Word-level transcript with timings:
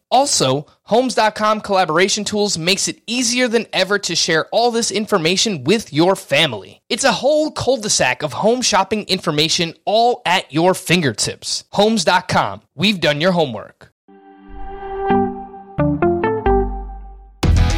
Also, 0.11 0.67
Homes.com 0.91 1.61
collaboration 1.61 2.25
tools 2.25 2.57
makes 2.57 2.89
it 2.89 3.01
easier 3.07 3.47
than 3.47 3.65
ever 3.71 3.97
to 3.99 4.13
share 4.13 4.47
all 4.51 4.69
this 4.71 4.91
information 4.91 5.63
with 5.63 5.93
your 5.93 6.17
family. 6.17 6.81
It's 6.89 7.05
a 7.05 7.13
whole 7.13 7.49
cul-de-sac 7.51 8.21
of 8.21 8.33
home 8.33 8.61
shopping 8.61 9.03
information 9.03 9.73
all 9.85 10.21
at 10.25 10.51
your 10.51 10.73
fingertips. 10.73 11.63
Homes.com. 11.71 12.63
We've 12.75 12.99
done 12.99 13.21
your 13.21 13.31
homework. 13.31 13.93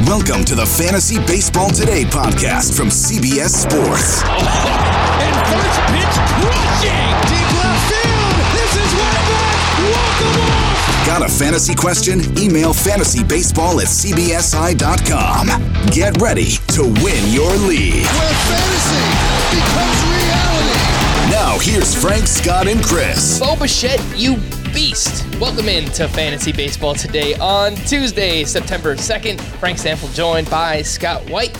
Welcome 0.08 0.44
to 0.46 0.56
the 0.56 0.66
Fantasy 0.76 1.18
Baseball 1.18 1.70
Today 1.70 2.02
podcast 2.02 2.76
from 2.76 2.88
CBS 2.88 3.50
Sports. 3.62 4.24
And 5.14 5.36
first 5.46 5.80
pitch 5.86 6.16
crushing. 6.42 7.63
Got 11.06 11.22
a 11.22 11.28
fantasy 11.28 11.74
question? 11.74 12.20
Email 12.38 12.72
fantasybaseball 12.72 13.82
at 13.82 13.88
cbsi.com. 13.88 15.46
Get 15.90 16.18
ready 16.20 16.52
to 16.68 16.82
win 17.04 17.30
your 17.30 17.52
league. 17.68 18.06
Where 18.06 18.34
fantasy 18.48 19.04
becomes 19.54 20.00
reality. 20.16 21.30
Now, 21.30 21.58
here's 21.60 21.94
Frank, 21.94 22.26
Scott, 22.26 22.68
and 22.68 22.82
Chris. 22.82 23.38
Bo 23.38 23.54
Bichette, 23.54 24.02
you 24.16 24.36
beast. 24.72 25.26
Welcome 25.38 25.68
in 25.68 25.84
to 25.92 26.08
Fantasy 26.08 26.52
Baseball 26.52 26.94
today 26.94 27.34
on 27.34 27.76
Tuesday, 27.76 28.44
September 28.44 28.96
2nd. 28.96 29.40
Frank 29.58 29.78
Stampfl 29.78 30.12
joined 30.14 30.48
by 30.48 30.80
Scott 30.80 31.28
White. 31.28 31.56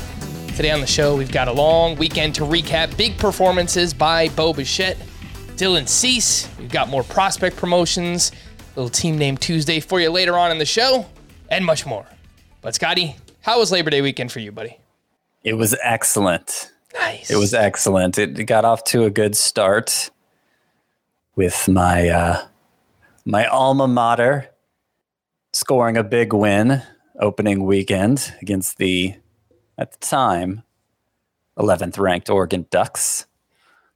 Today 0.56 0.70
on 0.70 0.80
the 0.80 0.86
show, 0.86 1.16
we've 1.16 1.30
got 1.30 1.48
a 1.48 1.52
long 1.52 1.96
weekend 1.96 2.34
to 2.36 2.42
recap 2.44 2.96
big 2.96 3.18
performances 3.18 3.92
by 3.92 4.28
Bo 4.30 4.54
Bichette, 4.54 4.96
Dylan 5.56 5.86
Cease. 5.86 6.48
We've 6.58 6.70
got 6.70 6.88
more 6.88 7.02
prospect 7.02 7.56
promotions, 7.56 8.32
little 8.76 8.90
team 8.90 9.18
name 9.18 9.36
Tuesday 9.36 9.80
for 9.80 10.00
you 10.00 10.10
later 10.10 10.36
on 10.36 10.50
in 10.50 10.58
the 10.58 10.64
show, 10.64 11.06
and 11.48 11.64
much 11.64 11.86
more. 11.86 12.06
But 12.60 12.74
Scotty, 12.74 13.16
how 13.42 13.58
was 13.58 13.70
Labor 13.70 13.90
Day 13.90 14.02
weekend 14.02 14.32
for 14.32 14.40
you, 14.40 14.52
buddy? 14.52 14.78
It 15.42 15.54
was 15.54 15.76
excellent. 15.82 16.72
Nice. 16.94 17.30
It 17.30 17.36
was 17.36 17.52
excellent. 17.52 18.18
It 18.18 18.46
got 18.46 18.64
off 18.64 18.84
to 18.84 19.04
a 19.04 19.10
good 19.10 19.36
start 19.36 20.10
with 21.36 21.68
my 21.68 22.08
uh, 22.08 22.46
my 23.24 23.46
alma 23.46 23.88
mater 23.88 24.48
scoring 25.52 25.96
a 25.96 26.04
big 26.04 26.32
win 26.32 26.82
opening 27.20 27.64
weekend 27.64 28.34
against 28.40 28.78
the 28.78 29.14
at 29.78 29.92
the 29.92 29.98
time 29.98 30.62
11th 31.58 31.98
ranked 31.98 32.30
Oregon 32.30 32.66
Ducks. 32.70 33.26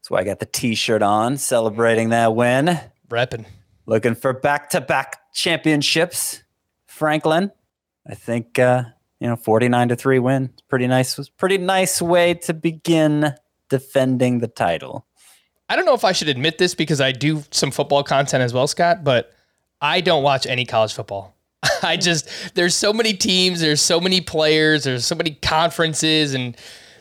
So 0.03 0.17
I 0.17 0.25
got 0.25 0.39
the 0.39 0.47
t-shirt 0.47 1.03
on 1.03 1.37
celebrating 1.37 2.11
that 2.11 2.35
win. 2.35 2.81
repping. 3.09 3.47
Looking 3.89 4.17
for 4.17 4.35
back-to-back 4.35 5.33
championships. 5.33 6.43
Franklin, 6.85 7.51
I 8.07 8.15
think 8.15 8.59
uh, 8.59 8.83
you 9.19 9.27
know 9.27 9.37
49 9.37 9.89
to 9.89 9.97
3 9.97 10.19
win. 10.19 10.51
Pretty 10.69 10.87
nice 10.87 11.17
was 11.17 11.31
pretty 11.31 11.57
nice 11.57 12.03
way 12.03 12.35
to 12.35 12.53
begin 12.53 13.33
defending 13.71 14.41
the 14.41 14.47
title. 14.47 15.07
I 15.71 15.77
don't 15.77 15.87
know 15.87 15.95
if 15.95 16.05
I 16.05 16.13
should 16.13 16.29
admit 16.29 16.59
this 16.59 16.75
because 16.75 17.01
I 17.01 17.13
do 17.13 17.43
some 17.51 17.71
football 17.71 18.05
content 18.05 18.43
as 18.43 18.53
well, 18.53 18.67
Scott, 18.67 19.05
but 19.05 19.33
I 19.81 20.03
don't 20.03 20.23
watch 20.23 20.47
any 20.47 20.67
college 20.67 20.93
football. 20.93 21.35
I 21.83 21.97
just 21.97 22.29
there's 22.55 22.75
so 22.75 22.93
many 22.93 23.15
teams, 23.15 23.63
there's 23.63 23.81
so 23.81 24.01
many 24.01 24.21
players, 24.21 24.85
there's 24.85 25.07
so 25.07 25.15
many 25.15 25.31
conferences 25.41 26.35
and 26.35 26.55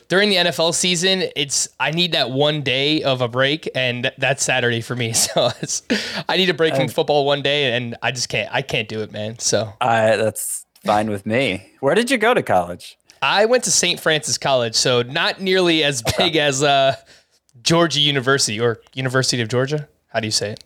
during 0.08 0.30
the 0.30 0.36
NFL 0.36 0.74
season, 0.74 1.24
it's 1.36 1.68
I 1.78 1.90
need 1.90 2.12
that 2.12 2.30
one 2.30 2.62
day 2.62 3.02
of 3.02 3.20
a 3.20 3.28
break 3.28 3.68
and 3.74 4.10
that's 4.18 4.42
Saturday 4.42 4.80
for 4.80 4.96
me. 4.96 5.12
So 5.18 5.50
it's 5.60 5.82
I 6.28 6.36
need 6.36 6.48
a 6.48 6.54
break 6.54 6.74
from 6.74 6.88
football 6.88 7.26
one 7.26 7.42
day 7.42 7.74
and 7.74 7.96
I 8.02 8.12
just 8.12 8.28
can't 8.28 8.48
I 8.52 8.62
can't 8.62 8.88
do 8.88 9.02
it, 9.02 9.12
man. 9.12 9.38
So 9.38 9.72
I 9.80 10.16
that's 10.16 10.64
fine 10.84 11.10
with 11.10 11.26
me. 11.26 11.70
Where 11.80 11.94
did 11.94 12.10
you 12.10 12.18
go 12.18 12.34
to 12.34 12.42
college? 12.42 12.96
I 13.20 13.46
went 13.46 13.64
to 13.64 13.70
St. 13.70 13.98
Francis 13.98 14.38
College, 14.38 14.74
so 14.74 15.02
not 15.02 15.40
nearly 15.40 15.82
as 15.82 16.02
big 16.16 16.36
as 16.36 16.62
uh, 16.62 16.94
Georgia 17.62 18.00
University 18.00 18.60
or 18.60 18.80
University 18.94 19.42
of 19.42 19.48
Georgia. 19.48 19.88
How 20.08 20.20
do 20.20 20.26
you 20.26 20.32
say 20.32 20.52
it? 20.52 20.64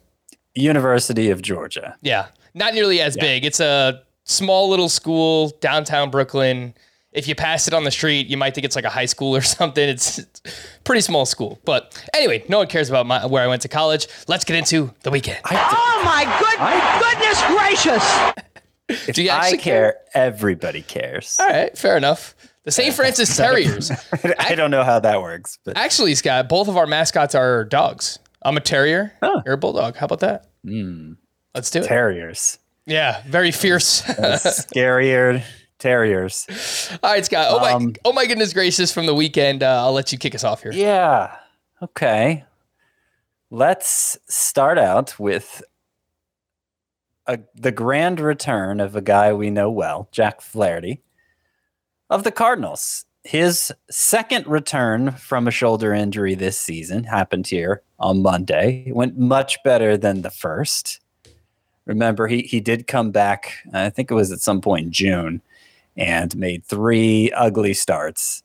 University 0.54 1.30
of 1.30 1.41
Georgia. 1.41 1.97
Yeah, 2.03 2.26
not 2.54 2.74
nearly 2.74 3.00
as 3.00 3.16
big. 3.16 3.44
It's 3.44 3.60
a 3.60 4.03
small 4.24 4.69
little 4.69 4.91
school 4.91 5.50
downtown 5.60 6.10
Brooklyn. 6.10 6.74
If 7.12 7.28
you 7.28 7.34
pass 7.34 7.68
it 7.68 7.74
on 7.74 7.84
the 7.84 7.90
street, 7.90 8.26
you 8.28 8.36
might 8.38 8.54
think 8.54 8.64
it's 8.64 8.74
like 8.76 8.84
a 8.86 8.90
high 8.90 9.04
school 9.06 9.36
or 9.36 9.42
something. 9.58 9.86
It's, 9.88 10.18
it's 10.18 10.40
a 10.46 10.82
pretty 10.84 11.02
small 11.02 11.26
school. 11.26 11.58
But 11.64 12.02
anyway, 12.14 12.44
no 12.48 12.58
one 12.58 12.66
cares 12.68 12.88
about 12.88 13.06
my, 13.06 13.26
where 13.26 13.42
I 13.42 13.46
went 13.46 13.62
to 13.62 13.68
college. 13.68 14.06
Let's 14.28 14.44
get 14.44 14.56
into 14.56 14.92
the 15.02 15.10
weekend. 15.10 15.40
Oh 15.50 16.02
my 16.04 16.24
good 16.40 16.58
goodness 17.02 17.42
gracious! 17.46 19.08
If 19.08 19.14
Do 19.16 19.22
you 19.22 19.30
I 19.30 19.36
actually 19.36 19.58
care, 19.58 19.96
everybody 20.14 20.82
cares. 20.82 21.38
All 21.40 21.48
right, 21.48 21.76
fair 21.76 21.96
enough. 21.96 22.34
The 22.64 22.70
St. 22.70 22.94
Francis 22.94 23.34
Terriers. 23.36 23.90
I 24.38 24.54
don't 24.54 24.70
know 24.70 24.84
how 24.84 25.00
that 25.00 25.20
works, 25.22 25.58
but 25.64 25.76
Actually, 25.76 26.14
Scott, 26.14 26.48
both 26.48 26.68
of 26.68 26.76
our 26.76 26.86
mascots 26.86 27.34
are 27.34 27.65
dogs. 27.65 28.18
I'm 28.44 28.56
a 28.56 28.60
terrier. 28.60 29.12
Huh. 29.22 29.42
You're 29.44 29.54
a 29.54 29.58
bulldog. 29.58 29.97
How 29.97 30.06
about 30.06 30.20
that? 30.20 30.47
Hmm. 30.65 31.12
Let's 31.54 31.70
do 31.70 31.80
it. 31.80 31.86
terriers. 31.86 32.58
yeah, 32.86 33.22
very 33.26 33.50
fierce. 33.50 34.03
Scarier 34.03 35.42
terriers. 35.82 36.46
All 37.02 37.12
right, 37.12 37.24
Scott. 37.24 37.48
Oh 37.50 37.60
my, 37.60 37.72
Um, 37.72 37.94
oh 38.04 38.12
my 38.12 38.26
goodness 38.26 38.52
gracious! 38.52 38.92
From 38.92 39.06
the 39.06 39.14
weekend, 39.14 39.62
uh, 39.62 39.84
I'll 39.84 39.92
let 39.92 40.12
you 40.12 40.18
kick 40.18 40.34
us 40.34 40.44
off 40.44 40.62
here. 40.62 40.72
Yeah. 40.72 41.36
Okay. 41.82 42.44
Let's 43.50 44.16
start 44.28 44.78
out 44.78 45.18
with 45.18 45.62
a, 47.26 47.38
the 47.54 47.72
grand 47.72 48.20
return 48.20 48.80
of 48.80 48.96
a 48.96 49.02
guy 49.02 49.32
we 49.32 49.50
know 49.50 49.70
well, 49.70 50.08
Jack 50.12 50.40
Flaherty 50.40 51.02
of 52.08 52.24
the 52.24 52.32
Cardinals. 52.32 53.04
His 53.24 53.72
second 53.90 54.46
return 54.48 55.12
from 55.12 55.46
a 55.46 55.52
shoulder 55.52 55.92
injury 55.94 56.34
this 56.34 56.58
season 56.58 57.04
happened 57.04 57.46
here 57.46 57.82
on 57.98 58.22
Monday. 58.22 58.84
It 58.86 58.96
went 58.96 59.16
much 59.16 59.62
better 59.62 59.96
than 59.96 60.22
the 60.22 60.30
first. 60.30 61.00
Remember, 61.84 62.26
he, 62.26 62.42
he 62.42 62.60
did 62.60 62.86
come 62.86 63.10
back, 63.10 63.52
I 63.72 63.90
think 63.90 64.10
it 64.10 64.14
was 64.14 64.32
at 64.32 64.40
some 64.40 64.60
point 64.60 64.86
in 64.86 64.92
June, 64.92 65.42
and 65.97 66.36
made 66.36 66.65
three 66.65 67.30
ugly 67.33 67.74
starts 67.74 68.42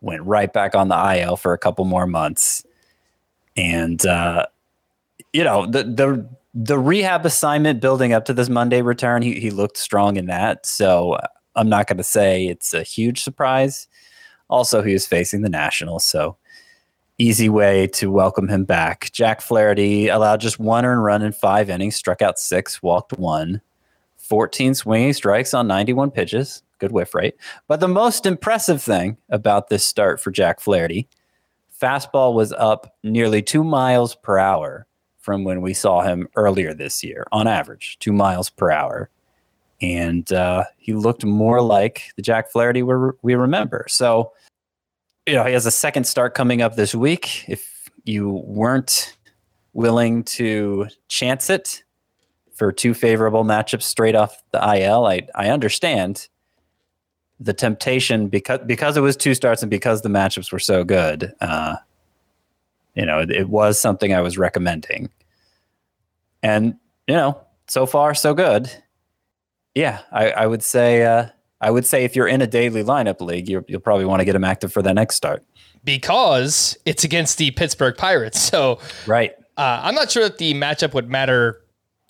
went 0.00 0.22
right 0.22 0.52
back 0.52 0.74
on 0.74 0.88
the 0.88 1.20
IL 1.20 1.36
for 1.36 1.52
a 1.52 1.58
couple 1.58 1.84
more 1.84 2.06
months. 2.06 2.64
And 3.56 4.04
uh, 4.06 4.46
you 5.32 5.44
know, 5.44 5.66
the 5.66 5.84
the 5.84 6.28
the 6.54 6.78
rehab 6.78 7.26
assignment 7.26 7.80
building 7.80 8.12
up 8.12 8.24
to 8.26 8.32
this 8.32 8.48
Monday 8.48 8.82
return, 8.82 9.22
he 9.22 9.38
he 9.40 9.50
looked 9.50 9.76
strong 9.76 10.16
in 10.16 10.26
that. 10.26 10.66
So 10.66 11.18
I'm 11.56 11.68
not 11.68 11.86
going 11.86 11.98
to 11.98 12.04
say 12.04 12.46
it's 12.46 12.72
a 12.72 12.82
huge 12.82 13.22
surprise. 13.22 13.88
Also, 14.48 14.82
he 14.82 14.92
was 14.92 15.06
facing 15.06 15.42
the 15.42 15.50
Nationals, 15.50 16.06
so 16.06 16.36
easy 17.18 17.48
way 17.48 17.88
to 17.88 18.10
welcome 18.10 18.48
him 18.48 18.64
back. 18.64 19.10
Jack 19.12 19.40
Flaherty 19.40 20.08
allowed 20.08 20.40
just 20.40 20.60
one 20.60 20.84
earned 20.84 21.02
run 21.02 21.20
in 21.20 21.32
five 21.32 21.68
innings, 21.68 21.96
struck 21.96 22.22
out 22.22 22.38
six, 22.38 22.80
walked 22.80 23.12
one, 23.18 23.60
14 24.16 24.74
swinging 24.74 25.12
strikes 25.12 25.52
on 25.52 25.66
91 25.66 26.12
pitches. 26.12 26.62
Good 26.78 26.92
whiff 26.92 27.14
rate. 27.14 27.34
But 27.66 27.80
the 27.80 27.88
most 27.88 28.26
impressive 28.26 28.82
thing 28.82 29.16
about 29.30 29.68
this 29.68 29.84
start 29.84 30.20
for 30.20 30.30
Jack 30.30 30.60
Flaherty, 30.60 31.08
fastball 31.80 32.34
was 32.34 32.52
up 32.52 32.96
nearly 33.02 33.42
two 33.42 33.64
miles 33.64 34.14
per 34.14 34.38
hour 34.38 34.86
from 35.18 35.44
when 35.44 35.60
we 35.60 35.74
saw 35.74 36.02
him 36.02 36.28
earlier 36.36 36.72
this 36.72 37.04
year, 37.04 37.26
on 37.32 37.46
average, 37.46 37.98
two 37.98 38.12
miles 38.12 38.48
per 38.48 38.70
hour. 38.70 39.10
And 39.80 40.32
uh, 40.32 40.64
he 40.78 40.94
looked 40.94 41.24
more 41.24 41.60
like 41.60 42.12
the 42.16 42.22
Jack 42.22 42.50
Flaherty 42.50 42.82
we 42.82 42.94
we 43.22 43.34
remember. 43.34 43.84
So, 43.88 44.32
you 45.26 45.34
know, 45.34 45.44
he 45.44 45.52
has 45.52 45.66
a 45.66 45.70
second 45.70 46.04
start 46.04 46.34
coming 46.34 46.62
up 46.62 46.76
this 46.76 46.94
week. 46.94 47.44
If 47.48 47.90
you 48.04 48.42
weren't 48.46 49.16
willing 49.74 50.24
to 50.24 50.86
chance 51.08 51.50
it 51.50 51.84
for 52.54 52.72
two 52.72 52.94
favorable 52.94 53.44
matchups 53.44 53.82
straight 53.82 54.16
off 54.16 54.42
the 54.50 54.58
IL, 54.58 55.06
I, 55.06 55.28
I 55.34 55.50
understand 55.50 56.28
the 57.40 57.52
temptation 57.52 58.28
because 58.28 58.60
because 58.66 58.96
it 58.96 59.00
was 59.00 59.16
two 59.16 59.34
starts 59.34 59.62
and 59.62 59.70
because 59.70 60.02
the 60.02 60.08
matchups 60.08 60.52
were 60.52 60.58
so 60.58 60.84
good. 60.84 61.32
Uh, 61.40 61.76
you 62.94 63.06
know, 63.06 63.20
it, 63.20 63.30
it 63.30 63.48
was 63.48 63.80
something 63.80 64.12
I 64.12 64.20
was 64.20 64.36
recommending, 64.36 65.10
and 66.42 66.76
you 67.06 67.14
know, 67.14 67.40
so 67.68 67.86
far 67.86 68.14
so 68.14 68.34
good. 68.34 68.70
Yeah, 69.74 70.00
I, 70.10 70.30
I 70.30 70.46
would 70.46 70.64
say 70.64 71.04
uh, 71.04 71.26
I 71.60 71.70
would 71.70 71.86
say 71.86 72.04
if 72.04 72.16
you're 72.16 72.28
in 72.28 72.42
a 72.42 72.46
daily 72.46 72.82
lineup 72.82 73.20
league, 73.20 73.48
you 73.48 73.64
will 73.68 73.80
probably 73.80 74.04
want 74.04 74.20
to 74.20 74.24
get 74.24 74.34
him 74.34 74.44
active 74.44 74.72
for 74.72 74.82
that 74.82 74.94
next 74.94 75.14
start 75.14 75.44
because 75.84 76.76
it's 76.84 77.04
against 77.04 77.38
the 77.38 77.50
Pittsburgh 77.52 77.96
Pirates. 77.96 78.50
So 78.58 78.78
right, 79.06 79.34
uh, 79.56 79.80
I'm 79.82 79.94
not 79.94 80.10
sure 80.10 80.22
that 80.24 80.38
the 80.38 80.54
matchup 80.54 80.94
would 80.94 81.08
matter 81.08 81.60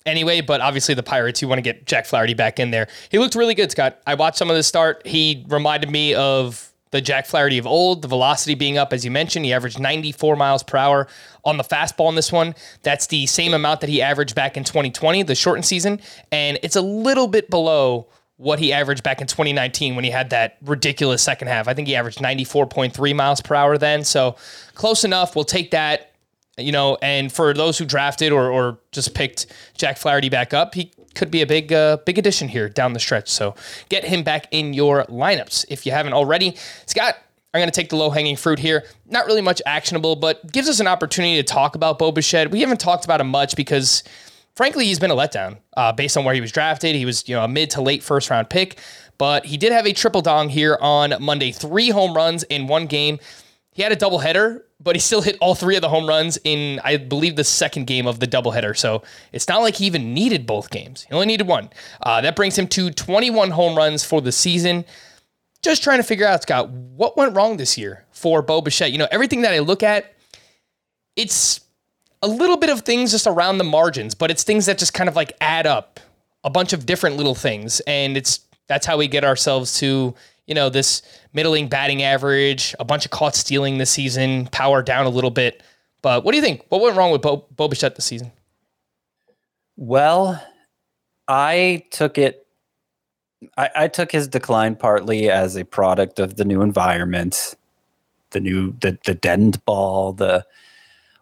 anyway, 0.09 0.41
but 0.41 0.61
obviously 0.61 0.95
the 0.95 1.03
Pirates, 1.03 1.41
you 1.41 1.47
want 1.47 1.59
to 1.59 1.63
get 1.63 1.85
Jack 1.85 2.05
Flaherty 2.05 2.33
back 2.33 2.59
in 2.59 2.71
there. 2.71 2.87
He 3.09 3.19
looked 3.19 3.35
really 3.35 3.55
good, 3.55 3.71
Scott. 3.71 3.99
I 4.05 4.15
watched 4.15 4.37
some 4.37 4.49
of 4.49 4.55
the 4.55 4.63
start. 4.63 5.05
He 5.05 5.45
reminded 5.47 5.89
me 5.89 6.13
of 6.13 6.71
the 6.91 7.01
Jack 7.01 7.27
Flaherty 7.27 7.57
of 7.57 7.67
old, 7.67 8.01
the 8.01 8.07
velocity 8.07 8.55
being 8.55 8.77
up, 8.77 8.93
as 8.93 9.05
you 9.05 9.11
mentioned. 9.11 9.45
He 9.45 9.53
averaged 9.53 9.79
94 9.79 10.35
miles 10.35 10.63
per 10.63 10.77
hour 10.77 11.07
on 11.45 11.57
the 11.57 11.63
fastball 11.63 12.09
in 12.09 12.15
this 12.15 12.31
one. 12.31 12.55
That's 12.81 13.07
the 13.07 13.27
same 13.27 13.53
amount 13.53 13.81
that 13.81 13.89
he 13.89 14.01
averaged 14.01 14.35
back 14.35 14.57
in 14.57 14.63
2020, 14.63 15.23
the 15.23 15.35
shortened 15.35 15.65
season. 15.65 15.99
And 16.31 16.57
it's 16.63 16.75
a 16.75 16.81
little 16.81 17.27
bit 17.27 17.49
below 17.49 18.07
what 18.37 18.57
he 18.57 18.71
averaged 18.71 19.03
back 19.03 19.19
in 19.19 19.27
2019 19.27 19.95
when 19.95 20.05
he 20.05 20.09
had 20.09 20.29
that 20.29 20.57
ridiculous 20.63 21.21
second 21.21 21.49
half. 21.49 21.67
I 21.67 21.73
think 21.73 21.89
he 21.89 21.95
averaged 21.95 22.19
94.3 22.19 23.15
miles 23.15 23.41
per 23.41 23.53
hour 23.53 23.77
then. 23.77 24.03
So 24.03 24.37
close 24.75 25.03
enough. 25.03 25.35
We'll 25.35 25.45
take 25.45 25.71
that 25.71 26.08
you 26.59 26.71
know, 26.71 26.97
and 27.01 27.31
for 27.31 27.53
those 27.53 27.77
who 27.77 27.85
drafted 27.85 28.31
or, 28.31 28.49
or 28.49 28.79
just 28.91 29.13
picked 29.13 29.47
Jack 29.77 29.97
Flaherty 29.97 30.29
back 30.29 30.53
up, 30.53 30.75
he 30.75 30.91
could 31.15 31.31
be 31.31 31.41
a 31.41 31.47
big 31.47 31.73
uh, 31.73 31.97
big 32.05 32.17
addition 32.17 32.47
here 32.47 32.69
down 32.69 32.93
the 32.93 32.99
stretch. 32.99 33.29
So 33.29 33.55
get 33.89 34.05
him 34.05 34.23
back 34.23 34.47
in 34.51 34.73
your 34.73 35.03
lineups 35.05 35.65
if 35.69 35.85
you 35.85 35.91
haven't 35.91 36.13
already. 36.13 36.55
Scott, 36.85 37.15
I'm 37.53 37.59
going 37.59 37.69
to 37.69 37.75
take 37.75 37.89
the 37.89 37.95
low 37.95 38.09
hanging 38.09 38.35
fruit 38.35 38.59
here. 38.59 38.85
Not 39.07 39.25
really 39.25 39.41
much 39.41 39.61
actionable, 39.65 40.15
but 40.15 40.51
gives 40.51 40.69
us 40.69 40.79
an 40.79 40.87
opportunity 40.87 41.35
to 41.37 41.43
talk 41.43 41.75
about 41.75 41.97
Bo 41.97 42.11
Bichette. 42.11 42.51
We 42.51 42.61
haven't 42.61 42.79
talked 42.79 43.05
about 43.05 43.19
him 43.19 43.29
much 43.29 43.55
because, 43.55 44.03
frankly, 44.55 44.85
he's 44.85 44.99
been 44.99 45.11
a 45.11 45.15
letdown 45.15 45.57
uh, 45.75 45.91
based 45.91 46.15
on 46.15 46.25
where 46.25 46.35
he 46.35 46.41
was 46.41 46.51
drafted. 46.51 46.95
He 46.95 47.05
was 47.05 47.27
you 47.27 47.35
know 47.35 47.43
a 47.43 47.47
mid 47.47 47.71
to 47.71 47.81
late 47.81 48.03
first 48.03 48.29
round 48.29 48.49
pick, 48.49 48.79
but 49.17 49.45
he 49.45 49.57
did 49.57 49.71
have 49.71 49.87
a 49.87 49.93
triple 49.93 50.21
dong 50.21 50.49
here 50.49 50.77
on 50.79 51.13
Monday. 51.19 51.51
Three 51.51 51.89
home 51.89 52.13
runs 52.13 52.43
in 52.43 52.67
one 52.67 52.85
game. 52.85 53.19
He 53.71 53.81
had 53.81 53.91
a 53.91 53.95
doubleheader 53.95 54.61
but 54.81 54.95
he 54.95 54.99
still 54.99 55.21
hit 55.21 55.37
all 55.41 55.55
three 55.55 55.75
of 55.75 55.81
the 55.81 55.89
home 55.89 56.07
runs 56.07 56.37
in, 56.43 56.79
I 56.83 56.97
believe, 56.97 57.35
the 57.35 57.43
second 57.43 57.85
game 57.85 58.07
of 58.07 58.19
the 58.19 58.27
doubleheader. 58.27 58.77
So 58.77 59.03
it's 59.33 59.47
not 59.47 59.61
like 59.61 59.75
he 59.75 59.85
even 59.85 60.13
needed 60.13 60.45
both 60.45 60.69
games. 60.69 61.03
He 61.03 61.13
only 61.13 61.27
needed 61.27 61.47
one. 61.47 61.69
Uh, 62.01 62.21
that 62.21 62.35
brings 62.35 62.57
him 62.57 62.67
to 62.69 62.89
21 62.89 63.51
home 63.51 63.75
runs 63.75 64.03
for 64.05 64.21
the 64.21 64.31
season. 64.31 64.85
Just 65.61 65.83
trying 65.83 65.99
to 65.99 66.03
figure 66.03 66.25
out, 66.25 66.41
Scott, 66.43 66.69
what 66.69 67.17
went 67.17 67.35
wrong 67.35 67.57
this 67.57 67.77
year 67.77 68.05
for 68.11 68.41
Bo 68.41 68.61
Bichette? 68.61 68.93
You 68.93 68.97
know, 68.97 69.07
everything 69.11 69.41
that 69.41 69.53
I 69.53 69.59
look 69.59 69.83
at, 69.83 70.15
it's 71.17 71.59
a 72.21 72.27
little 72.27 72.57
bit 72.57 72.69
of 72.69 72.81
things 72.81 73.11
just 73.11 73.27
around 73.27 73.57
the 73.57 73.65
margins, 73.65 74.15
but 74.15 74.31
it's 74.31 74.43
things 74.43 74.65
that 74.67 74.77
just 74.77 74.93
kind 74.93 75.09
of 75.09 75.15
like 75.15 75.33
add 75.41 75.67
up 75.67 75.99
a 76.45 76.49
bunch 76.49 76.71
of 76.71 76.85
different 76.85 77.17
little 77.17 77.35
things. 77.35 77.81
And 77.81 78.15
it's 78.15 78.41
that's 78.67 78.85
how 78.85 78.97
we 78.97 79.09
get 79.09 79.25
ourselves 79.25 79.79
to 79.79 80.15
you 80.49 80.55
know, 80.55 80.67
this 80.67 81.03
middling 81.31 81.69
batting 81.69 82.01
average, 82.01 82.75
a 82.79 82.83
bunch 82.83 83.05
of 83.05 83.11
caught 83.11 83.35
stealing 83.35 83.77
this 83.77 83.91
season, 83.91 84.47
power 84.47 84.81
down 84.81 85.05
a 85.05 85.09
little 85.09 85.29
bit. 85.29 85.61
But 86.01 86.25
what 86.25 86.31
do 86.31 86.37
you 86.37 86.43
think? 86.43 86.65
What 86.69 86.81
went 86.81 86.97
wrong 86.97 87.11
with 87.11 87.21
Bo, 87.21 87.45
Bichette 87.55 87.95
this 87.95 88.05
season? 88.05 88.31
Well, 89.77 90.43
I 91.27 91.85
took 91.91 92.17
it. 92.17 92.47
I, 93.57 93.69
I 93.75 93.87
took 93.87 94.11
his 94.11 94.27
decline 94.27 94.75
partly 94.75 95.29
as 95.29 95.55
a 95.55 95.63
product 95.63 96.19
of 96.19 96.35
the 96.35 96.43
new 96.43 96.61
environment, 96.63 97.55
the 98.31 98.39
new 98.39 98.75
the 98.81 98.97
the 99.05 99.13
deadened 99.13 99.63
ball, 99.65 100.13
the 100.13 100.45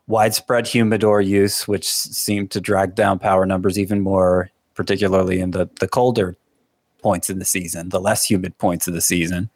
widespread 0.08 0.68
humidor 0.68 1.20
use, 1.20 1.68
which 1.68 1.86
seemed 1.86 2.50
to 2.52 2.62
drag 2.62 2.96
down 2.96 3.20
power 3.20 3.46
numbers 3.46 3.78
even 3.78 4.00
more, 4.00 4.50
particularly 4.74 5.42
in 5.42 5.52
the 5.52 5.70
the 5.82 5.88
colder 5.88 6.38
points 7.00 7.30
in 7.30 7.40
the 7.40 7.46
season, 7.46 7.90
the 7.90 8.00
less 8.00 8.26
humid 8.26 8.58
points 8.58 8.88
of 8.88 8.94
the 8.94 9.02
season. 9.02 9.50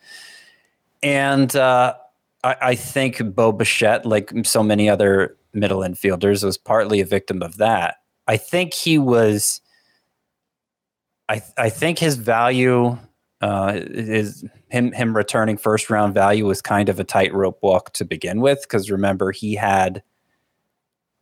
And 1.04 1.56
uh, 1.56 1.96
I, 2.44 2.56
I, 2.62 2.76
think 2.76 3.24
Bo 3.34 3.52
Bichette, 3.52 4.06
like 4.06 4.32
so 4.44 4.62
many 4.62 4.90
other 4.90 5.36
middle 5.54 5.80
infielders, 5.80 6.44
was 6.44 6.58
partly 6.58 7.02
a 7.02 7.06
victim 7.06 7.42
of 7.42 7.58
that. 7.58 7.98
I 8.28 8.38
think 8.38 8.74
he 8.74 8.98
was. 8.98 9.62
I 11.28 11.42
I 11.58 11.70
think 11.70 11.98
his 11.98 12.16
value 12.16 12.98
uh, 13.42 13.74
is 13.76 14.46
him 14.70 14.92
him 14.92 15.16
returning 15.16 15.58
first 15.58 15.90
round 15.90 16.14
value 16.14 16.46
was 16.46 16.62
kind 16.62 16.90
of 16.90 17.00
a 17.00 17.04
tightrope 17.04 17.60
walk 17.62 17.94
to 17.94 18.06
begin 18.06 18.40
with 18.40 18.62
because 18.62 18.92
remember 18.92 19.32
he 19.32 19.56
had 19.56 20.04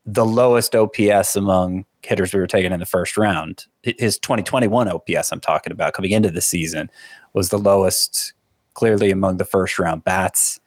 the 0.05 0.25
lowest 0.25 0.75
OPS 0.75 1.35
among 1.35 1.85
hitters 2.03 2.33
we 2.33 2.39
were 2.39 2.47
taking 2.47 2.71
in 2.71 2.79
the 2.79 2.85
first 2.85 3.17
round. 3.17 3.65
His 3.83 4.17
2021 4.19 4.87
OPS, 4.87 5.31
I'm 5.31 5.39
talking 5.39 5.71
about, 5.71 5.93
coming 5.93 6.11
into 6.11 6.31
the 6.31 6.41
season, 6.41 6.89
was 7.33 7.49
the 7.49 7.57
lowest, 7.57 8.33
clearly 8.73 9.11
among 9.11 9.37
the 9.37 9.45
first 9.45 9.79
round 9.79 10.03
bats. 10.03 10.59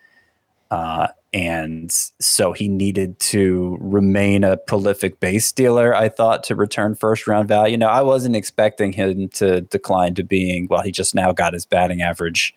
Uh, 0.70 1.08
and 1.32 1.90
so 2.20 2.52
he 2.52 2.68
needed 2.68 3.18
to 3.18 3.76
remain 3.80 4.44
a 4.44 4.56
prolific 4.56 5.18
base 5.20 5.46
stealer, 5.46 5.94
I 5.94 6.08
thought, 6.10 6.44
to 6.44 6.54
return 6.54 6.94
first 6.94 7.26
round 7.26 7.48
value. 7.48 7.76
Now, 7.76 7.88
I 7.88 8.02
wasn't 8.02 8.36
expecting 8.36 8.92
him 8.92 9.28
to 9.30 9.62
decline 9.62 10.14
to 10.16 10.24
being, 10.24 10.66
well, 10.68 10.82
he 10.82 10.92
just 10.92 11.14
now 11.14 11.32
got 11.32 11.54
his 11.54 11.64
batting 11.64 12.02
average 12.02 12.54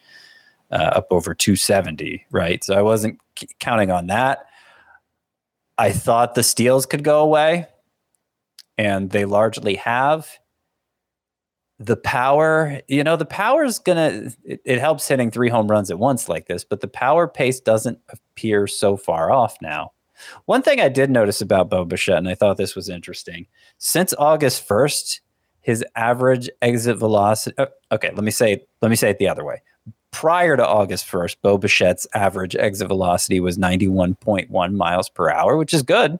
uh, 0.71 0.91
up 0.95 1.07
over 1.11 1.33
270, 1.33 2.25
right? 2.31 2.63
So 2.63 2.77
I 2.77 2.81
wasn't 2.81 3.19
c- 3.37 3.47
counting 3.59 3.91
on 3.91 4.07
that. 4.07 4.45
I 5.77 5.91
thought 5.91 6.35
the 6.35 6.43
steals 6.43 6.85
could 6.85 7.03
go 7.03 7.21
away 7.21 7.67
and 8.77 9.09
they 9.09 9.25
largely 9.25 9.75
have. 9.75 10.27
The 11.77 11.97
power, 11.97 12.79
you 12.87 13.03
know, 13.03 13.17
the 13.17 13.25
power 13.25 13.65
is 13.65 13.79
gonna. 13.79 14.31
It, 14.45 14.61
it, 14.63 14.79
helps 14.79 15.07
hitting 15.07 15.29
three 15.29 15.49
home 15.49 15.67
runs 15.67 15.91
at 15.91 15.99
once 15.99 16.29
like 16.29 16.47
this, 16.47 16.63
but 16.63 16.79
the 16.79 16.87
power 16.87 17.27
pace 17.27 17.59
doesn't 17.59 17.99
appear 18.09 18.65
so 18.65 18.95
far 18.95 19.29
off 19.29 19.57
now. 19.61 19.91
One 20.45 20.61
thing 20.61 20.79
I 20.79 20.87
did 20.87 21.09
notice 21.09 21.41
about 21.41 21.69
Bo 21.69 21.83
Bichette, 21.83 22.17
and 22.17 22.29
I 22.29 22.35
thought 22.35 22.55
this 22.55 22.75
was 22.75 22.87
interesting, 22.87 23.47
since 23.77 24.13
August 24.17 24.65
first, 24.65 25.19
his 25.59 25.83
average 25.97 26.49
exit 26.61 26.97
velocity. 26.97 27.57
Uh, 27.57 27.65
okay, 27.91 28.11
let 28.13 28.23
me 28.23 28.31
say 28.31 28.65
let 28.81 28.89
me 28.89 28.95
say 28.95 29.09
it 29.09 29.19
the 29.19 29.27
other 29.27 29.43
way. 29.43 29.61
Prior 30.11 30.55
to 30.55 30.65
August 30.65 31.03
first, 31.05 31.41
Bo 31.41 31.57
Bichette's 31.57 32.07
average 32.13 32.55
exit 32.55 32.87
velocity 32.87 33.41
was 33.41 33.57
ninety 33.57 33.89
one 33.89 34.15
point 34.15 34.49
one 34.49 34.77
miles 34.77 35.09
per 35.09 35.29
hour, 35.29 35.57
which 35.57 35.73
is 35.73 35.81
good 35.81 36.19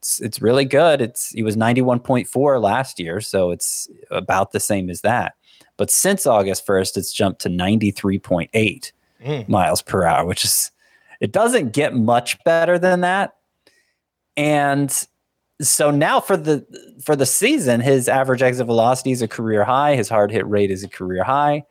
it's 0.00 0.18
it's 0.20 0.40
really 0.40 0.64
good. 0.64 1.02
It's 1.02 1.28
he 1.28 1.42
was 1.42 1.56
91.4 1.56 2.62
last 2.62 2.98
year, 2.98 3.20
so 3.20 3.50
it's 3.50 3.86
about 4.10 4.52
the 4.52 4.60
same 4.60 4.88
as 4.88 5.02
that. 5.02 5.34
But 5.76 5.90
since 5.90 6.26
August 6.26 6.66
1st, 6.66 6.96
it's 6.96 7.12
jumped 7.12 7.42
to 7.42 7.50
93.8 7.50 8.92
mm. 9.22 9.48
miles 9.48 9.82
per 9.82 10.04
hour, 10.04 10.24
which 10.24 10.44
is 10.44 10.70
it 11.20 11.32
doesn't 11.32 11.74
get 11.74 11.94
much 11.94 12.42
better 12.44 12.78
than 12.78 13.02
that. 13.02 13.34
And 14.38 14.90
so 15.60 15.90
now 15.90 16.18
for 16.20 16.38
the 16.38 16.66
for 17.04 17.14
the 17.14 17.26
season, 17.26 17.80
his 17.80 18.08
average 18.08 18.40
exit 18.40 18.64
velocity 18.66 19.12
is 19.12 19.20
a 19.20 19.28
career 19.28 19.64
high. 19.64 19.96
His 19.96 20.08
hard 20.08 20.30
hit 20.30 20.46
rate 20.48 20.70
is 20.70 20.82
a 20.82 20.88
career 20.88 21.24
high. 21.24 21.64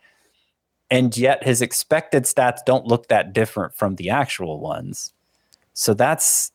and 0.92 1.16
yet 1.18 1.44
his 1.44 1.62
expected 1.62 2.24
stats 2.26 2.60
don't 2.66 2.86
look 2.86 3.08
that 3.08 3.34
different 3.34 3.74
from 3.76 3.96
the 3.96 4.10
actual 4.10 4.60
ones. 4.60 5.14
So 5.74 5.94
that's 5.94 6.52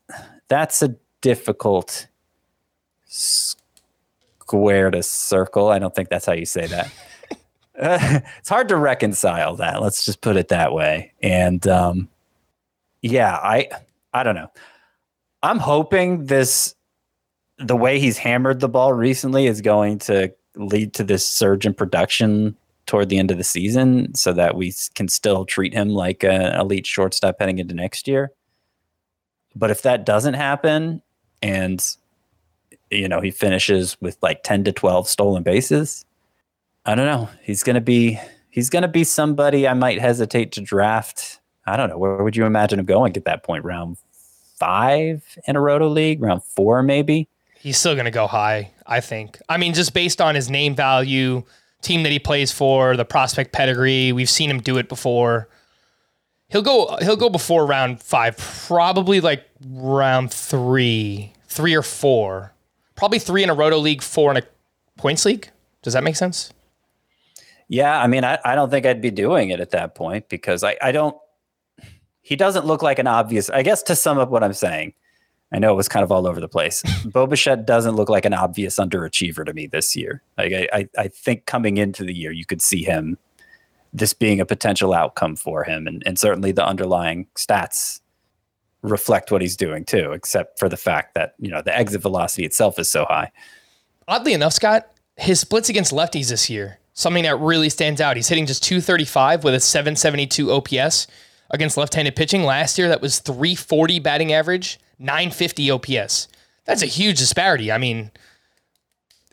that's 0.49 0.83
a 0.83 0.95
difficult 1.25 2.07
square 3.07 4.90
to 4.90 5.02
circle. 5.02 5.69
I 5.71 5.78
don't 5.78 5.95
think 5.95 6.11
that's 6.11 6.26
how 6.26 6.35
you 6.35 6.45
say 6.45 6.66
that. 6.66 6.93
uh, 7.81 8.21
it's 8.38 8.50
hard 8.50 8.69
to 8.69 8.76
reconcile 8.76 9.57
that. 9.57 9.81
Let's 9.81 10.04
just 10.04 10.21
put 10.21 10.37
it 10.37 10.49
that 10.49 10.75
way. 10.75 11.14
And 11.23 11.66
um, 11.66 12.11
yeah, 13.00 13.37
I 13.37 13.71
I 14.12 14.23
don't 14.23 14.35
know. 14.35 14.50
I'm 15.43 15.59
hoping 15.59 16.26
this 16.26 16.75
the 17.59 17.76
way 17.76 17.99
he's 17.99 18.19
hammered 18.19 18.61
the 18.61 18.69
ball 18.69 18.93
recently 18.93 19.47
is 19.47 19.62
going 19.62 20.00
to 20.00 20.31
lead 20.57 20.93
to 20.93 21.04
this 21.04 21.26
surge 21.26 21.64
in 21.64 21.73
production 21.73 22.54
toward 22.85 23.09
the 23.09 23.19
end 23.19 23.31
of 23.31 23.38
the 23.38 23.45
season 23.45 24.14
so 24.14 24.35
that 24.35 24.57
we 24.57 24.75
can 24.95 25.09
still 25.09 25.47
treat 25.47 25.73
him 25.73 25.88
like 25.88 26.23
an 26.23 26.54
elite 26.61 26.87
shortstop 26.87 27.37
heading 27.38 27.59
into 27.59 27.75
next 27.75 28.07
year. 28.07 28.31
But 29.57 29.71
if 29.71 29.81
that 29.83 30.04
doesn't 30.04 30.35
happen 30.35 31.00
and 31.45 31.97
you 32.91 33.07
know 33.07 33.21
he 33.21 33.31
finishes 33.31 33.97
with 34.01 34.17
like 34.23 34.43
10 34.43 34.65
to 34.65 34.73
12 34.73 35.07
stolen 35.09 35.45
bases, 35.45 36.05
I 36.87 36.95
don't 36.95 37.07
know. 37.07 37.29
He's 37.43 37.63
going 37.63 37.75
to 37.75 37.81
be 37.81 38.19
he's 38.51 38.71
going 38.71 38.83
to 38.83 38.89
be 38.89 39.05
somebody 39.05 39.69
I 39.69 39.75
might 39.75 40.01
hesitate 40.01 40.51
to 40.53 40.61
draft. 40.61 41.39
I 41.67 41.77
don't 41.77 41.89
know. 41.89 41.99
Where 41.99 42.23
would 42.25 42.35
you 42.35 42.47
imagine 42.47 42.79
him 42.79 42.87
going 42.87 43.17
at 43.17 43.27
that 43.27 43.43
point? 43.43 43.65
Round 43.65 43.99
5 44.57 45.39
in 45.47 45.57
a 45.57 45.61
roto 45.61 45.89
league, 45.89 46.21
round 46.21 46.43
4 46.43 46.83
maybe? 46.83 47.29
He's 47.59 47.79
still 47.79 47.95
going 47.95 48.05
to 48.05 48.11
go 48.11 48.27
high, 48.27 48.73
I 48.87 49.01
think. 49.01 49.39
I 49.49 49.57
mean, 49.57 49.73
just 49.73 49.95
based 49.95 50.21
on 50.21 50.35
his 50.35 50.51
name 50.51 50.75
value, 50.75 51.45
team 51.81 52.03
that 52.03 52.13
he 52.13 52.19
plays 52.19 52.53
for, 52.53 52.97
the 52.97 53.07
prospect 53.07 53.53
pedigree, 53.53 54.13
we've 54.13 54.29
seen 54.29 54.51
him 54.51 54.61
do 54.61 54.77
it 54.77 54.89
before. 54.89 55.49
He'll 56.49 56.63
go 56.63 56.97
he'll 57.01 57.17
go 57.17 57.31
before 57.31 57.67
round 57.67 58.03
5, 58.03 58.37
probably 58.69 59.21
like 59.21 59.45
round 59.67 60.33
3, 60.33 61.33
3 61.54 61.75
or 61.75 61.82
4. 61.82 62.52
Probably 62.96 63.18
3 63.18 63.44
in 63.44 63.50
a 63.50 63.54
roto 63.54 63.78
league, 63.78 64.02
4 64.02 64.32
in 64.32 64.37
a 64.38 64.42
points 64.96 65.25
league. 65.25 65.50
Does 65.82 65.92
that 65.92 66.02
make 66.02 66.16
sense? 66.16 66.52
Yeah, 67.68 67.99
I 68.00 68.06
mean, 68.08 68.25
I, 68.25 68.38
I 68.44 68.54
don't 68.54 68.70
think 68.70 68.87
I'd 68.87 69.00
be 69.00 69.11
doing 69.11 69.50
it 69.50 69.61
at 69.61 69.70
that 69.70 69.94
point 69.94 70.28
because 70.28 70.64
I, 70.64 70.76
I 70.82 70.92
don't 70.92 71.16
he 72.23 72.37
doesn't 72.37 72.64
look 72.64 72.82
like 72.82 72.99
an 72.99 73.06
obvious 73.06 73.50
I 73.50 73.62
guess 73.62 73.82
to 73.84 73.96
sum 73.96 74.18
up 74.18 74.30
what 74.30 74.42
I'm 74.42 74.52
saying, 74.52 74.94
I 75.52 75.58
know 75.58 75.73
it 75.73 75.76
was 75.76 75.88
kind 75.88 76.02
of 76.02 76.11
all 76.11 76.26
over 76.26 76.40
the 76.40 76.49
place. 76.49 76.82
Bo 77.06 77.26
Bichette 77.26 77.66
doesn't 77.66 77.96
look 77.96 78.08
like 78.08 78.25
an 78.25 78.34
obvious 78.34 78.76
underachiever 78.76 79.46
to 79.46 79.52
me 79.52 79.66
this 79.66 79.94
year. 79.94 80.23
Like 80.37 80.52
I, 80.52 80.68
I, 80.73 80.88
I, 80.99 81.08
think 81.08 81.46
coming 81.46 81.76
into 81.76 82.04
the 82.04 82.14
year, 82.14 82.32
you 82.32 82.44
could 82.44 82.61
see 82.61 82.82
him 82.82 83.18
this 83.92 84.12
being 84.12 84.40
a 84.40 84.46
potential 84.46 84.92
outcome 84.92 85.37
for 85.37 85.62
him, 85.62 85.87
and, 85.87 86.02
and 86.04 86.18
certainly 86.18 86.50
the 86.50 86.66
underlying 86.66 87.28
stats 87.37 88.00
reflect 88.85 89.33
what 89.33 89.43
he's 89.43 89.57
doing 89.57 89.85
too, 89.85 90.12
except 90.12 90.59
for 90.59 90.69
the 90.69 90.76
fact 90.76 91.14
that 91.14 91.35
you 91.38 91.50
know 91.50 91.62
the 91.62 91.76
exit 91.76 92.03
velocity 92.03 92.45
itself 92.45 92.79
is 92.79 92.91
so 92.91 93.05
high. 93.07 93.33
Oddly 94.07 94.35
enough, 94.35 94.53
Scott, 94.53 94.88
his 95.17 95.41
splits 95.41 95.69
against 95.69 95.93
lefties 95.93 96.29
this 96.29 96.50
year, 96.50 96.79
something 96.93 97.25
that 97.25 97.41
really 97.41 97.71
stands 97.71 98.00
out. 98.00 98.17
He's 98.17 98.29
hitting 98.29 98.47
just 98.47 98.62
235 98.62 99.43
with 99.43 99.55
a 99.55 99.61
772 99.61 100.53
OPS 100.53 101.07
against 101.50 101.76
left-handed 101.76 102.14
pitching. 102.14 102.45
Last 102.45 102.79
year, 102.79 102.88
that 102.88 103.00
was 103.00 103.19
340 103.21 103.99
batting 104.00 104.33
average 104.33 104.79
950 104.99 105.71
OPS. 105.71 106.29
That's 106.67 106.83
a 106.83 106.87
huge 106.87 107.19
disparity. 107.19 107.73
I 107.73 107.79
mean, 107.79 108.11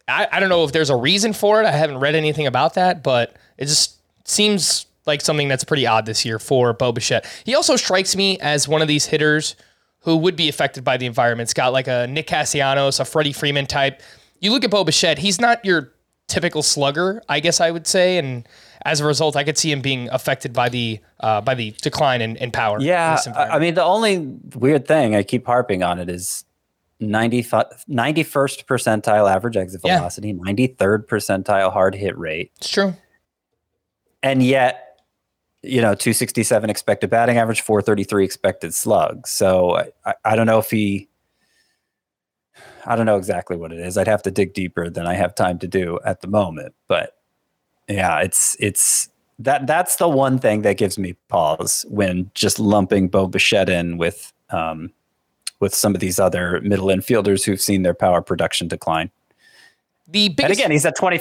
I, 0.07 0.27
I 0.31 0.39
don't 0.39 0.49
know 0.49 0.63
if 0.63 0.71
there's 0.71 0.89
a 0.89 0.95
reason 0.95 1.33
for 1.33 1.61
it. 1.61 1.65
I 1.65 1.71
haven't 1.71 1.99
read 1.99 2.15
anything 2.15 2.47
about 2.47 2.75
that, 2.75 3.03
but 3.03 3.35
it 3.57 3.65
just 3.65 3.97
seems 4.25 4.85
like 5.05 5.21
something 5.21 5.47
that's 5.47 5.63
pretty 5.63 5.87
odd 5.87 6.05
this 6.05 6.25
year 6.25 6.39
for 6.39 6.73
Bo 6.73 6.91
Bichette. 6.91 7.25
He 7.45 7.55
also 7.55 7.75
strikes 7.75 8.15
me 8.15 8.37
as 8.39 8.67
one 8.67 8.81
of 8.81 8.87
these 8.87 9.05
hitters 9.05 9.55
who 10.01 10.17
would 10.17 10.35
be 10.35 10.49
affected 10.49 10.83
by 10.83 10.97
the 10.97 11.05
environment. 11.05 11.47
It's 11.47 11.53
got 11.53 11.73
like 11.73 11.87
a 11.87 12.07
Nick 12.07 12.27
Castellanos, 12.27 12.99
a 12.99 13.05
Freddie 13.05 13.33
Freeman 13.33 13.67
type. 13.67 14.01
You 14.39 14.51
look 14.51 14.63
at 14.63 14.71
Bo 14.71 14.83
Bichette, 14.83 15.19
he's 15.19 15.39
not 15.39 15.63
your 15.63 15.93
typical 16.27 16.63
slugger, 16.63 17.21
I 17.29 17.39
guess 17.39 17.61
I 17.61 17.71
would 17.71 17.85
say, 17.85 18.17
and 18.17 18.47
as 18.83 18.99
a 18.99 19.05
result, 19.05 19.35
I 19.35 19.43
could 19.43 19.57
see 19.57 19.71
him 19.71 19.81
being 19.81 20.09
affected 20.09 20.53
by 20.53 20.69
the 20.69 20.99
uh, 21.19 21.41
by 21.41 21.53
the 21.53 21.71
decline 21.81 22.21
in, 22.21 22.35
in 22.37 22.51
power. 22.51 22.79
Yeah, 22.79 23.19
in 23.25 23.33
I 23.33 23.59
mean, 23.59 23.75
the 23.75 23.83
only 23.83 24.19
weird 24.55 24.87
thing 24.87 25.15
I 25.15 25.23
keep 25.23 25.45
harping 25.45 25.83
on 25.83 25.99
it 25.99 26.09
is 26.09 26.45
90, 26.99 27.43
91st 27.43 28.65
percentile 28.65 29.31
average 29.31 29.57
exit 29.57 29.81
yeah. 29.83 29.97
velocity, 29.97 30.33
93rd 30.33 31.05
percentile 31.05 31.71
hard 31.71 31.95
hit 31.95 32.17
rate. 32.17 32.51
It's 32.57 32.69
true. 32.69 32.95
And 34.23 34.41
yet, 34.41 34.90
you 35.63 35.81
know, 35.81 35.93
267 35.93 36.69
expected 36.69 37.09
batting 37.09 37.37
average, 37.37 37.61
433 37.61 38.25
expected 38.25 38.73
slug. 38.73 39.27
So 39.27 39.77
I, 40.05 40.13
I 40.25 40.35
don't 40.35 40.47
know 40.47 40.59
if 40.59 40.71
he, 40.71 41.07
I 42.85 42.95
don't 42.95 43.05
know 43.05 43.17
exactly 43.17 43.57
what 43.57 43.71
it 43.71 43.79
is. 43.79 43.97
I'd 43.97 44.07
have 44.07 44.23
to 44.23 44.31
dig 44.31 44.53
deeper 44.53 44.89
than 44.89 45.05
I 45.05 45.13
have 45.13 45.35
time 45.35 45.59
to 45.59 45.67
do 45.67 45.99
at 46.03 46.21
the 46.21 46.27
moment. 46.27 46.73
But 46.87 47.15
yeah, 47.87 48.19
it's 48.21 48.55
it's 48.59 49.09
that 49.37 49.67
that's 49.67 49.97
the 49.97 50.09
one 50.09 50.39
thing 50.39 50.63
that 50.63 50.77
gives 50.77 50.97
me 50.97 51.13
pause 51.27 51.85
when 51.89 52.31
just 52.33 52.59
lumping 52.59 53.07
Bo 53.07 53.27
Bichette 53.27 53.69
in 53.69 53.97
with 53.97 54.33
um, 54.49 54.91
with 55.59 55.75
some 55.75 55.93
of 55.93 56.01
these 56.01 56.19
other 56.19 56.59
middle 56.61 56.87
infielders 56.87 57.45
who've 57.45 57.61
seen 57.61 57.83
their 57.83 57.93
power 57.93 58.21
production 58.21 58.67
decline. 58.67 59.11
The 60.11 60.29
biggest, 60.29 60.43
and 60.43 60.51
again, 60.51 60.71
he's 60.71 60.85
at 60.85 60.95
20, 60.95 61.19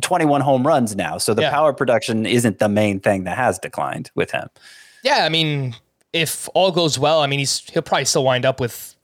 21 0.00 0.40
home 0.40 0.66
runs 0.66 0.96
now, 0.96 1.18
so 1.18 1.34
the 1.34 1.42
yeah. 1.42 1.50
power 1.50 1.72
production 1.72 2.24
isn't 2.24 2.58
the 2.58 2.68
main 2.68 3.00
thing 3.00 3.24
that 3.24 3.36
has 3.36 3.58
declined 3.58 4.10
with 4.14 4.30
him. 4.30 4.48
Yeah, 5.04 5.24
I 5.24 5.28
mean, 5.28 5.76
if 6.12 6.48
all 6.54 6.72
goes 6.72 6.98
well, 6.98 7.20
I 7.20 7.26
mean, 7.26 7.38
he's 7.38 7.60
he'll 7.70 7.82
probably 7.82 8.06
still 8.06 8.24
wind 8.24 8.46
up 8.46 8.60
with 8.60 8.96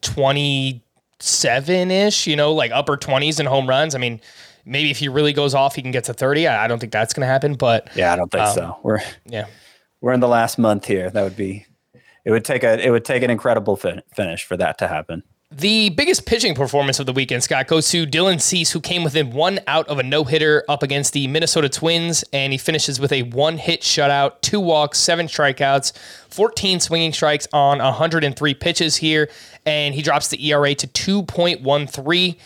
twenty 0.00 0.82
seven 1.18 1.90
ish, 1.90 2.26
you 2.26 2.36
know, 2.36 2.52
like 2.52 2.70
upper 2.70 2.96
twenties 2.96 3.40
in 3.40 3.46
home 3.46 3.68
runs. 3.68 3.94
I 3.94 3.98
mean, 3.98 4.20
maybe 4.66 4.90
if 4.90 4.98
he 4.98 5.08
really 5.08 5.32
goes 5.32 5.54
off, 5.54 5.74
he 5.74 5.82
can 5.82 5.92
get 5.92 6.04
to 6.04 6.12
30. 6.12 6.48
I, 6.48 6.64
I 6.64 6.68
don't 6.68 6.78
think 6.78 6.92
that's 6.92 7.14
going 7.14 7.22
to 7.22 7.32
happen, 7.32 7.54
but 7.54 7.88
yeah, 7.94 8.12
I 8.12 8.16
don't 8.16 8.30
think 8.30 8.44
um, 8.44 8.54
so. 8.54 8.76
We're, 8.82 9.00
yeah, 9.24 9.46
we're 10.00 10.12
in 10.12 10.20
the 10.20 10.28
last 10.28 10.58
month 10.58 10.84
here. 10.84 11.08
That 11.08 11.22
would 11.22 11.36
be, 11.36 11.64
it 12.24 12.32
would 12.32 12.44
take 12.44 12.64
a, 12.64 12.84
it 12.84 12.90
would 12.90 13.04
take 13.04 13.22
an 13.22 13.30
incredible 13.30 13.76
fin- 13.76 14.02
finish 14.14 14.44
for 14.44 14.56
that 14.58 14.78
to 14.78 14.88
happen. 14.88 15.22
The 15.52 15.90
biggest 15.90 16.26
pitching 16.26 16.56
performance 16.56 16.98
of 16.98 17.06
the 17.06 17.12
weekend, 17.12 17.44
Scott, 17.44 17.68
goes 17.68 17.88
to 17.90 18.04
Dylan 18.04 18.40
Cease, 18.40 18.72
who 18.72 18.80
came 18.80 19.04
within 19.04 19.30
one 19.30 19.60
out 19.68 19.86
of 19.86 20.00
a 20.00 20.02
no 20.02 20.24
hitter 20.24 20.64
up 20.68 20.82
against 20.82 21.12
the 21.12 21.28
Minnesota 21.28 21.68
Twins, 21.68 22.24
and 22.32 22.52
he 22.52 22.58
finishes 22.58 22.98
with 22.98 23.12
a 23.12 23.22
one 23.22 23.56
hit 23.56 23.80
shutout, 23.80 24.40
two 24.40 24.58
walks, 24.58 24.98
seven 24.98 25.28
strikeouts, 25.28 25.96
14 26.30 26.80
swinging 26.80 27.12
strikes 27.12 27.46
on 27.52 27.78
103 27.78 28.54
pitches 28.54 28.96
here, 28.96 29.30
and 29.64 29.94
he 29.94 30.02
drops 30.02 30.26
the 30.28 30.50
ERA 30.50 30.74
to 30.74 30.88
2.13, 30.88 32.36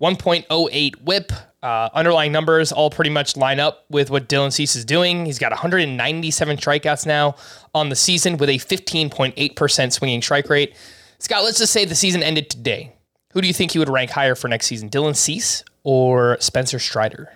1.08 0.00 1.02
whip, 1.02 1.32
uh, 1.62 1.88
underlying 1.94 2.32
numbers 2.32 2.72
all 2.72 2.90
pretty 2.90 3.10
much 3.10 3.36
line 3.36 3.60
up 3.60 3.84
with 3.88 4.10
what 4.10 4.28
Dylan 4.28 4.52
Cease 4.52 4.74
is 4.74 4.84
doing. 4.84 5.26
He's 5.26 5.38
got 5.38 5.52
197 5.52 6.56
strikeouts 6.56 7.06
now 7.06 7.36
on 7.72 7.88
the 7.88 7.96
season 7.96 8.36
with 8.36 8.48
a 8.48 8.58
15.8% 8.58 9.92
swinging 9.92 10.22
strike 10.22 10.50
rate. 10.50 10.74
Scott, 11.18 11.44
let's 11.44 11.58
just 11.58 11.72
say 11.72 11.84
the 11.84 11.94
season 11.94 12.22
ended 12.22 12.48
today. 12.50 12.94
Who 13.32 13.40
do 13.40 13.46
you 13.46 13.54
think 13.54 13.72
he 13.72 13.78
would 13.78 13.88
rank 13.88 14.10
higher 14.10 14.34
for 14.34 14.48
next 14.48 14.66
season, 14.66 14.88
Dylan 14.88 15.16
Cease 15.16 15.64
or 15.82 16.36
Spencer 16.40 16.78
Strider? 16.78 17.32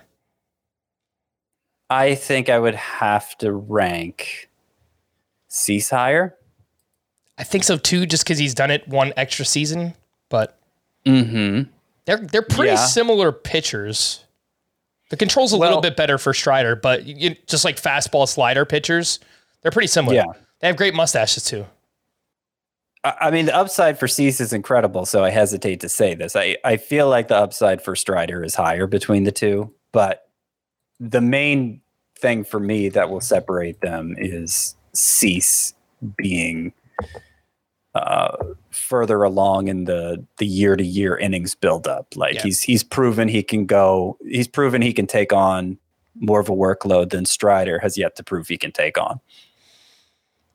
I 1.89 2.15
think 2.15 2.49
I 2.49 2.57
would 2.57 2.75
have 2.75 3.37
to 3.39 3.51
rank 3.51 4.49
Cease 5.47 5.89
higher. 5.89 6.35
I 7.37 7.43
think 7.43 7.63
so 7.63 7.77
too, 7.77 8.05
just 8.05 8.23
because 8.23 8.39
he's 8.39 8.53
done 8.53 8.71
it 8.71 8.87
one 8.87 9.13
extra 9.17 9.45
season. 9.45 9.93
But 10.29 10.57
mm-hmm. 11.05 11.69
They're 12.05 12.17
they're 12.17 12.41
pretty 12.41 12.73
yeah. 12.73 12.85
similar 12.85 13.31
pitchers. 13.31 14.23
The 15.09 15.17
control's 15.17 15.53
a 15.53 15.57
well, 15.57 15.69
little 15.69 15.81
bit 15.81 15.95
better 15.95 16.17
for 16.17 16.33
Strider, 16.33 16.75
but 16.75 17.05
you, 17.05 17.35
just 17.47 17.63
like 17.63 17.79
fastball 17.79 18.27
slider 18.27 18.65
pitchers, 18.65 19.19
they're 19.61 19.71
pretty 19.71 19.87
similar. 19.87 20.15
Yeah. 20.15 20.25
They 20.59 20.67
have 20.67 20.75
great 20.75 20.93
mustaches 20.93 21.43
too. 21.43 21.65
I 23.03 23.31
mean, 23.31 23.47
the 23.47 23.55
upside 23.55 23.99
for 23.99 24.07
Cease 24.07 24.39
is 24.39 24.53
incredible, 24.53 25.05
so 25.05 25.23
I 25.25 25.29
hesitate 25.29 25.81
to 25.81 25.89
say 25.89 26.15
this. 26.15 26.35
I, 26.37 26.57
I 26.63 26.77
feel 26.77 27.09
like 27.09 27.27
the 27.27 27.35
upside 27.35 27.81
for 27.81 27.95
Strider 27.97 28.43
is 28.43 28.55
higher 28.55 28.87
between 28.87 29.25
the 29.25 29.31
two, 29.31 29.73
but 29.91 30.29
the 30.99 31.19
main 31.19 31.81
thing 32.17 32.45
for 32.45 32.61
me 32.61 32.87
that 32.89 33.09
will 33.09 33.19
separate 33.19 33.81
them 33.81 34.15
is 34.17 34.75
Cease 34.93 35.73
being 36.15 36.71
uh, 37.95 38.37
further 38.71 39.23
along 39.23 39.67
in 39.67 39.83
the 39.83 40.25
the 40.37 40.45
year 40.45 40.75
to 40.75 40.83
year 40.83 41.17
innings 41.17 41.55
buildup. 41.55 42.07
Like 42.15 42.35
yeah. 42.35 42.43
he's 42.43 42.61
he's 42.61 42.83
proven 42.83 43.27
he 43.27 43.43
can 43.43 43.65
go. 43.65 44.17
He's 44.25 44.47
proven 44.47 44.81
he 44.81 44.93
can 44.93 45.07
take 45.07 45.33
on 45.33 45.77
more 46.15 46.39
of 46.39 46.49
a 46.49 46.53
workload 46.53 47.09
than 47.09 47.25
Strider 47.25 47.79
has 47.79 47.97
yet 47.97 48.15
to 48.15 48.23
prove 48.23 48.47
he 48.47 48.57
can 48.57 48.71
take 48.71 48.97
on. 48.97 49.19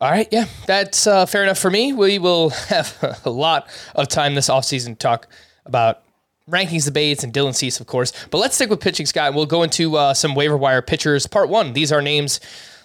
All 0.00 0.10
right, 0.10 0.28
yeah, 0.30 0.44
that's 0.64 1.08
uh, 1.08 1.26
fair 1.26 1.42
enough 1.42 1.58
for 1.58 1.70
me. 1.70 1.92
We 1.92 2.20
will 2.20 2.50
have 2.68 3.20
a 3.24 3.30
lot 3.30 3.68
of 3.96 4.06
time 4.06 4.36
this 4.36 4.48
offseason 4.48 4.90
to 4.90 4.94
talk 4.94 5.26
about 5.66 6.02
rankings 6.48 6.84
debates 6.84 7.24
and 7.24 7.32
Dylan 7.32 7.54
Cease, 7.54 7.80
of 7.80 7.88
course. 7.88 8.12
But 8.30 8.38
let's 8.38 8.54
stick 8.54 8.70
with 8.70 8.80
pitching, 8.80 9.06
Scott. 9.06 9.34
We'll 9.34 9.46
go 9.46 9.64
into 9.64 9.96
uh, 9.96 10.14
some 10.14 10.36
waiver 10.36 10.56
wire 10.56 10.82
pitchers. 10.82 11.26
Part 11.26 11.48
one. 11.48 11.72
These 11.72 11.90
are 11.90 12.00
names 12.00 12.38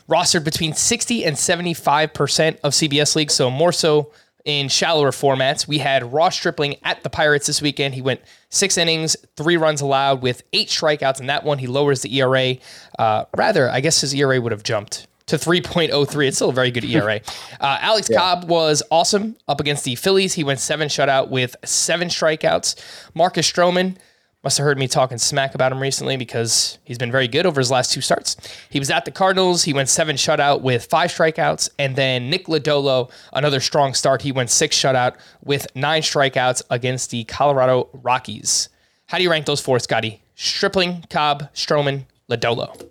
rostered 0.10 0.43
between 0.43 0.74
60 0.74 1.24
and 1.24 1.36
75% 1.36 2.60
of 2.62 2.74
CBS 2.74 3.15
leagues, 3.15 3.36
so 3.36 3.51
more 3.51 3.72
so 3.72 4.12
in 4.43 4.67
shallower 4.67 5.12
formats. 5.12 5.67
We 5.67 5.77
had 5.77 6.12
Ross 6.12 6.36
Stripling 6.36 6.77
at 6.84 7.03
the 7.03 7.12
Pirates 7.12 7.46
this 7.46 7.62
weekend. 7.62 7.93
He 7.93 8.01
went 8.01 8.22
six 8.50 8.75
innings, 8.75 9.15
three 9.38 9.55
runs 9.55 9.82
allowed 9.82 10.24
with 10.24 10.43
eight 10.51 10.67
strikeouts. 10.67 11.22
In 11.22 11.27
that 11.27 11.43
one, 11.43 11.60
he 11.60 11.67
lowers 11.67 12.01
the 12.01 12.17
ERA. 12.17 12.55
Uh, 12.98 13.25
rather, 13.38 13.70
I 13.70 13.82
guess 13.82 14.01
his 14.01 14.13
ERA 14.15 14.41
would 14.41 14.51
have 14.51 14.63
jumped 14.63 15.08
to 15.27 15.38
3.03. 15.38 16.27
It's 16.27 16.38
still 16.38 16.50
a 16.50 16.53
very 16.53 16.72
good 16.72 16.86
ERA. 16.86 17.22
Uh, 17.60 17.77
Alex 17.80 18.10
yeah. 18.12 18.18
Cobb 18.18 18.50
was 18.50 18.84
awesome 18.92 19.38
up 19.48 19.62
against 19.62 19.86
the 19.86 19.96
Phillies. 19.96 20.34
He 20.34 20.44
went 20.44 20.60
seven 20.60 20.89
shutout 20.89 21.30
with 21.30 21.56
seven 21.63 22.10
strikeouts. 22.10 22.75
Marcus 23.15 23.50
Stroman 23.50 23.96
must 24.44 24.58
have 24.58 24.65
heard 24.65 24.77
me 24.77 24.88
talking 24.88 25.18
smack 25.18 25.56
about 25.56 25.72
him 25.72 25.80
recently 25.80 26.18
because 26.18 26.77
he's 26.84 26.98
been 26.98 27.12
very 27.12 27.30
good 27.30 27.46
over 27.46 27.62
his 27.62 27.72
last 27.72 27.94
two 27.94 28.01
starts. 28.01 28.36
He 28.70 28.80
was 28.80 28.89
at 28.89 29.06
the 29.06 29.12
Cardinals. 29.12 29.63
He 29.63 29.72
went 29.72 29.88
seven 29.88 30.18
shutout 30.18 30.62
with 30.62 30.86
five 30.86 31.10
strikeouts. 31.10 31.70
And 31.80 31.96
then 31.96 32.30
Nick 32.30 32.48
Lodolo, 32.48 33.10
another 33.32 33.62
strong 33.62 33.94
start. 33.94 34.22
He 34.22 34.34
went 34.34 34.50
six 34.50 34.77
shutout 34.77 35.15
with 35.44 35.68
nine 35.75 36.01
strikeouts 36.01 36.63
against 36.70 37.12
the 37.12 37.24
Colorado 37.24 37.88
Rockies. 37.94 38.68
How 39.06 39.18
do 39.18 39.24
you 39.24 39.32
rank 39.32 39.46
those 39.46 39.62
four, 39.62 39.80
Scotty? 39.80 40.22
Stripling, 40.36 41.06
Cobb, 41.10 41.53
Stroman, 41.53 42.06
Lodolo. 42.30 42.89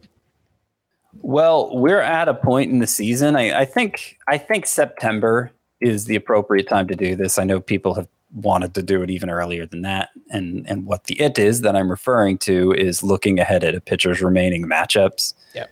Well, 1.21 1.77
we're 1.77 2.01
at 2.01 2.29
a 2.29 2.35
point 2.35 2.71
in 2.71 2.79
the 2.79 2.87
season. 2.87 3.37
I, 3.37 3.61
I 3.61 3.65
think 3.65 4.19
I 4.29 4.39
think 4.39 4.67
September 4.67 5.53
is 5.81 6.07
the 6.07 6.17
appropriate 6.17 6.69
time 6.69 6.89
to 6.89 6.97
do 6.97 7.15
this. 7.17 7.39
I 7.39 7.45
know 7.45 7.61
people 7.61 7.95
have 7.95 8.09
wanted 8.35 8.75
to 8.75 8.83
do 8.83 9.03
it 9.03 9.11
even 9.11 9.29
earlier 9.29 9.67
than 9.67 9.83
that. 9.83 10.11
And 10.31 10.67
and 10.69 10.87
what 10.87 11.05
the 11.05 11.21
it 11.21 11.39
is 11.39 11.61
that 11.63 11.77
I'm 11.77 11.91
referring 11.91 12.39
to 12.39 12.73
is 12.73 13.03
looking 13.03 13.39
ahead 13.39 13.65
at 13.65 13.75
a 13.75 13.81
pitcher's 13.81 14.23
remaining 14.23 14.65
matchups. 14.65 15.35
Yeah. 15.55 15.67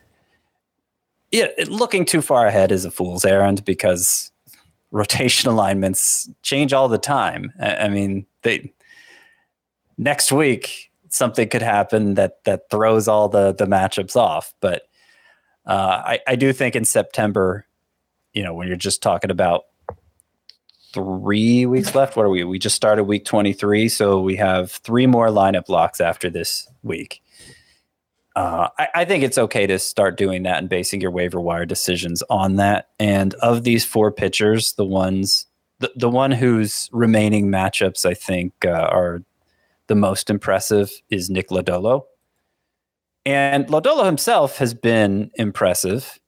Yeah, 1.30 1.47
looking 1.68 2.04
too 2.04 2.23
far 2.23 2.47
ahead 2.47 2.73
is 2.73 2.85
a 2.85 2.90
fool's 2.90 3.25
errand 3.25 3.64
because 3.64 4.32
rotation 4.90 5.49
alignments 5.50 6.28
change 6.42 6.73
all 6.73 6.88
the 6.88 6.99
time. 6.99 7.52
I, 7.61 7.76
I 7.76 7.88
mean, 7.88 8.26
they 8.42 8.73
next 9.97 10.32
week 10.32 10.90
something 11.09 11.49
could 11.49 11.62
happen 11.62 12.14
that 12.14 12.44
that 12.44 12.68
throws 12.70 13.09
all 13.09 13.28
the 13.28 13.52
the 13.54 13.66
matchups 13.66 14.16
off. 14.16 14.52
But 14.61 14.82
uh, 15.67 16.02
I, 16.05 16.21
I 16.26 16.37
do 16.37 16.52
think 16.52 16.76
in 16.76 16.85
September, 16.85 17.67
you 18.33 18.43
know, 18.43 18.55
when 18.55 18.69
you're 18.69 18.76
just 18.76 19.02
talking 19.02 19.31
about 19.31 19.64
three 20.93 21.67
weeks 21.67 21.95
left. 21.95 22.17
What 22.17 22.26
are 22.26 22.31
we? 22.31 22.45
We 22.45 22.59
just 22.59 22.76
started 22.76 23.05
week 23.05 23.25
23, 23.25 23.88
so 23.88 24.21
we 24.21 24.37
have 24.37 24.73
three 24.73 25.07
more 25.07 25.29
lineup 25.29 25.67
blocks 25.67 26.00
after 26.00 26.31
this 26.31 26.69
week. 26.83 27.23
Uh, 28.37 28.69
I, 28.79 28.88
I, 28.95 29.05
think 29.05 29.25
it's 29.25 29.38
okay 29.38 29.67
to 29.67 29.79
start 29.79 30.17
doing 30.17 30.45
that 30.45 30.59
and 30.59 30.69
basing 30.69 31.00
your 31.00 31.11
waiver 31.11 31.40
wire 31.40 31.67
decisions 31.67 32.23
on 32.31 32.57
that. 32.57 32.88
And 33.00 33.35
of 33.35 33.64
these 33.64 33.85
four 33.85 34.12
pitchers, 34.12 34.75
the 34.75 34.85
ones, 34.85 35.47
the, 35.81 35.93
the 35.97 36.09
one 36.09 36.31
whose 36.31 36.88
remaining 36.93 37.49
matchups 37.49 38.07
I 38.07 38.14
think 38.14 38.52
uh, 38.64 38.71
are 38.71 39.25
the 39.88 39.97
most 39.97 40.31
impressive 40.31 40.93
is 41.11 41.29
Nick 41.29 41.49
Lodolo. 41.49 42.05
And 43.27 43.67
Lodolo 43.67 44.07
himself 44.07 44.59
has 44.59 44.75
been 44.75 45.31
impressive. 45.35 46.19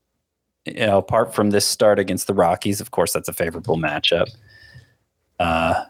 You 0.64 0.86
know, 0.86 0.98
apart 0.98 1.34
from 1.34 1.50
this 1.50 1.66
start 1.66 1.98
against 1.98 2.26
the 2.26 2.34
Rockies, 2.34 2.80
of 2.80 2.90
course, 2.90 3.12
that's 3.12 3.28
a 3.28 3.32
favorable 3.32 3.76
matchup. 3.76 4.30
Uh, 5.38 5.84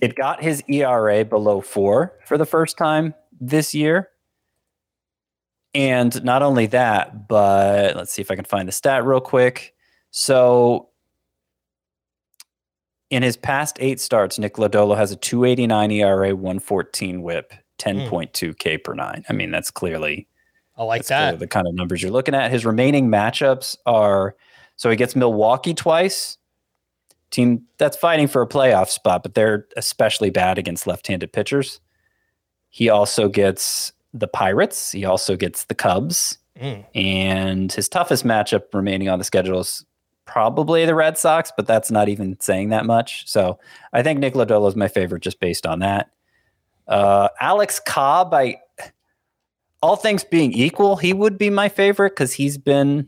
it 0.00 0.14
got 0.14 0.42
his 0.42 0.62
ERA 0.68 1.24
below 1.24 1.60
four 1.60 2.12
for 2.26 2.38
the 2.38 2.46
first 2.46 2.76
time 2.76 3.14
this 3.40 3.74
year. 3.74 4.10
And 5.74 6.22
not 6.22 6.42
only 6.42 6.66
that, 6.66 7.26
but 7.26 7.96
let's 7.96 8.12
see 8.12 8.22
if 8.22 8.30
I 8.30 8.36
can 8.36 8.44
find 8.44 8.68
the 8.68 8.72
stat 8.72 9.04
real 9.04 9.20
quick. 9.20 9.74
So 10.10 10.90
in 13.10 13.22
his 13.22 13.36
past 13.36 13.76
eight 13.80 14.00
starts, 14.00 14.38
Nick 14.38 14.54
Lodolo 14.54 14.96
has 14.96 15.10
a 15.10 15.16
289 15.16 15.90
ERA, 15.90 16.34
114 16.34 17.22
whip, 17.22 17.52
10.2 17.78 18.58
K 18.58 18.78
per 18.78 18.94
nine. 18.94 19.24
I 19.28 19.32
mean, 19.32 19.50
that's 19.50 19.70
clearly 19.70 20.26
I 20.76 20.84
like 20.84 21.06
that. 21.06 21.38
The 21.38 21.46
kind 21.46 21.66
of 21.66 21.74
numbers 21.74 22.02
you're 22.02 22.10
looking 22.10 22.34
at. 22.34 22.50
His 22.50 22.66
remaining 22.66 23.08
matchups 23.08 23.76
are 23.86 24.34
so 24.76 24.90
he 24.90 24.96
gets 24.96 25.14
Milwaukee 25.14 25.74
twice, 25.74 26.36
team 27.30 27.62
that's 27.78 27.96
fighting 27.96 28.26
for 28.26 28.42
a 28.42 28.48
playoff 28.48 28.88
spot, 28.88 29.22
but 29.22 29.34
they're 29.34 29.66
especially 29.76 30.30
bad 30.30 30.58
against 30.58 30.86
left-handed 30.86 31.32
pitchers. 31.32 31.80
He 32.70 32.88
also 32.88 33.28
gets 33.28 33.92
the 34.12 34.26
Pirates. 34.26 34.90
He 34.90 35.04
also 35.04 35.36
gets 35.36 35.64
the 35.64 35.74
Cubs. 35.74 36.38
Mm. 36.60 36.84
And 36.94 37.72
his 37.72 37.88
toughest 37.88 38.24
matchup 38.24 38.72
remaining 38.72 39.08
on 39.08 39.18
the 39.18 39.24
schedule 39.24 39.60
is 39.60 39.84
probably 40.24 40.86
the 40.86 40.94
Red 40.94 41.18
Sox, 41.18 41.52
but 41.56 41.66
that's 41.66 41.90
not 41.90 42.08
even 42.08 42.38
saying 42.40 42.70
that 42.70 42.86
much. 42.86 43.28
So 43.28 43.58
I 43.92 44.02
think 44.02 44.18
Nick 44.18 44.34
Lodolo 44.34 44.68
is 44.68 44.76
my 44.76 44.88
favorite 44.88 45.22
just 45.22 45.40
based 45.40 45.66
on 45.66 45.80
that. 45.80 46.10
Uh, 46.86 47.28
Alex 47.40 47.80
Cobb, 47.84 48.34
I 48.34 48.58
all 49.82 49.96
things 49.96 50.24
being 50.24 50.52
equal, 50.52 50.96
he 50.96 51.12
would 51.12 51.36
be 51.36 51.50
my 51.50 51.68
favorite 51.68 52.10
because 52.10 52.32
he's 52.32 52.56
been 52.56 53.06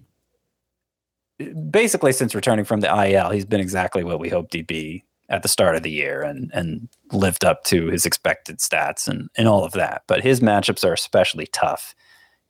basically 1.70 2.12
since 2.12 2.34
returning 2.34 2.64
from 2.64 2.80
the 2.80 3.08
IL, 3.08 3.30
he's 3.30 3.46
been 3.46 3.60
exactly 3.60 4.04
what 4.04 4.20
we 4.20 4.28
hoped 4.28 4.54
he'd 4.54 4.66
be 4.66 5.04
at 5.28 5.42
the 5.42 5.48
start 5.48 5.74
of 5.74 5.82
the 5.82 5.90
year 5.90 6.22
and 6.22 6.50
and 6.54 6.88
lived 7.12 7.44
up 7.44 7.64
to 7.64 7.86
his 7.86 8.06
expected 8.06 8.58
stats 8.58 9.08
and 9.08 9.28
and 9.36 9.48
all 9.48 9.64
of 9.64 9.72
that. 9.72 10.02
But 10.06 10.22
his 10.22 10.40
matchups 10.40 10.84
are 10.84 10.92
especially 10.92 11.46
tough. 11.46 11.94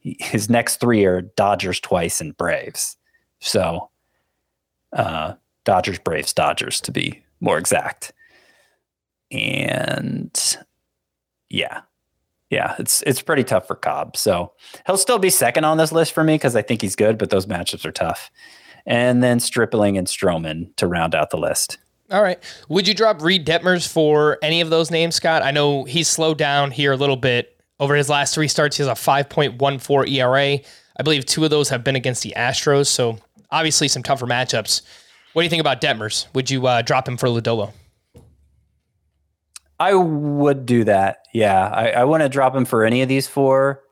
his 0.00 0.48
next 0.50 0.78
three 0.80 1.04
are 1.04 1.22
Dodgers 1.22 1.80
twice 1.80 2.20
and 2.20 2.36
Braves. 2.36 2.96
So 3.40 3.90
uh, 4.92 5.34
Dodgers, 5.64 5.98
Braves, 5.98 6.32
Dodgers 6.32 6.80
to 6.82 6.92
be 6.92 7.22
more 7.40 7.58
exact. 7.58 8.12
And 9.30 10.56
yeah. 11.48 11.82
Yeah, 12.48 12.76
it's 12.78 13.02
it's 13.02 13.20
pretty 13.20 13.42
tough 13.42 13.66
for 13.66 13.74
Cobb. 13.74 14.16
So 14.16 14.52
he'll 14.86 14.96
still 14.96 15.18
be 15.18 15.30
second 15.30 15.64
on 15.64 15.78
this 15.78 15.90
list 15.90 16.12
for 16.12 16.22
me 16.22 16.34
because 16.34 16.54
I 16.54 16.62
think 16.62 16.80
he's 16.80 16.94
good, 16.94 17.18
but 17.18 17.30
those 17.30 17.46
matchups 17.46 17.84
are 17.84 17.90
tough 17.90 18.30
and 18.86 19.22
then 19.22 19.40
Stripling 19.40 19.98
and 19.98 20.06
Stroman 20.06 20.74
to 20.76 20.86
round 20.86 21.14
out 21.14 21.30
the 21.30 21.36
list. 21.36 21.78
All 22.10 22.22
right. 22.22 22.38
Would 22.68 22.86
you 22.86 22.94
drop 22.94 23.20
Reid 23.20 23.44
Detmers 23.44 23.86
for 23.86 24.38
any 24.40 24.60
of 24.60 24.70
those 24.70 24.92
names, 24.92 25.16
Scott? 25.16 25.42
I 25.42 25.50
know 25.50 25.82
he's 25.84 26.06
slowed 26.06 26.38
down 26.38 26.70
here 26.70 26.92
a 26.92 26.96
little 26.96 27.16
bit 27.16 27.60
over 27.80 27.96
his 27.96 28.08
last 28.08 28.32
three 28.32 28.46
starts. 28.46 28.76
He 28.76 28.84
has 28.84 28.88
a 28.88 28.92
5.14 28.92 30.08
ERA. 30.12 30.60
I 30.98 31.02
believe 31.02 31.26
two 31.26 31.42
of 31.42 31.50
those 31.50 31.68
have 31.68 31.82
been 31.82 31.96
against 31.96 32.22
the 32.22 32.32
Astros. 32.36 32.86
So 32.86 33.18
obviously 33.50 33.88
some 33.88 34.04
tougher 34.04 34.26
matchups. 34.26 34.82
What 35.32 35.42
do 35.42 35.44
you 35.44 35.50
think 35.50 35.60
about 35.60 35.80
Detmers? 35.80 36.32
Would 36.32 36.48
you 36.48 36.66
uh, 36.66 36.82
drop 36.82 37.08
him 37.08 37.16
for 37.16 37.28
Lodolo? 37.28 37.72
I 39.78 39.94
would 39.94 40.66
do 40.66 40.84
that. 40.84 41.26
Yeah. 41.34 41.68
I, 41.68 41.90
I 41.90 42.04
wouldn't 42.04 42.32
drop 42.32 42.54
him 42.54 42.64
for 42.64 42.84
any 42.84 43.02
of 43.02 43.08
these 43.08 43.26
four. 43.28 43.82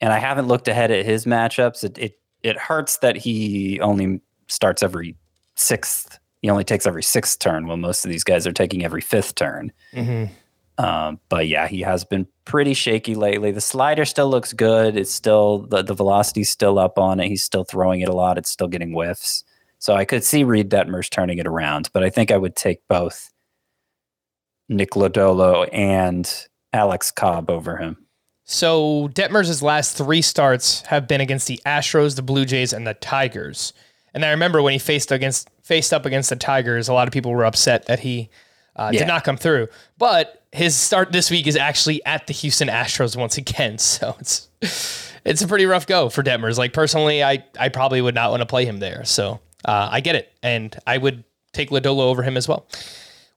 And 0.00 0.12
I 0.12 0.18
haven't 0.18 0.46
looked 0.46 0.68
ahead 0.68 0.90
at 0.90 1.04
his 1.04 1.24
matchups. 1.24 1.82
It, 1.82 1.98
it 1.98 2.18
it 2.44 2.56
hurts 2.56 2.98
that 2.98 3.16
he 3.16 3.80
only 3.80 4.20
starts 4.46 4.80
every 4.82 5.16
sixth. 5.56 6.20
He 6.40 6.48
only 6.50 6.62
takes 6.62 6.86
every 6.86 7.02
sixth 7.02 7.40
turn, 7.40 7.66
while 7.66 7.76
most 7.76 8.04
of 8.04 8.10
these 8.10 8.22
guys 8.22 8.46
are 8.46 8.52
taking 8.52 8.84
every 8.84 9.00
fifth 9.00 9.34
turn. 9.34 9.72
Mm-hmm. 9.92 10.84
Um, 10.84 11.18
but 11.28 11.48
yeah, 11.48 11.66
he 11.66 11.80
has 11.80 12.04
been 12.04 12.28
pretty 12.44 12.74
shaky 12.74 13.16
lately. 13.16 13.50
The 13.50 13.60
slider 13.60 14.04
still 14.04 14.30
looks 14.30 14.52
good. 14.52 14.96
It's 14.96 15.12
still 15.12 15.66
the 15.66 15.82
the 15.82 15.94
velocity's 15.94 16.48
still 16.48 16.78
up 16.78 16.96
on 16.96 17.18
it. 17.18 17.26
He's 17.26 17.42
still 17.42 17.64
throwing 17.64 18.00
it 18.00 18.08
a 18.08 18.14
lot. 18.14 18.38
It's 18.38 18.50
still 18.50 18.68
getting 18.68 18.92
whiffs. 18.92 19.42
So 19.80 19.94
I 19.94 20.04
could 20.04 20.22
see 20.22 20.44
Reid 20.44 20.70
Detmers 20.70 21.10
turning 21.10 21.38
it 21.38 21.46
around, 21.48 21.90
but 21.92 22.04
I 22.04 22.10
think 22.10 22.30
I 22.30 22.36
would 22.36 22.54
take 22.54 22.86
both 22.86 23.32
Nick 24.68 24.90
Lodolo 24.92 25.68
and 25.72 26.46
Alex 26.72 27.10
Cobb 27.10 27.50
over 27.50 27.76
him. 27.76 27.96
So 28.44 29.08
Detmers' 29.12 29.62
last 29.62 29.96
three 29.96 30.22
starts 30.22 30.80
have 30.86 31.06
been 31.06 31.20
against 31.20 31.46
the 31.46 31.60
Astros, 31.66 32.16
the 32.16 32.22
Blue 32.22 32.44
Jays, 32.44 32.72
and 32.72 32.86
the 32.86 32.94
Tigers. 32.94 33.74
And 34.14 34.24
I 34.24 34.30
remember 34.30 34.62
when 34.62 34.72
he 34.72 34.78
faced 34.78 35.12
against 35.12 35.50
faced 35.62 35.92
up 35.92 36.06
against 36.06 36.30
the 36.30 36.36
Tigers, 36.36 36.88
a 36.88 36.94
lot 36.94 37.06
of 37.06 37.12
people 37.12 37.30
were 37.30 37.44
upset 37.44 37.86
that 37.86 38.00
he 38.00 38.30
uh, 38.74 38.90
yeah. 38.92 39.00
did 39.00 39.08
not 39.08 39.22
come 39.22 39.36
through. 39.36 39.68
But 39.98 40.44
his 40.52 40.74
start 40.74 41.12
this 41.12 41.30
week 41.30 41.46
is 41.46 41.56
actually 41.56 42.04
at 42.06 42.26
the 42.26 42.32
Houston 42.32 42.68
Astros 42.68 43.16
once 43.16 43.36
again, 43.36 43.76
so 43.78 44.16
it's 44.18 44.48
it's 45.24 45.42
a 45.42 45.48
pretty 45.48 45.66
rough 45.66 45.86
go 45.86 46.08
for 46.08 46.22
Detmers. 46.22 46.56
Like 46.56 46.72
personally, 46.72 47.22
I 47.22 47.44
I 47.58 47.68
probably 47.68 48.00
would 48.00 48.14
not 48.14 48.30
want 48.30 48.40
to 48.40 48.46
play 48.46 48.64
him 48.64 48.78
there. 48.78 49.04
So 49.04 49.40
uh, 49.66 49.88
I 49.92 50.00
get 50.00 50.14
it, 50.14 50.32
and 50.42 50.74
I 50.86 50.96
would 50.96 51.24
take 51.52 51.68
Lodolo 51.68 52.00
over 52.00 52.22
him 52.22 52.36
as 52.36 52.48
well. 52.48 52.66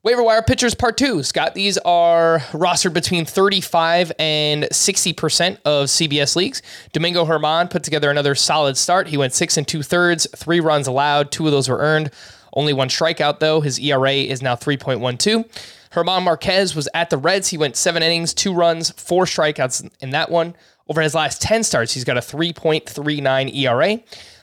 Waiver 0.04 0.24
wire 0.24 0.42
pitchers 0.42 0.74
part 0.74 0.98
two. 0.98 1.22
Scott, 1.22 1.54
these 1.54 1.78
are 1.80 2.40
rostered 2.54 2.92
between 2.92 3.24
35 3.24 4.12
and 4.18 4.64
60% 4.64 5.58
of 5.64 5.90
CBS 5.90 6.36
leagues. 6.36 6.64
Domingo 6.92 7.24
Germán 7.24 7.70
put 7.70 7.84
together 7.84 8.10
another 8.10 8.34
solid 8.34 8.78
start. 8.78 9.10
He 9.10 9.18
went 9.18 9.34
six 9.34 9.58
and 9.58 9.68
two 9.68 9.84
thirds, 9.84 10.26
three 10.36 10.60
runs 10.60 10.88
allowed, 10.88 11.32
two 11.32 11.46
of 11.46 11.52
those 11.52 11.70
were 11.70 11.78
earned. 11.78 12.10
Only 12.54 12.74
one 12.74 12.90
strikeout, 12.90 13.40
though. 13.40 13.62
His 13.62 13.80
ERA 13.80 14.12
is 14.12 14.42
now 14.42 14.56
3.12. 14.56 15.48
Germán 15.92 16.24
Marquez 16.24 16.76
was 16.76 16.90
at 16.96 17.12
the 17.12 17.18
Reds. 17.18 17.50
He 17.50 17.58
went 17.60 17.76
seven 17.76 18.02
innings, 18.02 18.34
two 18.34 18.56
runs, 18.56 18.90
four 18.92 19.26
strikeouts 19.26 19.88
in 20.02 20.10
that 20.10 20.32
one. 20.32 20.56
Over 20.90 21.02
his 21.02 21.14
last 21.14 21.44
10 21.44 21.64
starts, 21.64 21.94
he's 21.94 22.06
got 22.06 22.18
a 22.18 22.22
3.39 22.22 23.56
ERA. 23.56 24.00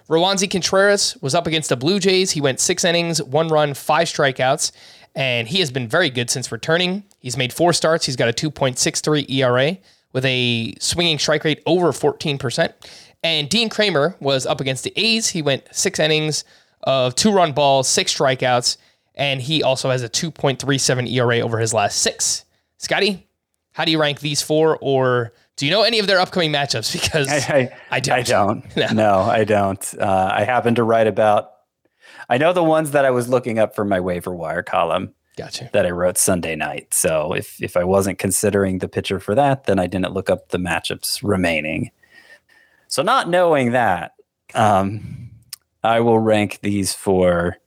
Roansy 0.09 0.51
Contreras 0.51 1.19
was 1.21 1.35
up 1.35 1.47
against 1.47 1.69
the 1.69 1.77
Blue 1.77 2.01
Jays. 2.01 2.31
He 2.31 2.41
went 2.41 2.61
six 2.61 2.83
innings, 2.83 3.23
one 3.23 3.49
run, 3.49 3.75
five 3.75 4.09
strikeouts, 4.09 4.73
and 5.19 5.49
he 5.49 5.59
has 5.59 5.73
been 5.73 5.89
very 5.89 6.11
good 6.11 6.31
since 6.31 6.53
returning. 6.53 7.03
He's 7.19 7.37
made 7.37 7.53
four 7.53 7.73
starts. 7.73 8.07
He's 8.07 8.15
got 8.15 8.29
a 8.29 8.33
2.63 8.33 9.29
ERA 9.29 9.77
with 10.13 10.25
a 10.25 10.75
swinging 10.79 11.19
strike 11.19 11.43
rate 11.43 11.61
over 11.67 11.89
14%. 11.89 12.73
And 13.25 13.49
Dean 13.49 13.69
Kremer 13.69 14.15
was 14.21 14.47
up 14.47 14.61
against 14.61 14.85
the 14.85 14.93
A's. 14.95 15.29
He 15.29 15.43
went 15.43 15.67
six 15.73 15.99
innings 15.99 16.45
of 16.85 17.17
two 17.17 17.33
run 17.33 17.53
balls, 17.53 17.89
six 17.89 18.17
strikeouts, 18.17 18.77
and 19.17 19.43
he 19.43 19.61
also 19.65 19.91
has 19.91 20.05
a 20.05 20.09
2.37 20.09 21.11
ERA 21.11 21.41
over 21.41 21.59
his 21.59 21.75
last 21.75 21.99
six. 21.99 22.45
Scotty, 22.77 23.27
how 23.73 23.85
do 23.85 23.91
you 23.91 24.01
rank 24.01 24.21
these 24.21 24.41
four, 24.41 24.79
or 24.81 25.33
do 25.57 25.67
you 25.67 25.73
know 25.73 25.83
any 25.83 25.99
of 25.99 26.07
their 26.07 26.21
upcoming 26.21 26.53
matchups? 26.53 26.93
Because 27.03 27.27
I, 27.29 27.37
I, 27.37 27.97
I 27.97 28.01
don't. 28.01 28.19
I 28.19 28.23
don't. 28.23 28.77
no. 28.95 29.19
I 29.23 29.43
don't. 29.43 29.95
Uh, 29.99 30.31
I 30.33 30.45
happen 30.45 30.77
to 30.77 30.85
write 30.85 31.09
about. 31.09 31.55
I 32.29 32.39
know 32.39 32.53
the 32.53 32.65
ones 32.65 32.91
that 32.91 33.05
I 33.05 33.11
was 33.11 33.29
looking 33.29 33.59
up 33.59 33.75
for 33.75 33.85
my 33.85 34.01
waiver 34.01 34.35
wire 34.35 34.63
column. 34.63 35.15
Gotcha. 35.37 35.71
That 35.73 35.87
I 35.87 35.91
wrote 35.91 36.19
Sunday 36.19 36.57
night. 36.57 36.93
So 36.93 37.33
if 37.33 37.63
if 37.63 37.77
I 37.77 37.85
wasn't 37.85 38.19
considering 38.19 38.79
the 38.79 38.89
pitcher 38.89 39.21
for 39.21 39.37
that, 39.37 39.65
then 39.65 39.79
I 39.79 39.87
didn't 39.87 40.13
look 40.13 40.29
up 40.29 40.49
the 40.49 40.59
matchups 40.59 41.21
remaining. 41.23 41.93
So 42.89 43.03
not 43.03 43.29
knowing 43.29 43.73
that, 43.73 44.15
um, 44.55 45.31
I 45.85 46.01
will 46.01 46.19
rank 46.19 46.59
these 46.63 46.93
for. 46.93 47.59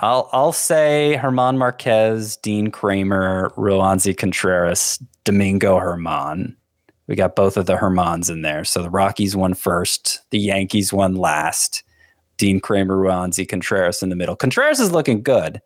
I'll 0.00 0.28
I'll 0.32 0.52
say 0.52 1.16
Germán 1.22 1.58
Marquez, 1.58 2.36
Dean 2.38 2.72
Kremer, 2.72 3.52
Roansy 3.56 4.16
Contreras, 4.16 5.00
Domingo 5.22 5.78
Germán. 5.78 6.56
We 7.06 7.14
got 7.14 7.36
both 7.36 7.56
of 7.56 7.66
the 7.66 7.76
Germáns 7.76 8.30
in 8.30 8.42
there. 8.42 8.64
So 8.64 8.82
the 8.82 8.90
Rockies 8.90 9.36
won 9.36 9.54
first, 9.54 10.22
the 10.30 10.38
Yankees 10.38 10.92
won 10.92 11.14
last. 11.14 11.84
Dean 12.36 12.60
Kremer, 12.60 12.96
Roansy 12.96 13.48
Contreras 13.48 14.02
in 14.02 14.08
the 14.08 14.16
middle. 14.16 14.36
Contreras 14.36 14.80
is 14.80 14.92
looking 14.92 15.22
good, 15.22 15.60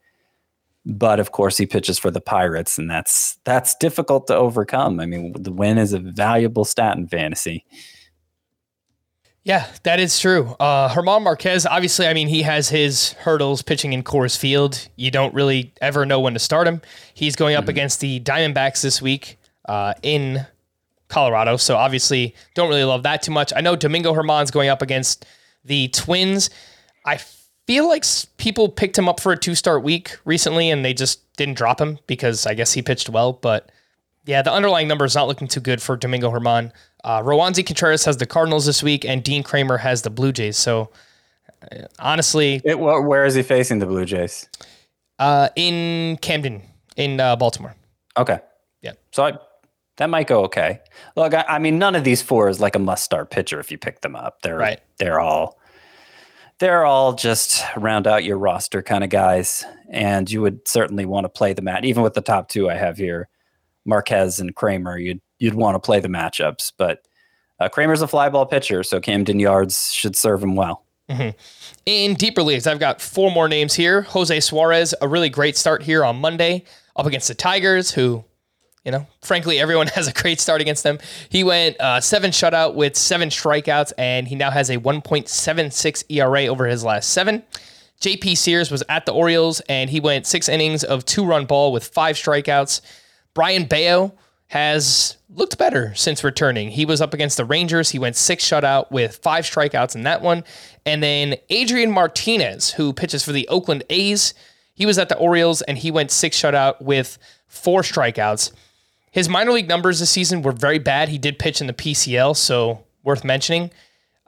but 0.85 1.21
of 1.21 1.33
course 1.33 1.57
he 1.57 1.67
pitches 1.67 1.99
for 1.99 2.11
the 2.11 2.21
Pirates, 2.21 2.79
and 2.79 2.91
that's 2.91 3.39
that's 3.45 3.75
difficult 3.77 4.27
to 4.29 4.37
overcome. 4.37 5.01
I 5.01 5.07
mean, 5.07 5.33
the 5.33 5.53
win 5.53 5.79
is 5.79 5.93
a 5.93 5.99
valuable 5.99 6.65
stat 6.65 6.97
in 6.97 7.09
fantasy. 7.09 7.65
Yeah, 9.45 9.67
that 9.85 9.99
is 9.99 10.19
true. 10.19 10.55
Uh, 10.61 10.91
Germán 10.91 11.23
Marquez, 11.23 11.65
obviously, 11.65 12.07
I 12.07 12.13
mean, 12.13 12.29
he 12.29 12.43
has 12.43 12.69
his 12.69 13.13
hurdles 13.15 13.63
pitching 13.63 13.95
in 13.95 14.03
Coors 14.03 14.37
Field. 14.37 14.89
You 14.97 15.11
don't 15.11 15.33
really 15.33 15.73
ever 15.81 16.05
know 16.05 16.21
when 16.21 16.35
to 16.35 16.39
start 16.39 16.67
him. 16.67 16.83
He's 17.15 17.35
going 17.35 17.57
up 17.57 17.63
mm-hmm. 17.63 17.71
against 17.71 18.01
the 18.01 18.21
Diamondbacks 18.21 18.83
this 18.83 19.01
week 19.01 19.39
uh, 19.67 19.95
in 20.03 20.47
Colorado, 21.09 21.57
so 21.57 21.77
obviously 21.77 22.35
don't 22.55 22.69
really 22.69 22.85
love 22.85 23.05
that 23.05 23.23
too 23.23 23.33
much. 23.33 23.51
I 23.57 23.63
know 23.63 23.75
Domingo 23.75 24.13
Germán's 24.13 24.51
going 24.51 24.69
up 24.69 24.83
against 24.83 25.25
the 25.69 25.89
Twins. 25.89 26.51
I 27.05 27.19
feel 27.67 27.87
like 27.87 28.05
people 28.39 28.69
picked 28.69 28.99
him 28.99 29.09
up 29.09 29.21
for 29.21 29.33
a 29.33 29.37
two 29.37 29.55
start 29.55 29.83
week 29.83 30.19
recently 30.25 30.71
and 30.71 30.85
they 30.85 30.95
just 30.95 31.21
didn't 31.37 31.57
drop 31.57 31.81
him 31.81 31.99
because 32.07 32.47
I 32.47 32.55
guess 32.55 32.73
he 32.73 32.83
pitched 32.83 33.09
well, 33.09 33.33
but 33.33 33.71
yeah, 34.29 34.43
the 34.43 34.53
underlying 34.53 34.89
number 34.89 35.07
is 35.07 35.15
not 35.15 35.27
looking 35.27 35.49
too 35.49 35.61
good 35.61 35.81
for 35.81 35.97
Domingo 35.97 36.31
Germán. 36.31 36.71
Uh, 37.03 37.23
Roansy 37.23 37.65
Contreras 37.65 38.05
has 38.05 38.19
the 38.19 38.27
Cardinals 38.27 38.67
this 38.67 38.83
week, 38.83 39.07
and 39.07 39.25
Dean 39.25 39.43
Kremer 39.43 39.79
has 39.79 40.03
the 40.03 40.11
Blue 40.11 40.33
Jays. 40.33 40.59
So, 40.59 40.91
uh, 41.73 41.85
honestly, 41.99 42.61
it, 42.63 42.79
where 42.79 43.25
is 43.25 43.35
he 43.35 43.43
facing 43.43 43.79
the 43.79 43.87
Blue 43.87 44.05
Jays? 44.05 44.47
Uh, 45.19 45.49
in 45.57 46.19
Camden, 46.19 46.61
in 46.97 47.21
uh, 47.21 47.37
Baltimore. 47.37 47.75
Okay. 48.19 48.41
Yeah. 48.83 48.93
So 49.13 49.25
I, 49.25 49.39
that 49.99 50.09
might 50.09 50.27
go 50.27 50.45
okay. 50.45 50.81
Look, 51.17 51.35
I, 51.35 51.45
I, 51.49 51.59
mean, 51.59 51.79
none 51.79 51.95
of 51.95 52.05
these 52.05 52.23
four 52.23 52.49
is 52.49 52.61
like 52.61 52.75
a 52.75 52.81
must-start 52.81 53.31
pitcher 53.31 53.61
if 53.61 53.71
you 53.71 53.79
pick 53.79 54.01
them 54.01 54.17
up. 54.17 54.43
They're 54.43 54.57
right. 54.57 54.81
They're 54.99 55.21
all 55.21 55.59
they're 56.59 56.85
all 56.85 57.13
just 57.13 57.63
round 57.77 58.07
out 58.09 58.25
your 58.25 58.37
roster 58.37 58.83
kind 58.83 59.05
of 59.05 59.11
guys, 59.11 59.65
and 59.91 60.29
you 60.31 60.43
would 60.43 60.67
certainly 60.67 61.05
want 61.05 61.25
to 61.25 61.29
play 61.29 61.53
the 61.53 61.63
mat. 61.63 61.85
Even 61.85 62.03
with 62.03 62.15
the 62.15 62.21
top 62.21 62.49
two 62.49 62.69
I 62.69 62.75
have 62.75 62.97
here, 62.97 63.29
Marquez 63.85 64.41
and 64.41 64.55
Kremer, 64.55 64.99
you'd 64.99 65.21
you'd 65.39 65.55
want 65.55 65.77
to 65.77 65.79
play 65.79 66.01
the 66.01 66.09
matchups. 66.09 66.73
But 66.77 67.07
uh, 67.61 67.69
Kremer's 67.69 68.03
a 68.03 68.09
fly 68.09 68.29
ball 68.29 68.47
pitcher, 68.47 68.83
so 68.83 69.01
Camden 69.01 69.39
Yards 69.39 69.93
should 69.93 70.17
serve 70.17 70.43
him 70.43 70.57
well. 70.57 70.85
Mm-hmm. 71.09 71.31
In 71.87 72.15
deeper 72.15 72.43
leagues, 72.43 72.67
I've 72.67 72.81
got 72.81 73.01
four 73.01 73.31
more 73.31 73.49
names 73.49 73.75
here. 73.75 74.03
Jose 74.03 74.41
Suarez, 74.41 74.95
a 75.01 75.09
really 75.09 75.31
great 75.31 75.57
start 75.57 75.83
here 75.83 76.05
on 76.05 76.17
Monday 76.17 76.65
up 76.97 77.07
against 77.07 77.29
the 77.29 77.35
Tigers, 77.35 77.93
who, 77.93 78.25
you 78.89 78.93
know, 78.93 79.07
frankly, 79.21 79.61
everyone 79.61 79.87
has 79.95 80.09
a 80.09 80.15
great 80.15 80.41
start 80.41 80.63
against 80.63 80.83
them. 80.83 80.99
He 81.29 81.45
went 81.45 81.79
uh, 81.79 82.01
seven 82.01 82.31
shutout 82.31 82.73
with 82.73 82.97
seven 82.97 83.29
strikeouts, 83.29 83.93
and 83.99 84.27
he 84.27 84.35
now 84.35 84.51
has 84.51 84.71
a 84.71 84.79
1.76 84.79 86.05
ERA 86.09 86.47
over 86.47 86.65
his 86.65 86.83
last 86.83 87.11
seven. 87.11 87.43
JP 88.01 88.39
Sears 88.39 88.71
was 88.71 88.83
at 88.89 89.05
the 89.05 89.13
Orioles, 89.13 89.61
and 89.69 89.91
he 89.91 90.01
went 90.01 90.27
six 90.27 90.49
innings 90.49 90.85
of 90.85 91.05
two 91.05 91.23
run 91.23 91.45
ball 91.45 91.71
with 91.71 91.87
five 91.87 92.17
strikeouts. 92.17 92.81
Brayan 93.35 93.67
Bello 93.67 94.15
has 94.47 95.19
looked 95.29 95.59
better 95.59 95.95
since 95.95 96.25
returning. 96.25 96.71
He 96.71 96.87
was 96.87 97.03
up 97.03 97.13
against 97.13 97.37
the 97.37 97.45
Rangers. 97.45 97.91
He 97.91 97.99
went 97.99 98.17
six 98.17 98.43
shutout 98.43 98.91
with 98.91 99.17
five 99.17 99.45
strikeouts 99.45 99.97
in 99.97 100.05
that 100.05 100.23
one. 100.23 100.45
And 100.87 101.03
then 101.03 101.35
Adrian 101.51 101.91
Martinez, 101.91 102.71
who 102.71 102.95
pitches 102.95 103.23
for 103.23 103.33
the 103.33 103.47
Oakland 103.49 103.85
A's, 103.91 104.33
he 104.73 104.87
was 104.87 104.97
at 104.97 105.11
the 105.11 105.19
Orioles 105.19 105.61
and 105.61 105.77
he 105.77 105.91
went 105.91 106.11
six 106.11 106.41
shutout 106.41 106.81
with 106.81 107.19
four 107.49 107.83
strikeouts. 107.83 108.53
His 109.19 109.29
minor 109.29 109.51
league 109.51 109.67
numbers 109.67 109.99
this 109.99 110.11
season 110.11 110.43
were 110.43 110.53
very 110.53 110.79
bad. 110.79 111.09
He 111.09 111.19
did 111.19 111.41
pitch 111.41 111.61
in 111.61 111.67
the 111.67 111.73
PCL, 111.73 112.37
so 112.37 112.85
worth 113.03 113.25
mentioning. 113.25 113.73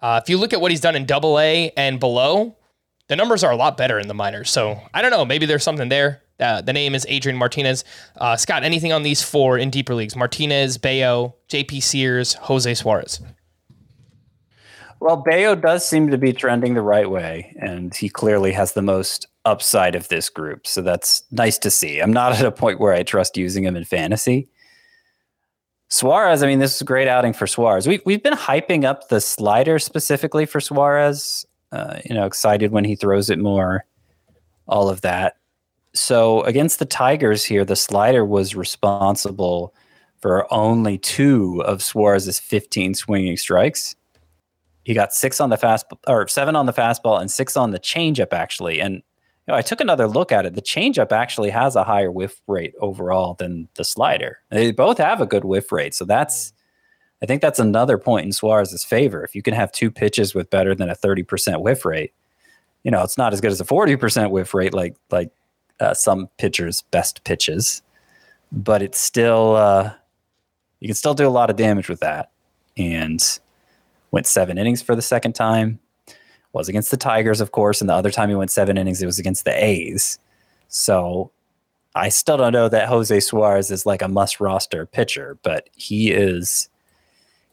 Uh, 0.00 0.18
if 0.20 0.29
you 0.29 0.37
look 0.37 0.53
at 0.53 0.61
what 0.61 0.72
he's 0.72 0.81
done 0.81 0.96
in 0.96 1.07
Double 1.07 1.38
A 1.38 1.70
and 1.76 2.00
below, 2.00 2.57
the 3.07 3.14
numbers 3.14 3.44
are 3.44 3.53
a 3.53 3.57
lot 3.57 3.76
better 3.76 4.00
in 4.00 4.09
the 4.09 4.14
minors. 4.14 4.50
So 4.50 4.83
I 4.92 5.00
don't 5.00 5.12
know. 5.12 5.24
Maybe 5.24 5.46
there's 5.46 5.62
something 5.62 5.90
there. 5.90 6.22
Uh, 6.40 6.61
the 6.61 6.72
name 6.72 6.96
is 6.96 7.07
Adrian 7.09 7.38
Martinez. 7.38 7.85
Uh, 8.16 8.37
Scott, 8.37 8.64
anything 8.64 8.92
on 8.92 9.05
these 9.05 9.22
four 9.22 9.57
in 9.59 9.70
deeper 9.70 9.94
leagues? 9.94 10.16
Martinez, 10.16 10.76
Bello, 10.76 11.37
JP 11.48 11.85
Sears, 11.85 12.35
Jose 12.35 12.74
Suarez. 12.74 13.20
Well, 14.98 15.18
Bello 15.18 15.55
does 15.55 15.87
seem 15.87 16.11
to 16.11 16.18
be 16.18 16.33
trending 16.33 16.74
the 16.74 16.83
right 16.83 17.09
way, 17.09 17.55
and 17.61 17.94
he 17.94 18.09
clearly 18.09 18.50
has 18.55 18.72
the 18.72 18.83
most 18.83 19.29
upside 19.44 19.94
of 19.94 20.09
this 20.09 20.29
group. 20.29 20.66
So 20.66 20.83
that's 20.83 21.22
nice 21.31 21.59
to 21.59 21.70
see. 21.70 22.00
I'm 22.00 22.12
not 22.12 22.33
at 22.33 22.44
a 22.44 22.50
point 22.50 22.81
where 22.81 22.92
I 22.92 23.05
trust 23.05 23.37
using 23.37 23.64
him 23.64 23.76
in 23.76 23.85
fantasy. 23.85 24.49
Suarez, 25.90 26.42
I 26.42 26.46
mean, 26.46 26.61
this 26.61 26.74
is 26.76 26.81
a 26.81 26.85
great 26.85 27.09
outing 27.09 27.33
for 27.33 27.46
Suarez. 27.46 27.87
We, 27.87 28.00
we've 28.05 28.22
been 28.22 28.35
hyping 28.35 28.85
up 28.85 29.09
the 29.09 29.20
slider 29.20 29.79
specifically 29.79 30.46
for 30.46 30.61
Suarez. 30.61 31.44
Uh, 31.72 32.00
you 32.05 32.14
know, 32.14 32.26
excited 32.26 32.72
when 32.72 32.85
he 32.85 32.96
throws 32.96 33.31
it 33.31 33.38
more, 33.38 33.85
all 34.66 34.88
of 34.88 35.03
that 35.03 35.37
so 35.92 36.42
against 36.42 36.79
the 36.79 36.85
Tigers 36.85 37.44
here, 37.44 37.64
the 37.64 37.76
slider 37.76 38.24
was 38.24 38.55
responsible 38.55 39.74
for 40.20 40.53
only 40.53 40.98
two 40.98 41.62
of 41.64 41.83
Suarez's 41.83 42.38
15 42.38 42.94
swinging 42.94 43.37
strikes. 43.37 43.96
He 44.85 44.94
got 44.94 45.12
six 45.12 45.40
on 45.40 45.50
the 45.50 45.57
fast 45.57 45.87
or 46.07 46.26
seven 46.29 46.57
on 46.57 46.66
the 46.66 46.72
fastball 46.72 47.20
and 47.20 47.31
six 47.31 47.57
on 47.57 47.70
the 47.70 47.81
changeup 47.81 48.33
actually. 48.33 48.81
And 48.81 49.03
you 49.46 49.53
know, 49.53 49.59
I 49.59 49.62
took 49.62 49.81
another 49.81 50.07
look 50.07 50.33
at 50.33 50.46
it. 50.46 50.55
The 50.55 50.62
changeup 50.62 51.12
actually 51.12 51.50
has 51.50 51.76
a 51.76 51.85
higher 51.85 52.11
whiff 52.11 52.40
rate 52.46 52.74
overall 52.81 53.35
than 53.35 53.68
the 53.74 53.85
slider. 53.85 54.38
They 54.50 54.72
both 54.72 54.98
have 54.98 55.20
a 55.20 55.26
good 55.26 55.44
whiff 55.44 55.72
rate, 55.72 55.94
so 55.94 56.05
that's 56.05 56.53
I 57.22 57.26
think 57.26 57.42
that's 57.42 57.59
another 57.59 57.98
point 57.98 58.26
in 58.26 58.33
Suarez's 58.33 58.85
favor. 58.85 59.22
If 59.22 59.35
you 59.35 59.42
can 59.42 59.53
have 59.55 59.72
two 59.72 59.90
pitches 59.90 60.35
with 60.35 60.48
better 60.48 60.74
than 60.74 60.88
a 60.88 60.94
30% 60.94 61.61
whiff 61.61 61.85
rate, 61.85 62.14
you 62.83 62.90
know, 62.90 63.03
it's 63.03 63.18
not 63.18 63.35
as 63.35 63.42
good 63.42 63.53
as 63.53 63.61
a 63.61 63.64
40% 63.64 64.31
whiff 64.31 64.55
rate 64.55 64.72
like 64.72 64.96
like 65.11 65.31
uh, 65.81 65.94
some 65.94 66.29
pitchers' 66.38 66.83
best 66.90 67.24
pitches, 67.24 67.83
but 68.53 68.83
it's 68.83 68.98
still 68.98 69.57
uh, 69.57 69.92
you 70.81 70.88
can 70.88 70.94
still 70.94 71.14
do 71.14 71.26
a 71.26 71.31
lot 71.31 71.50
of 71.50 71.57
damage 71.57 71.88
with 71.88 72.00
that. 72.00 72.31
And 72.76 73.22
went 74.11 74.26
seven 74.26 74.59
innings 74.59 74.83
for 74.83 74.96
the 74.96 75.03
second 75.03 75.35
time. 75.35 75.79
Was 76.52 76.68
against 76.68 76.90
the 76.90 76.96
Tigers, 76.96 77.40
of 77.40 77.52
course, 77.52 77.80
and 77.80 77.88
the 77.88 77.94
other 77.94 78.10
time 78.10 78.28
he 78.28 78.34
went 78.34 78.50
seven 78.50 78.76
innings, 78.76 79.00
it 79.00 79.06
was 79.06 79.18
against 79.18 79.44
the 79.44 79.64
A's. 79.64 80.18
So 80.68 81.30
I 81.94 82.08
still 82.08 82.36
don't 82.36 82.52
know 82.52 82.68
that 82.68 82.88
Jose 82.88 83.20
Suarez 83.20 83.70
is 83.70 83.86
like 83.86 84.02
a 84.02 84.08
must 84.08 84.40
roster 84.40 84.86
pitcher, 84.86 85.38
but 85.42 85.68
he 85.74 86.10
is 86.10 86.68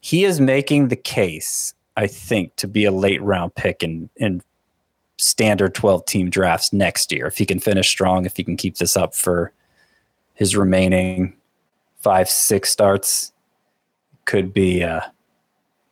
he 0.02 0.24
is 0.24 0.40
making 0.40 0.88
the 0.88 0.96
case, 0.96 1.74
I 1.96 2.08
think, 2.08 2.56
to 2.58 2.68
be 2.68 2.86
a 2.86 2.92
late 2.92 3.22
round 3.22 3.56
pick 3.56 3.84
in 3.84 4.10
in 4.16 4.42
standard 5.18 5.74
12 5.74 6.06
team 6.06 6.30
drafts 6.30 6.72
next 6.72 7.12
year. 7.12 7.26
If 7.26 7.38
he 7.38 7.46
can 7.46 7.60
finish 7.60 7.90
strong, 7.90 8.26
if 8.26 8.38
he 8.38 8.44
can 8.44 8.58
keep 8.58 8.78
this 8.78 8.96
up 8.96 9.16
for 9.16 9.52
his 10.36 10.56
remaining 10.56 11.36
five, 11.98 12.30
six 12.30 12.70
starts, 12.70 13.34
could 14.26 14.54
be, 14.54 14.84
uh, 14.84 15.02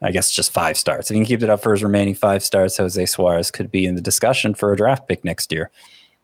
I 0.02 0.12
guess, 0.12 0.32
just 0.32 0.52
five 0.52 0.78
starts. 0.78 1.10
If 1.10 1.16
he 1.16 1.20
can 1.20 1.26
keep 1.26 1.42
it 1.42 1.50
up 1.50 1.62
for 1.62 1.72
his 1.72 1.84
remaining 1.84 2.16
five 2.16 2.44
starts, 2.44 2.78
Jose 2.78 3.06
Suarez 3.06 3.52
could 3.52 3.72
be 3.72 3.86
in 3.86 3.96
the 3.96 4.02
discussion 4.02 4.54
for 4.54 4.74
a 4.74 4.78
draft 4.78 5.08
pick 5.08 5.24
next 5.24 5.52
year. 5.52 5.72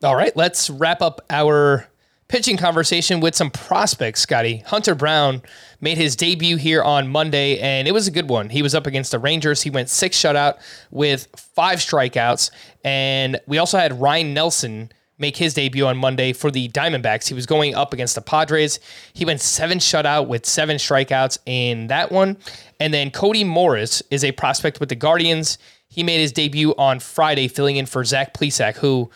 All 0.03 0.15
right, 0.15 0.35
let's 0.35 0.69
wrap 0.69 1.01
up 1.01 1.21
our 1.29 1.87
pitching 2.27 2.55
conversation 2.55 3.19
with 3.19 3.35
some 3.35 3.51
prospects, 3.51 4.21
Scotty. 4.21 4.63
Hunter 4.65 4.95
Brown 4.95 5.41
made 5.81 5.97
his 5.97 6.15
debut 6.15 6.55
here 6.55 6.81
on 6.81 7.09
Monday, 7.09 7.59
and 7.59 7.87
it 7.87 7.91
was 7.91 8.07
a 8.07 8.11
good 8.11 8.29
one. 8.29 8.49
He 8.49 8.61
was 8.61 8.73
up 8.73 8.87
against 8.87 9.11
the 9.11 9.19
Rangers. 9.19 9.61
He 9.61 9.69
went 9.69 9.89
six 9.89 10.17
shutout 10.17 10.59
with 10.91 11.27
five 11.35 11.79
strikeouts. 11.79 12.49
And 12.85 13.39
we 13.47 13.57
also 13.57 13.77
had 13.77 13.99
Ryan 13.99 14.33
Nelson 14.33 14.91
make 15.21 15.37
his 15.37 15.53
debut 15.53 15.85
on 15.85 15.97
Monday 15.97 16.33
for 16.33 16.51
the 16.51 16.67
Diamondbacks. 16.69 17.27
He 17.27 17.33
was 17.33 17.45
going 17.45 17.75
up 17.75 17.93
against 17.93 18.15
the 18.15 18.21
Padres. 18.21 18.79
He 19.13 19.23
went 19.23 19.39
seven 19.39 19.77
shutout 19.77 20.27
with 20.27 20.45
seven 20.45 20.77
strikeouts 20.77 21.37
in 21.45 21.87
that 21.87 22.11
one. 22.11 22.37
And 22.79 22.93
then 22.93 23.11
Cody 23.11 23.43
Morris 23.43 24.03
is 24.11 24.23
a 24.23 24.33
prospect 24.33 24.79
with 24.79 24.89
the 24.89 24.95
Guardians. 24.95 25.57
He 25.87 26.03
made 26.03 26.19
his 26.19 26.31
debut 26.31 26.73
on 26.77 26.99
Friday, 26.99 27.47
filling 27.47 27.77
in 27.77 27.85
for 27.85 28.03
Zach 28.03 28.33
Plesac, 28.33 28.77
who 28.77 29.09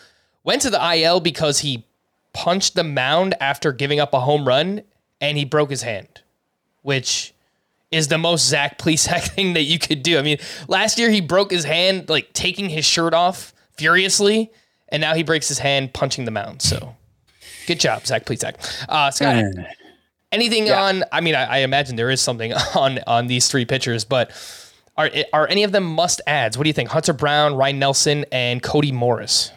went 0.44 0.62
to 0.62 0.70
the 0.70 0.94
IL 0.94 1.20
because 1.20 1.58
he 1.58 1.84
punched 2.32 2.74
the 2.74 2.84
mound 2.84 3.34
after 3.40 3.72
giving 3.72 3.98
up 3.98 4.14
a 4.14 4.20
home 4.20 4.46
run 4.46 4.82
and 5.20 5.36
he 5.36 5.44
broke 5.44 5.70
his 5.70 5.82
hand, 5.82 6.20
which 6.82 7.34
is 7.90 8.08
the 8.08 8.18
most 8.18 8.46
Zach 8.46 8.78
Plesac 8.78 9.22
thing 9.34 9.54
that 9.54 9.62
you 9.62 9.78
could 9.78 10.02
do. 10.02 10.18
I 10.18 10.22
mean, 10.22 10.38
last 10.68 10.98
year 10.98 11.10
he 11.10 11.20
broke 11.20 11.50
his 11.50 11.64
hand 11.64 12.08
like 12.08 12.32
taking 12.32 12.68
his 12.68 12.84
shirt 12.84 13.14
off 13.14 13.52
furiously, 13.76 14.52
and 14.88 15.00
now 15.00 15.14
he 15.14 15.22
breaks 15.22 15.48
his 15.48 15.58
hand 15.58 15.92
punching 15.92 16.24
the 16.24 16.30
mound. 16.30 16.62
So 16.62 16.96
good 17.66 17.80
job, 17.80 18.06
Zach 18.06 18.24
Plesac. 18.24 18.54
Uh, 18.88 19.10
Scott, 19.10 19.44
anything 20.32 20.66
Yeah. 20.66 20.82
on? 20.82 21.04
I 21.12 21.20
mean, 21.20 21.34
I, 21.34 21.44
I 21.44 21.58
imagine 21.58 21.96
there 21.96 22.10
is 22.10 22.20
something 22.20 22.52
on 22.74 23.00
on 23.06 23.26
these 23.26 23.48
three 23.48 23.64
pitchers, 23.64 24.04
but 24.04 24.30
are 24.96 25.10
are 25.32 25.46
any 25.48 25.62
of 25.64 25.72
them 25.72 25.84
must 25.84 26.20
ads? 26.26 26.56
What 26.56 26.64
do 26.64 26.68
you 26.70 26.74
think? 26.74 26.90
Hunter 26.90 27.12
Brown, 27.12 27.54
Ryan 27.54 27.78
Nelson, 27.78 28.24
and 28.32 28.62
Cody 28.62 28.92
Morris. 28.92 29.52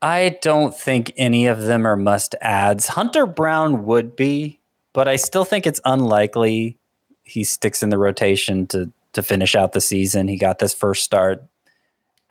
I 0.00 0.38
don't 0.42 0.76
think 0.76 1.12
any 1.16 1.46
of 1.46 1.62
them 1.62 1.86
are 1.86 1.96
must 1.96 2.34
ads. 2.40 2.88
Hunter 2.88 3.24
Brown 3.24 3.84
would 3.84 4.16
be, 4.16 4.58
but 4.92 5.06
I 5.06 5.14
still 5.16 5.44
think 5.44 5.64
it's 5.66 5.80
unlikely 5.84 6.76
he 7.22 7.44
sticks 7.44 7.82
in 7.84 7.90
the 7.90 7.98
rotation 7.98 8.66
to 8.68 8.92
to 9.12 9.22
finish 9.22 9.54
out 9.54 9.72
the 9.72 9.80
season. 9.80 10.26
He 10.28 10.36
got 10.36 10.58
this 10.58 10.74
first 10.74 11.04
start. 11.04 11.44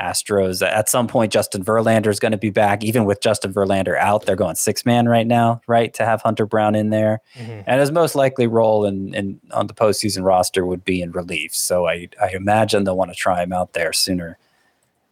Astros 0.01 0.65
at 0.65 0.89
some 0.89 1.07
point, 1.07 1.31
Justin 1.31 1.63
Verlander 1.63 2.07
is 2.07 2.19
going 2.19 2.31
to 2.31 2.37
be 2.37 2.49
back. 2.49 2.83
Even 2.83 3.05
with 3.05 3.21
Justin 3.21 3.53
Verlander 3.53 3.97
out, 3.97 4.25
they're 4.25 4.35
going 4.35 4.55
six 4.55 4.85
man 4.85 5.07
right 5.07 5.27
now, 5.27 5.61
right? 5.67 5.93
To 5.93 6.05
have 6.05 6.21
Hunter 6.21 6.45
Brown 6.45 6.75
in 6.75 6.89
there, 6.89 7.21
and 7.67 7.79
his 7.79 7.91
most 7.91 8.15
likely 8.15 8.47
role 8.47 8.85
in, 8.85 9.13
in 9.13 9.39
on 9.51 9.67
the 9.67 9.73
postseason 9.73 10.25
roster 10.25 10.65
would 10.65 10.83
be 10.83 11.01
in 11.01 11.11
relief. 11.11 11.55
So 11.55 11.87
I 11.87 12.09
I 12.21 12.29
imagine 12.29 12.83
they'll 12.83 12.97
want 12.97 13.11
to 13.11 13.17
try 13.17 13.43
him 13.43 13.53
out 13.53 13.73
there 13.73 13.93
sooner 13.93 14.37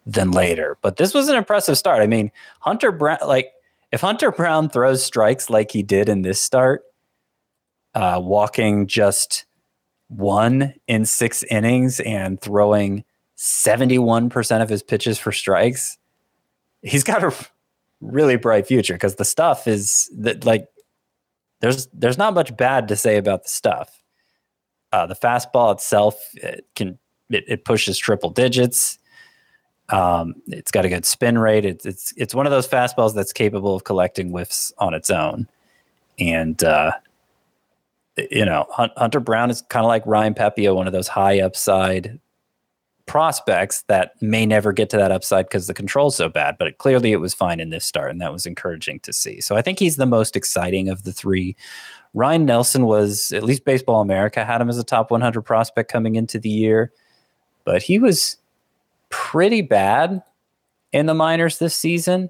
than 0.05 0.31
later. 0.31 0.77
But 0.81 0.97
this 0.97 1.13
was 1.13 1.29
an 1.29 1.35
impressive 1.35 1.77
start. 1.77 2.01
I 2.01 2.07
mean, 2.07 2.31
Hunter 2.61 2.91
Brown, 2.91 3.19
like 3.25 3.51
if 3.91 4.01
Hunter 4.01 4.31
Brown 4.31 4.69
throws 4.69 5.03
strikes 5.03 5.49
like 5.49 5.71
he 5.71 5.83
did 5.83 6.09
in 6.09 6.21
this 6.23 6.41
start, 6.41 6.83
uh, 7.93 8.19
walking 8.21 8.87
just 8.87 9.45
one 10.07 10.73
in 10.87 11.05
six 11.05 11.43
innings 11.43 11.99
and 11.99 12.41
throwing 12.41 13.03
71% 13.39 14.61
of 14.61 14.67
his 14.67 14.83
pitches 14.83 15.17
for 15.17 15.31
strikes, 15.31 15.97
he's 16.81 17.05
got 17.05 17.23
a 17.23 17.33
really 18.01 18.35
bright 18.35 18.67
future 18.67 18.93
because 18.93 19.15
the 19.15 19.23
stuff 19.23 19.65
is 19.65 20.11
that 20.17 20.45
like 20.45 20.67
there's 21.61 21.87
there's 21.93 22.17
not 22.17 22.33
much 22.33 22.55
bad 22.57 22.89
to 22.89 22.97
say 22.97 23.15
about 23.15 23.43
the 23.43 23.49
stuff. 23.49 24.03
Uh, 24.91 25.05
the 25.05 25.15
fastball 25.15 25.71
itself 25.73 26.19
it 26.35 26.65
can 26.75 26.99
it, 27.29 27.45
it 27.47 27.65
pushes 27.65 27.97
triple 27.97 28.29
digits. 28.29 28.99
Um, 29.87 30.35
it's 30.47 30.71
got 30.71 30.83
a 30.83 30.89
good 30.89 31.05
spin 31.05 31.37
rate. 31.37 31.63
It's 31.63 31.85
it's 31.85 32.13
it's 32.17 32.35
one 32.35 32.45
of 32.45 32.51
those 32.51 32.67
fastballs 32.67 33.15
that's 33.15 33.31
capable 33.31 33.73
of 33.73 33.85
collecting 33.85 34.31
whiffs 34.31 34.73
on 34.79 34.93
its 34.93 35.09
own. 35.09 35.47
And 36.19 36.61
uh, 36.61 36.91
you 38.31 38.43
know, 38.43 38.67
Hunter 38.69 39.21
Brown 39.21 39.49
is 39.49 39.61
kind 39.69 39.85
of 39.85 39.87
like 39.87 40.05
Ryan 40.05 40.33
Pepiot, 40.33 40.75
one 40.75 40.87
of 40.87 40.93
those 40.93 41.07
high 41.07 41.39
upside 41.39 42.19
prospects 43.09 43.81
that 43.87 44.13
may 44.21 44.45
never 44.45 44.71
get 44.71 44.87
to 44.91 44.95
that 44.95 45.11
upside 45.11 45.47
because 45.47 45.65
the 45.65 45.73
control's 45.73 46.15
so 46.15 46.29
bad. 46.29 46.57
But 46.59 46.67
it, 46.67 46.77
clearly, 46.77 47.11
it 47.11 47.19
was 47.19 47.33
fine 47.33 47.59
in 47.59 47.71
this 47.71 47.83
start, 47.83 48.11
and 48.11 48.21
that 48.21 48.31
was 48.31 48.45
encouraging 48.45 48.99
to 48.99 49.11
see. 49.11 49.41
So 49.41 49.55
I 49.55 49.63
think 49.63 49.79
he's 49.79 49.95
the 49.95 50.05
most 50.05 50.35
exciting 50.35 50.89
of 50.89 51.01
the 51.03 51.11
three. 51.11 51.55
Ryan 52.13 52.45
Nelson 52.45 52.85
was 52.85 53.31
at 53.31 53.41
least 53.41 53.65
Baseball 53.65 54.01
America 54.01 54.45
had 54.45 54.61
him 54.61 54.69
as 54.69 54.77
a 54.77 54.83
top 54.83 55.09
100 55.09 55.41
prospect 55.41 55.91
coming 55.91 56.17
into 56.17 56.37
the 56.37 56.49
year, 56.49 56.93
but 57.65 57.81
he 57.81 57.97
was 57.97 58.37
pretty 59.09 59.63
bad 59.63 60.21
in 60.91 61.07
the 61.07 61.15
minors 61.15 61.57
this 61.57 61.73
season. 61.73 62.29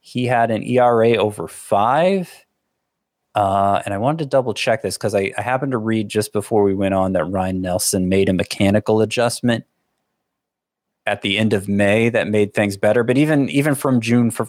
He 0.00 0.24
had 0.24 0.50
an 0.50 0.62
ERA 0.62 1.16
over 1.16 1.46
five. 1.46 2.46
Uh, 3.34 3.82
and 3.84 3.92
I 3.92 3.98
wanted 3.98 4.20
to 4.20 4.26
double 4.30 4.54
check 4.54 4.80
this 4.80 4.96
because 4.96 5.14
I, 5.14 5.30
I 5.36 5.42
happened 5.42 5.72
to 5.72 5.78
read 5.78 6.08
just 6.08 6.32
before 6.32 6.62
we 6.62 6.74
went 6.74 6.94
on 6.94 7.12
that 7.12 7.26
Ryan 7.26 7.60
Nelson 7.60 8.08
made 8.08 8.30
a 8.30 8.32
mechanical 8.32 9.02
adjustment 9.02 9.66
at 11.06 11.22
the 11.22 11.38
end 11.38 11.52
of 11.52 11.68
May 11.68 12.08
that 12.08 12.28
made 12.28 12.52
things 12.52 12.76
better. 12.76 13.02
But 13.04 13.16
even 13.16 13.48
even 13.48 13.74
from 13.74 14.00
June 14.00 14.30
for 14.30 14.48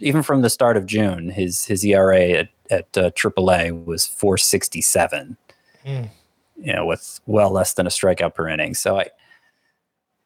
even 0.00 0.22
from 0.22 0.42
the 0.42 0.50
start 0.50 0.76
of 0.76 0.86
June, 0.86 1.30
his 1.30 1.64
his 1.64 1.84
ERA 1.84 2.30
at 2.30 2.48
at 2.70 2.96
uh, 2.96 3.10
AAA 3.10 3.84
was 3.84 4.06
467. 4.06 5.36
Hmm. 5.84 6.02
You 6.56 6.74
know, 6.74 6.86
with 6.86 7.20
well 7.26 7.50
less 7.50 7.74
than 7.74 7.86
a 7.86 7.90
strikeout 7.90 8.34
per 8.34 8.48
inning. 8.48 8.74
So 8.74 8.98
I 8.98 9.10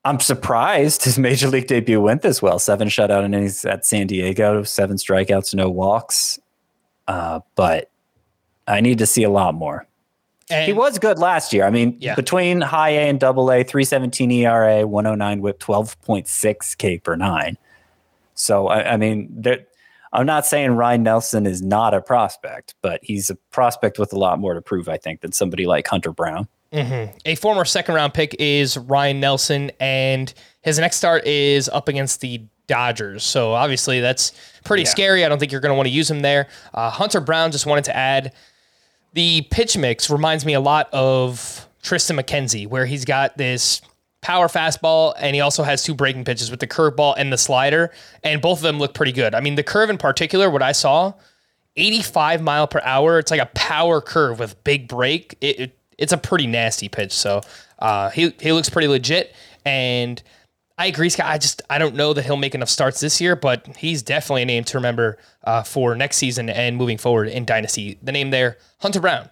I'm 0.04 0.20
surprised 0.20 1.04
his 1.04 1.18
major 1.18 1.48
league 1.48 1.66
debut 1.66 2.00
went 2.00 2.22
this 2.22 2.42
well. 2.42 2.58
Seven 2.58 2.88
shutout 2.88 3.24
innings 3.24 3.64
at 3.64 3.86
San 3.86 4.06
Diego, 4.06 4.62
seven 4.62 4.96
strikeouts, 4.96 5.54
no 5.54 5.70
walks. 5.70 6.38
Uh, 7.08 7.40
but 7.54 7.90
I 8.66 8.80
need 8.80 8.98
to 8.98 9.06
see 9.06 9.22
a 9.22 9.30
lot 9.30 9.54
more. 9.54 9.86
And 10.50 10.66
He 10.66 10.72
was 10.72 10.98
good 10.98 11.18
last 11.18 11.52
year. 11.52 11.64
I 11.64 11.70
mean, 11.70 11.96
Yeah. 12.00 12.14
between 12.14 12.60
high 12.60 12.90
A 12.90 13.08
and 13.08 13.18
double 13.18 13.50
A, 13.50 13.62
317 13.64 14.30
ERA, 14.30 14.86
109 14.86 15.40
whip, 15.40 15.58
12.6 15.58 16.76
K 16.76 16.98
per 16.98 17.16
nine. 17.16 17.56
So, 18.34 18.68
I, 18.68 18.92
I 18.92 18.96
mean, 18.96 19.28
there, 19.30 19.60
I'm 20.12 20.26
not 20.26 20.44
saying 20.46 20.72
Ryan 20.72 21.02
Nelson 21.02 21.46
is 21.46 21.62
not 21.62 21.94
a 21.94 22.00
prospect, 22.00 22.74
but 22.82 23.00
he's 23.02 23.30
a 23.30 23.36
prospect 23.52 23.98
with 23.98 24.12
a 24.12 24.18
lot 24.18 24.38
more 24.38 24.54
to 24.54 24.60
prove, 24.60 24.88
I 24.88 24.96
think, 24.96 25.20
than 25.22 25.32
somebody 25.32 25.66
like 25.66 25.86
Hunter 25.88 26.12
Brown. 26.12 26.48
A 27.24 27.36
former 27.36 27.64
second 27.64 27.94
round 27.94 28.14
pick 28.14 28.34
is 28.40 28.76
Ryan 28.76 29.20
Nelson, 29.20 29.70
and 29.78 30.34
his 30.62 30.76
next 30.80 30.96
start 30.96 31.24
is 31.24 31.68
up 31.68 31.86
against 31.86 32.20
the 32.20 32.42
Dodgers. 32.66 33.22
So 33.22 33.52
obviously 33.52 34.00
that's 34.00 34.32
pretty 34.64 34.82
Yeah. 34.82 34.88
scary. 34.88 35.24
I 35.24 35.28
don't 35.28 35.38
think 35.38 35.52
you're 35.52 35.60
going 35.60 35.70
to 35.70 35.76
want 35.76 35.86
to 35.86 35.92
use 35.94 36.10
him 36.10 36.20
there. 36.20 36.48
Uh, 36.72 36.90
Hunter 36.90 37.20
Brown 37.20 37.52
just 37.52 37.64
wanted 37.66 37.84
to 37.84 37.94
add 37.96 38.32
the 39.14 39.42
pitch 39.50 39.76
mix 39.76 40.10
reminds 40.10 40.44
me 40.44 40.54
a 40.54 40.60
lot 40.60 40.88
of 40.92 41.66
Triston 41.82 42.20
McKenzie, 42.20 42.66
where 42.66 42.84
he's 42.84 43.04
got 43.04 43.36
this 43.38 43.80
power 44.20 44.48
fastball 44.48 45.14
and 45.18 45.34
he 45.34 45.40
also 45.40 45.62
has 45.62 45.82
two 45.82 45.94
breaking 45.94 46.24
pitches 46.24 46.50
with 46.50 46.58
the 46.58 46.66
curveball 46.66 47.14
and 47.16 47.32
the 47.32 47.38
slider, 47.38 47.92
and 48.22 48.42
both 48.42 48.58
of 48.58 48.62
them 48.62 48.78
look 48.78 48.94
pretty 48.94 49.12
good. 49.12 49.34
I 49.34 49.40
mean, 49.40 49.54
the 49.54 49.62
curve 49.62 49.90
in 49.90 49.98
particular, 49.98 50.50
what 50.50 50.62
I 50.62 50.72
saw, 50.72 51.12
85 51.76 52.42
mile 52.42 52.66
per 52.66 52.80
hour. 52.84 53.18
It's 53.18 53.30
like 53.30 53.40
a 53.40 53.50
power 53.54 54.00
curve 54.00 54.38
with 54.38 54.62
big 54.64 54.88
break. 54.88 55.36
It, 55.40 55.60
it 55.60 55.78
it's 55.98 56.12
a 56.12 56.18
pretty 56.18 56.46
nasty 56.46 56.88
pitch. 56.88 57.12
So 57.12 57.42
uh, 57.78 58.10
he 58.10 58.34
he 58.40 58.52
looks 58.52 58.70
pretty 58.70 58.88
legit, 58.88 59.34
and 59.64 60.22
I 60.76 60.86
agree, 60.86 61.08
Scott. 61.08 61.26
I 61.26 61.38
just 61.38 61.62
I 61.70 61.78
don't 61.78 61.94
know 61.94 62.12
that 62.12 62.24
he'll 62.24 62.36
make 62.36 62.54
enough 62.54 62.68
starts 62.68 63.00
this 63.00 63.20
year, 63.20 63.36
but 63.36 63.76
he's 63.76 64.02
definitely 64.02 64.42
a 64.42 64.46
name 64.46 64.64
to 64.64 64.78
remember 64.78 65.18
uh, 65.44 65.62
for 65.62 65.94
next 65.94 66.16
season 66.16 66.50
and 66.50 66.76
moving 66.76 66.98
forward 66.98 67.28
in 67.28 67.44
Dynasty. 67.44 67.98
The 68.02 68.12
name 68.12 68.30
there, 68.30 68.58
Hunter 68.80 69.00
Brown. 69.00 69.30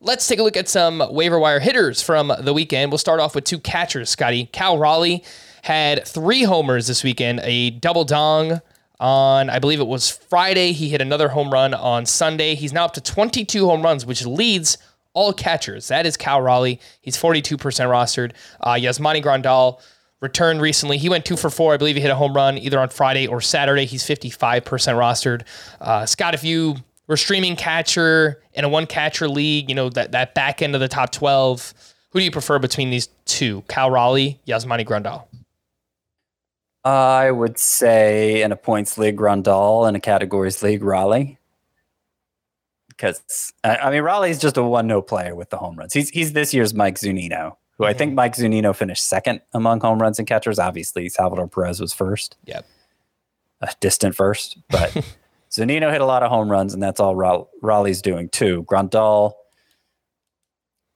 Let's 0.00 0.26
take 0.26 0.38
a 0.38 0.42
look 0.42 0.56
at 0.56 0.68
some 0.68 1.02
waiver 1.10 1.38
wire 1.38 1.60
hitters 1.60 2.02
from 2.02 2.32
the 2.40 2.52
weekend. 2.52 2.90
We'll 2.90 2.98
start 2.98 3.20
off 3.20 3.34
with 3.34 3.44
two 3.44 3.58
catchers, 3.60 4.10
Scotty. 4.10 4.46
Cal 4.46 4.78
Raleigh 4.78 5.22
had 5.62 6.08
three 6.08 6.42
homers 6.42 6.86
this 6.86 7.04
weekend, 7.04 7.40
a 7.44 7.70
double 7.70 8.04
dong 8.04 8.60
on, 8.98 9.50
I 9.50 9.58
believe 9.58 9.78
it 9.78 9.86
was 9.86 10.08
Friday. 10.10 10.72
He 10.72 10.88
hit 10.88 11.00
another 11.00 11.28
home 11.28 11.50
run 11.50 11.74
on 11.74 12.06
Sunday. 12.06 12.54
He's 12.54 12.72
now 12.72 12.86
up 12.86 12.94
to 12.94 13.00
22 13.00 13.66
home 13.66 13.82
runs, 13.82 14.06
which 14.06 14.24
leads 14.24 14.78
all 15.12 15.32
catchers. 15.32 15.88
That 15.88 16.06
is 16.06 16.16
Cal 16.16 16.40
Raleigh. 16.40 16.80
He's 17.00 17.16
42% 17.16 17.58
rostered. 17.58 18.32
Uh, 18.60 18.74
Yasmani 18.74 19.22
Grandal 19.22 19.80
returned 20.20 20.60
recently. 20.60 20.98
He 20.98 21.08
went 21.08 21.24
two 21.24 21.36
for 21.36 21.50
four. 21.50 21.74
I 21.74 21.76
believe 21.76 21.96
he 21.96 22.02
hit 22.02 22.10
a 22.10 22.14
home 22.14 22.34
run 22.34 22.58
either 22.58 22.78
on 22.78 22.90
Friday 22.90 23.26
or 23.26 23.40
Saturday. 23.40 23.86
He's 23.86 24.04
55% 24.04 24.62
rostered. 24.64 25.42
Uh, 25.80 26.06
Scott, 26.06 26.34
if 26.34 26.44
you 26.44 26.76
were 27.06 27.16
streaming 27.16 27.56
catcher 27.56 28.42
in 28.52 28.64
a 28.64 28.68
one 28.68 28.86
catcher 28.86 29.28
league, 29.28 29.68
you 29.68 29.74
know, 29.74 29.88
that, 29.90 30.12
that 30.12 30.34
back 30.34 30.62
end 30.62 30.74
of 30.74 30.80
the 30.80 30.88
top 30.88 31.10
12, 31.10 31.74
who 32.10 32.18
do 32.18 32.24
you 32.24 32.30
prefer 32.30 32.58
between 32.58 32.90
these 32.90 33.08
two? 33.24 33.62
Cal 33.68 33.90
Raleigh, 33.90 34.38
Yasmani 34.46 34.84
Grandal. 34.86 35.24
I 36.84 37.30
would 37.30 37.58
say 37.58 38.42
in 38.42 38.52
a 38.52 38.56
points 38.56 38.96
league, 38.96 39.18
Grandal, 39.18 39.88
in 39.88 39.94
a 39.94 40.00
categories 40.00 40.62
league, 40.62 40.82
Raleigh. 40.82 41.38
Because 42.88 43.52
I, 43.64 43.90
mean, 43.90 44.02
Raleigh's 44.02 44.38
just 44.38 44.56
a 44.56 44.62
one-no 44.62 45.00
player 45.00 45.34
with 45.34 45.50
the 45.50 45.56
home 45.56 45.76
runs. 45.76 45.94
He's 45.94 46.10
he's 46.10 46.32
this 46.32 46.52
year's 46.52 46.74
Mike 46.74 46.96
Zunino, 46.96 47.56
who 47.80 47.86
I 47.86 47.94
think 47.94 48.12
Mike 48.12 48.36
Zunino 48.36 48.76
finished 48.76 49.06
second 49.06 49.40
among 49.54 49.80
home 49.80 50.00
runs 50.00 50.18
and 50.18 50.28
catchers. 50.28 50.58
Obviously, 50.58 51.08
Salvador 51.08 51.48
Perez 51.48 51.80
was 51.80 51.92
first, 51.94 52.36
Yep. 52.44 52.66
a 53.62 53.70
distant 53.80 54.14
first, 54.14 54.58
but 54.68 54.90
Zunino 55.50 55.90
hit 55.90 56.00
a 56.02 56.04
lot 56.06 56.22
of 56.22 56.30
home 56.30 56.50
runs, 56.50 56.74
and 56.74 56.82
that's 56.82 57.00
all 57.00 57.16
Raleigh's 57.16 58.02
doing 58.02 58.28
too. 58.28 58.64
Grandal 58.64 59.32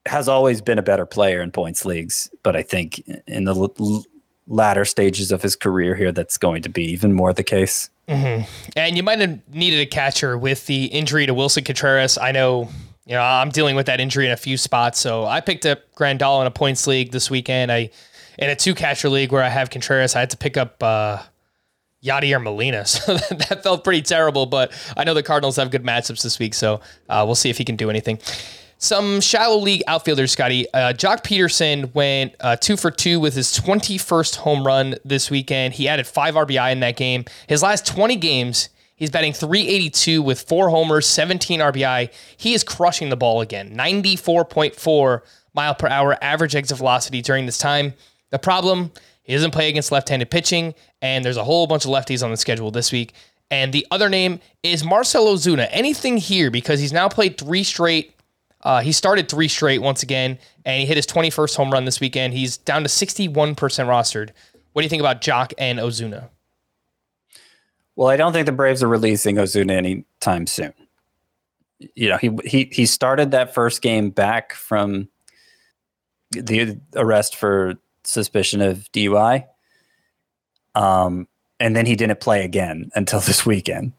has 0.06 0.28
always 0.28 0.60
been 0.60 0.78
a 0.78 0.82
better 0.82 1.06
player 1.06 1.40
in 1.40 1.50
points 1.50 1.84
leagues, 1.86 2.30
but 2.42 2.54
I 2.54 2.62
think 2.62 3.02
in 3.26 3.44
the 3.44 3.54
l- 3.54 4.04
latter 4.46 4.84
stages 4.84 5.32
of 5.32 5.40
his 5.40 5.56
career 5.56 5.94
here, 5.94 6.12
that's 6.12 6.36
going 6.36 6.60
to 6.62 6.68
be 6.68 6.84
even 6.84 7.14
more 7.14 7.32
the 7.32 7.42
case. 7.42 7.88
Mm-hmm. 8.08 8.44
And 8.76 8.96
you 8.98 9.02
might 9.02 9.18
have 9.20 9.40
needed 9.48 9.80
a 9.80 9.86
catcher 9.86 10.36
with 10.36 10.66
the 10.66 10.84
injury 10.84 11.24
to 11.24 11.32
Wilson 11.32 11.64
Contreras. 11.64 12.18
I 12.18 12.32
know, 12.32 12.68
you 13.06 13.14
know, 13.14 13.22
I'm 13.22 13.50
dealing 13.50 13.76
with 13.76 13.86
that 13.86 14.00
injury 14.00 14.26
in 14.26 14.32
a 14.32 14.36
few 14.36 14.56
spots, 14.56 14.98
so 14.98 15.24
I 15.24 15.40
picked 15.40 15.66
up 15.66 15.80
Grandal 15.94 16.40
in 16.40 16.46
a 16.46 16.50
points 16.50 16.86
league 16.86 17.12
this 17.12 17.30
weekend. 17.30 17.70
I 17.70 17.90
in 18.38 18.50
a 18.50 18.56
two 18.56 18.74
catcher 18.74 19.08
league 19.08 19.30
where 19.30 19.42
I 19.42 19.48
have 19.48 19.70
Contreras, 19.70 20.16
I 20.16 20.20
had 20.20 20.30
to 20.30 20.36
pick 20.36 20.56
up. 20.56 20.82
Uh, 20.82 21.22
Yadier 22.04 22.42
Molina. 22.42 22.84
So 22.94 23.16
that 23.16 23.62
felt 23.62 23.82
pretty 23.82 24.02
terrible, 24.02 24.46
but 24.46 24.72
I 24.94 25.04
know 25.04 25.14
the 25.14 25.22
Cardinals 25.22 25.56
have 25.56 25.70
good 25.70 25.82
matchups 25.82 26.22
this 26.22 26.38
week, 26.38 26.52
so 26.52 26.80
uh, 27.08 27.22
we'll 27.24 27.34
see 27.34 27.48
if 27.48 27.56
he 27.56 27.64
can 27.64 27.76
do 27.76 27.88
anything. 27.88 28.18
Some 28.78 29.20
shallow 29.20 29.58
league 29.58 29.82
outfielders, 29.86 30.32
Scotty. 30.32 30.66
Uh, 30.74 30.92
Joc 30.92 31.22
Pederson 31.24 31.94
went 31.94 32.34
uh, 32.40 32.56
two 32.56 32.76
for 32.76 32.90
two 32.90 33.18
with 33.18 33.34
his 33.34 33.58
21st 33.58 34.36
home 34.36 34.66
run 34.66 34.96
this 35.04 35.30
weekend. 35.30 35.74
He 35.74 35.88
added 35.88 36.06
five 36.06 36.34
RBI 36.34 36.72
in 36.72 36.80
that 36.80 36.96
game. 36.96 37.24
His 37.48 37.62
last 37.62 37.86
20 37.86 38.16
games, 38.16 38.68
he's 38.96 39.10
batting 39.10 39.32
382 39.32 40.22
with 40.22 40.42
four 40.42 40.70
homers, 40.70 41.06
17 41.06 41.60
RBI. 41.60 42.10
He 42.36 42.54
is 42.54 42.64
crushing 42.64 43.08
the 43.08 43.16
ball 43.16 43.40
again. 43.40 43.76
94.4 43.76 45.20
mile 45.54 45.74
per 45.74 45.88
hour 45.88 46.16
average 46.22 46.54
exit 46.54 46.78
velocity 46.78 47.22
during 47.22 47.46
this 47.46 47.58
time. 47.58 47.94
The 48.30 48.38
problem, 48.38 48.90
he 49.22 49.32
doesn't 49.32 49.52
play 49.52 49.68
against 49.68 49.92
left-handed 49.92 50.30
pitching, 50.30 50.74
and 51.00 51.24
there's 51.24 51.36
a 51.36 51.44
whole 51.44 51.66
bunch 51.66 51.84
of 51.84 51.90
lefties 51.90 52.22
on 52.22 52.30
the 52.30 52.36
schedule 52.36 52.70
this 52.70 52.92
week. 52.92 53.14
And 53.50 53.72
the 53.72 53.86
other 53.90 54.08
name 54.08 54.40
is 54.62 54.84
Marcell 54.84 55.26
Ozuna. 55.26 55.68
Anything 55.70 56.16
here 56.16 56.50
because 56.50 56.80
he's 56.80 56.92
now 56.92 57.08
played 57.08 57.38
three 57.38 57.62
straight. 57.62 58.14
Uh, 58.62 58.80
he 58.80 58.92
started 58.92 59.28
three 59.28 59.48
straight 59.48 59.80
once 59.80 60.02
again, 60.02 60.38
and 60.64 60.80
he 60.80 60.86
hit 60.86 60.96
his 60.96 61.06
21st 61.06 61.56
home 61.56 61.70
run 61.70 61.84
this 61.84 62.00
weekend. 62.00 62.32
He's 62.32 62.56
down 62.56 62.82
to 62.82 62.88
61% 62.88 63.54
rostered. 63.54 64.30
What 64.72 64.82
do 64.82 64.84
you 64.84 64.88
think 64.88 65.00
about 65.00 65.20
Joc 65.20 65.52
and 65.58 65.78
Ozuna? 65.78 66.30
Well, 67.96 68.08
I 68.08 68.16
don't 68.16 68.32
think 68.32 68.46
the 68.46 68.52
Braves 68.52 68.82
are 68.82 68.88
releasing 68.88 69.36
Ozuna 69.36 69.72
anytime 69.72 70.46
soon. 70.46 70.72
You 71.94 72.08
know, 72.08 72.16
he 72.18 72.30
he 72.44 72.68
he 72.72 72.86
started 72.86 73.30
that 73.30 73.54
first 73.54 73.82
game 73.82 74.10
back 74.10 74.54
from 74.54 75.08
the 76.30 76.78
arrest 76.96 77.36
for 77.36 77.74
suspicion 78.04 78.60
of 78.60 78.90
DUI. 78.92 79.46
Um, 80.74 81.28
and 81.60 81.76
then 81.76 81.86
he 81.86 81.96
didn't 81.96 82.20
play 82.20 82.44
again 82.44 82.90
until 82.94 83.20
this 83.20 83.46
weekend. 83.46 83.92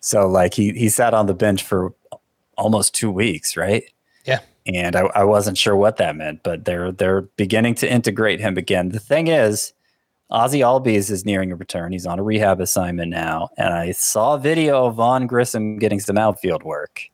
So 0.00 0.28
like 0.28 0.54
he 0.54 0.72
he 0.72 0.88
sat 0.88 1.14
on 1.14 1.26
the 1.26 1.34
bench 1.34 1.62
for 1.62 1.94
almost 2.56 2.94
two 2.94 3.10
weeks, 3.10 3.56
right? 3.56 3.84
Yeah. 4.24 4.40
And 4.66 4.96
I, 4.96 5.00
I 5.14 5.24
wasn't 5.24 5.56
sure 5.56 5.76
what 5.76 5.96
that 5.96 6.14
meant, 6.16 6.42
but 6.42 6.64
they're 6.64 6.92
they're 6.92 7.22
beginning 7.22 7.74
to 7.76 7.90
integrate 7.90 8.40
him 8.40 8.56
again. 8.58 8.90
The 8.90 9.00
thing 9.00 9.28
is, 9.28 9.72
Ozzy 10.30 10.60
Albies 10.60 11.10
is 11.10 11.24
nearing 11.24 11.52
a 11.52 11.56
return. 11.56 11.92
He's 11.92 12.06
on 12.06 12.18
a 12.18 12.22
rehab 12.22 12.60
assignment 12.60 13.10
now, 13.10 13.48
and 13.56 13.72
I 13.72 13.92
saw 13.92 14.34
a 14.34 14.38
video 14.38 14.86
of 14.86 14.96
Vaughn 14.96 15.26
Grissom 15.26 15.78
getting 15.78 16.00
some 16.00 16.18
outfield 16.18 16.62
work. 16.62 17.08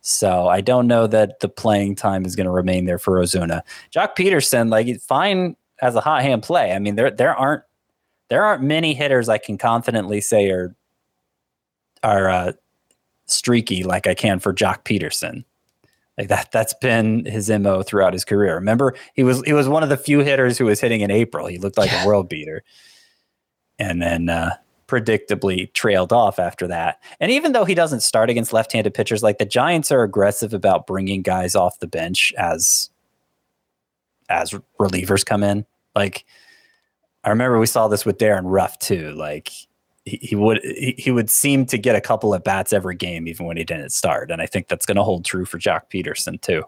So 0.00 0.48
I 0.48 0.60
don't 0.60 0.88
know 0.88 1.06
that 1.06 1.38
the 1.38 1.48
playing 1.48 1.94
time 1.94 2.24
is 2.24 2.34
going 2.34 2.46
to 2.46 2.50
remain 2.50 2.86
there 2.86 2.98
for 2.98 3.20
Ozuna. 3.20 3.62
Joc 3.94 4.16
Pederson, 4.16 4.68
like 4.68 5.00
fine 5.00 5.56
as 5.80 5.94
a 5.94 6.00
hot 6.00 6.22
hand 6.22 6.42
play. 6.42 6.72
I 6.72 6.80
mean, 6.80 6.96
there 6.96 7.10
there 7.10 7.34
aren't 7.34 7.62
there 8.28 8.44
aren't 8.44 8.62
many 8.62 8.94
hitters 8.94 9.28
I 9.28 9.38
can 9.38 9.56
confidently 9.58 10.20
say 10.20 10.50
are 10.50 10.74
are 12.02 12.28
uh, 12.28 12.52
streaky 13.26 13.84
like 13.84 14.08
I 14.08 14.14
can 14.14 14.40
for 14.40 14.52
Joc 14.52 14.82
Pederson. 14.84 15.44
Like 16.18 16.28
that 16.28 16.52
that's 16.52 16.74
been 16.74 17.24
his 17.24 17.48
MO 17.48 17.82
throughout 17.82 18.12
his 18.12 18.24
career. 18.24 18.54
Remember, 18.54 18.94
he 19.14 19.22
was 19.22 19.42
he 19.42 19.52
was 19.52 19.68
one 19.68 19.82
of 19.82 19.88
the 19.88 19.96
few 19.96 20.20
hitters 20.20 20.58
who 20.58 20.66
was 20.66 20.80
hitting 20.80 21.00
in 21.00 21.10
April. 21.10 21.46
He 21.46 21.58
looked 21.58 21.78
like 21.78 21.90
yeah. 21.90 22.04
a 22.04 22.06
world 22.06 22.28
beater. 22.28 22.62
And 23.78 24.00
then 24.00 24.28
uh, 24.28 24.56
predictably 24.86 25.72
trailed 25.72 26.12
off 26.12 26.38
after 26.38 26.66
that. 26.68 27.02
And 27.18 27.30
even 27.30 27.52
though 27.52 27.64
he 27.64 27.74
doesn't 27.74 28.00
start 28.00 28.28
against 28.28 28.52
left-handed 28.52 28.92
pitchers, 28.92 29.22
like 29.22 29.38
the 29.38 29.46
Giants 29.46 29.90
are 29.90 30.02
aggressive 30.02 30.52
about 30.52 30.86
bringing 30.86 31.22
guys 31.22 31.54
off 31.54 31.78
the 31.78 31.86
bench 31.86 32.32
as 32.36 32.90
as 34.28 34.54
relievers 34.78 35.24
come 35.24 35.42
in. 35.42 35.64
Like 35.94 36.24
I 37.24 37.30
remember 37.30 37.58
we 37.58 37.66
saw 37.66 37.88
this 37.88 38.04
with 38.04 38.18
Darin 38.18 38.46
Ruf 38.46 38.78
too. 38.78 39.12
Like 39.12 39.50
he, 40.04 40.34
would 40.34 40.60
he, 40.64 41.10
would 41.10 41.30
seem 41.30 41.64
to 41.66 41.78
get 41.78 41.94
a 41.94 42.00
couple 42.00 42.34
of 42.34 42.42
bats 42.42 42.72
every 42.72 42.96
game, 42.96 43.28
even 43.28 43.46
when 43.46 43.56
he 43.56 43.64
didn't 43.64 43.90
start. 43.90 44.30
And 44.30 44.42
I 44.42 44.46
think 44.46 44.68
that's 44.68 44.84
going 44.84 44.96
to 44.96 45.02
hold 45.04 45.24
true 45.24 45.44
for 45.44 45.58
Joc 45.58 45.82
Pederson 45.92 46.40
too. 46.40 46.64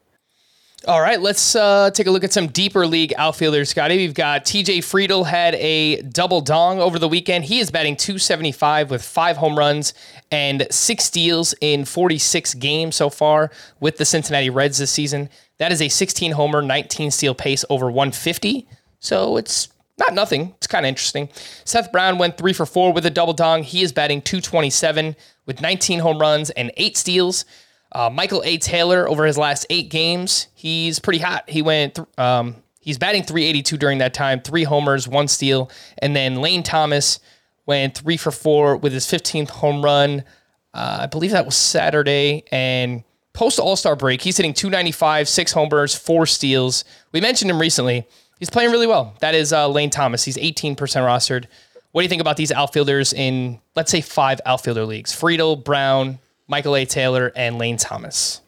All 0.86 1.00
right, 1.00 1.18
let's 1.18 1.56
uh, 1.56 1.90
take 1.92 2.06
a 2.08 2.10
look 2.10 2.24
at 2.24 2.32
some 2.32 2.48
deeper 2.48 2.86
league 2.86 3.14
outfielders, 3.16 3.70
Scotty. 3.70 3.96
We've 3.96 4.12
got 4.12 4.44
TJ 4.44 4.78
Friedl 4.78 5.24
had 5.24 5.54
a 5.54 6.02
double 6.02 6.42
dong 6.42 6.78
over 6.78 6.98
the 6.98 7.08
weekend. 7.08 7.46
He 7.46 7.58
is 7.58 7.70
batting 7.70 7.96
275 7.96 8.90
with 8.90 9.02
five 9.02 9.38
home 9.38 9.58
runs 9.58 9.94
and 10.30 10.66
six 10.70 11.04
steals 11.04 11.54
in 11.62 11.86
46 11.86 12.52
games 12.54 12.96
so 12.96 13.08
far 13.08 13.50
with 13.80 13.96
the 13.96 14.04
Cincinnati 14.04 14.50
Reds 14.50 14.76
this 14.76 14.90
season. 14.90 15.30
That 15.56 15.72
is 15.72 15.80
a 15.80 15.88
16 15.88 16.32
homer, 16.32 16.60
19 16.60 17.10
steal 17.10 17.34
pace 17.34 17.64
over 17.70 17.86
150. 17.86 18.68
So 19.00 19.38
it's 19.38 19.68
not 19.98 20.14
nothing. 20.14 20.54
It's 20.56 20.66
kind 20.66 20.84
of 20.84 20.88
interesting. 20.88 21.28
Seth 21.64 21.92
Brown 21.92 22.18
went 22.18 22.36
three 22.36 22.52
for 22.52 22.66
four 22.66 22.92
with 22.92 23.06
a 23.06 23.10
double 23.10 23.32
dong. 23.32 23.62
He 23.62 23.82
is 23.82 23.92
batting 23.92 24.22
227 24.22 25.14
with 25.46 25.60
19 25.60 26.00
home 26.00 26.18
runs 26.18 26.50
and 26.50 26.72
eight 26.76 26.96
steals. 26.96 27.44
Uh, 27.92 28.10
Michael 28.10 28.42
A. 28.44 28.58
Taylor 28.58 29.08
over 29.08 29.24
his 29.24 29.38
last 29.38 29.66
eight 29.70 29.88
games, 29.88 30.48
he's 30.54 30.98
pretty 30.98 31.20
hot. 31.20 31.48
He 31.48 31.62
went, 31.62 31.94
th- 31.94 32.08
um, 32.18 32.56
he's 32.80 32.98
batting 32.98 33.22
382 33.22 33.76
during 33.76 33.98
that 33.98 34.14
time, 34.14 34.40
three 34.40 34.64
homers, 34.64 35.06
one 35.06 35.28
steal, 35.28 35.70
and 35.98 36.16
then 36.16 36.36
Lane 36.40 36.64
Thomas 36.64 37.20
went 37.66 37.96
three 37.96 38.16
for 38.16 38.32
four 38.32 38.76
with 38.76 38.92
his 38.92 39.06
15th 39.06 39.50
home 39.50 39.84
run. 39.84 40.24
Uh, 40.72 40.98
I 41.02 41.06
believe 41.06 41.30
that 41.30 41.46
was 41.46 41.54
Saturday, 41.54 42.42
and 42.50 43.04
post 43.32 43.60
All 43.60 43.76
Star 43.76 43.94
break, 43.94 44.22
he's 44.22 44.36
hitting 44.38 44.54
295, 44.54 45.28
six 45.28 45.52
homers, 45.52 45.94
four 45.94 46.26
steals. 46.26 46.84
We 47.12 47.20
mentioned 47.20 47.48
him 47.48 47.60
recently. 47.60 48.08
He's 48.44 48.50
playing 48.50 48.72
really 48.72 48.86
well. 48.86 49.14
That 49.20 49.34
is 49.34 49.54
uh, 49.54 49.70
Lane 49.70 49.88
Thomas. 49.88 50.22
He's 50.22 50.36
18% 50.36 50.76
rostered. 50.76 51.46
What 51.92 52.02
do 52.02 52.04
you 52.04 52.10
think 52.10 52.20
about 52.20 52.36
these 52.36 52.52
outfielders 52.52 53.14
in, 53.14 53.58
let's 53.74 53.90
say, 53.90 54.02
five 54.02 54.38
outfielder 54.44 54.84
leagues? 54.84 55.18
Friedl, 55.18 55.64
Brown, 55.64 56.18
Michael 56.46 56.76
A. 56.76 56.84
Taylor, 56.84 57.32
and 57.34 57.56
Lane 57.56 57.78
Thomas. 57.78 58.42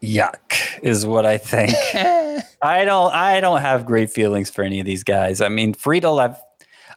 Yuck 0.00 0.54
is 0.84 1.04
what 1.04 1.26
I 1.26 1.36
think. 1.36 1.74
I 2.62 2.84
don't 2.84 3.12
I 3.12 3.40
don't 3.40 3.60
have 3.60 3.86
great 3.86 4.10
feelings 4.10 4.50
for 4.50 4.62
any 4.62 4.78
of 4.78 4.86
these 4.86 5.02
guys. 5.02 5.40
I 5.40 5.48
mean, 5.48 5.74
Friedl, 5.74 6.22
I've 6.22 6.36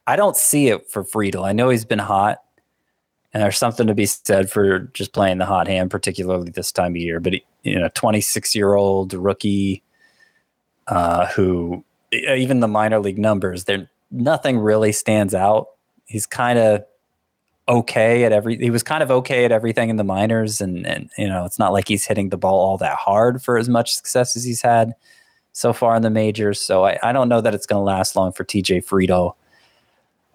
I 0.05 0.15
don't 0.15 0.37
see 0.37 0.67
it 0.67 0.91
for 0.91 1.03
Friedl. 1.03 1.43
I 1.43 1.53
know 1.53 1.69
he's 1.69 1.85
been 1.85 1.97
hot, 1.97 2.37
and 3.33 3.41
there's 3.41 3.57
something 3.57 3.87
to 3.87 3.95
be 3.95 4.05
said 4.05 4.51
for 4.51 4.91
just 4.93 5.11
playing 5.11 5.39
the 5.39 5.47
hot 5.47 5.67
hand, 5.67 5.89
particularly 5.89 6.51
this 6.51 6.71
time 6.71 6.91
of 6.91 6.97
year. 6.97 7.19
But 7.19 7.33
he, 7.33 7.43
you 7.63 7.79
know, 7.79 7.89
26 7.95 8.53
year 8.53 8.75
old 8.75 9.15
rookie 9.15 9.81
uh, 10.87 11.27
who 11.27 11.83
even 12.11 12.59
the 12.59 12.67
minor 12.67 12.99
league 12.99 13.19
numbers, 13.19 13.65
there 13.65 13.89
nothing 14.11 14.59
really 14.59 14.91
stands 14.91 15.33
out. 15.35 15.67
He's 16.05 16.25
kind 16.25 16.57
of 16.57 16.85
okay 17.69 18.23
at 18.23 18.31
every 18.31 18.57
he 18.57 18.69
was 18.69 18.83
kind 18.83 19.03
of 19.03 19.11
okay 19.11 19.43
at 19.43 19.51
everything 19.51 19.89
in 19.89 19.97
the 19.97 20.03
minors 20.03 20.61
and 20.61 20.87
and 20.87 21.09
you 21.17 21.27
know 21.27 21.43
it's 21.43 21.59
not 21.59 21.73
like 21.73 21.87
he's 21.87 22.05
hitting 22.05 22.29
the 22.29 22.37
ball 22.37 22.59
all 22.59 22.77
that 22.77 22.95
hard 22.95 23.43
for 23.43 23.57
as 23.57 23.67
much 23.67 23.93
success 23.93 24.37
as 24.37 24.43
he's 24.45 24.61
had 24.61 24.93
so 25.51 25.73
far 25.73 25.95
in 25.95 26.01
the 26.01 26.09
majors 26.09 26.61
so 26.61 26.85
i, 26.85 26.97
I 27.03 27.11
don't 27.11 27.27
know 27.27 27.41
that 27.41 27.53
it's 27.53 27.65
going 27.65 27.81
to 27.81 27.83
last 27.83 28.15
long 28.15 28.31
for 28.31 28.45
tj 28.45 28.85
friedl 28.85 29.33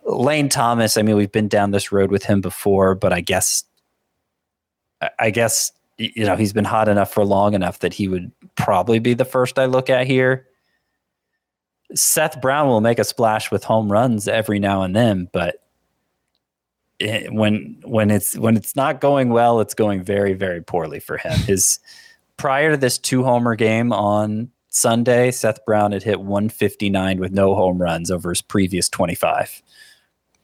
lane 0.04 0.50
thomas 0.50 0.98
i 0.98 1.02
mean 1.02 1.16
we've 1.16 1.32
been 1.32 1.48
down 1.48 1.70
this 1.70 1.90
road 1.90 2.10
with 2.10 2.24
him 2.24 2.42
before 2.42 2.94
but 2.94 3.14
i 3.14 3.22
guess 3.22 3.64
i 5.18 5.30
guess 5.30 5.72
you 5.98 6.24
know 6.24 6.36
he's 6.36 6.52
been 6.52 6.64
hot 6.64 6.88
enough 6.88 7.12
for 7.12 7.24
long 7.24 7.54
enough 7.54 7.80
that 7.80 7.92
he 7.92 8.08
would 8.08 8.32
probably 8.56 8.98
be 8.98 9.14
the 9.14 9.24
first 9.24 9.58
i 9.58 9.66
look 9.66 9.90
at 9.90 10.06
here 10.06 10.46
seth 11.94 12.40
brown 12.40 12.66
will 12.68 12.80
make 12.80 12.98
a 12.98 13.04
splash 13.04 13.50
with 13.50 13.64
home 13.64 13.90
runs 13.90 14.26
every 14.26 14.58
now 14.58 14.82
and 14.82 14.96
then 14.96 15.28
but 15.32 15.62
when 17.30 17.76
when 17.84 18.10
it's 18.10 18.36
when 18.36 18.56
it's 18.56 18.76
not 18.76 19.00
going 19.00 19.30
well, 19.30 19.60
it's 19.60 19.74
going 19.74 20.02
very 20.02 20.34
very 20.34 20.62
poorly 20.62 21.00
for 21.00 21.16
him. 21.16 21.32
His 21.46 21.80
prior 22.36 22.72
to 22.72 22.76
this 22.76 22.98
two 22.98 23.22
homer 23.22 23.54
game 23.54 23.92
on 23.92 24.50
Sunday, 24.68 25.30
Seth 25.30 25.64
Brown 25.64 25.92
had 25.92 26.02
hit 26.02 26.20
159 26.20 27.20
with 27.20 27.32
no 27.32 27.54
home 27.54 27.80
runs 27.80 28.10
over 28.10 28.30
his 28.30 28.40
previous 28.40 28.88
25. 28.88 29.62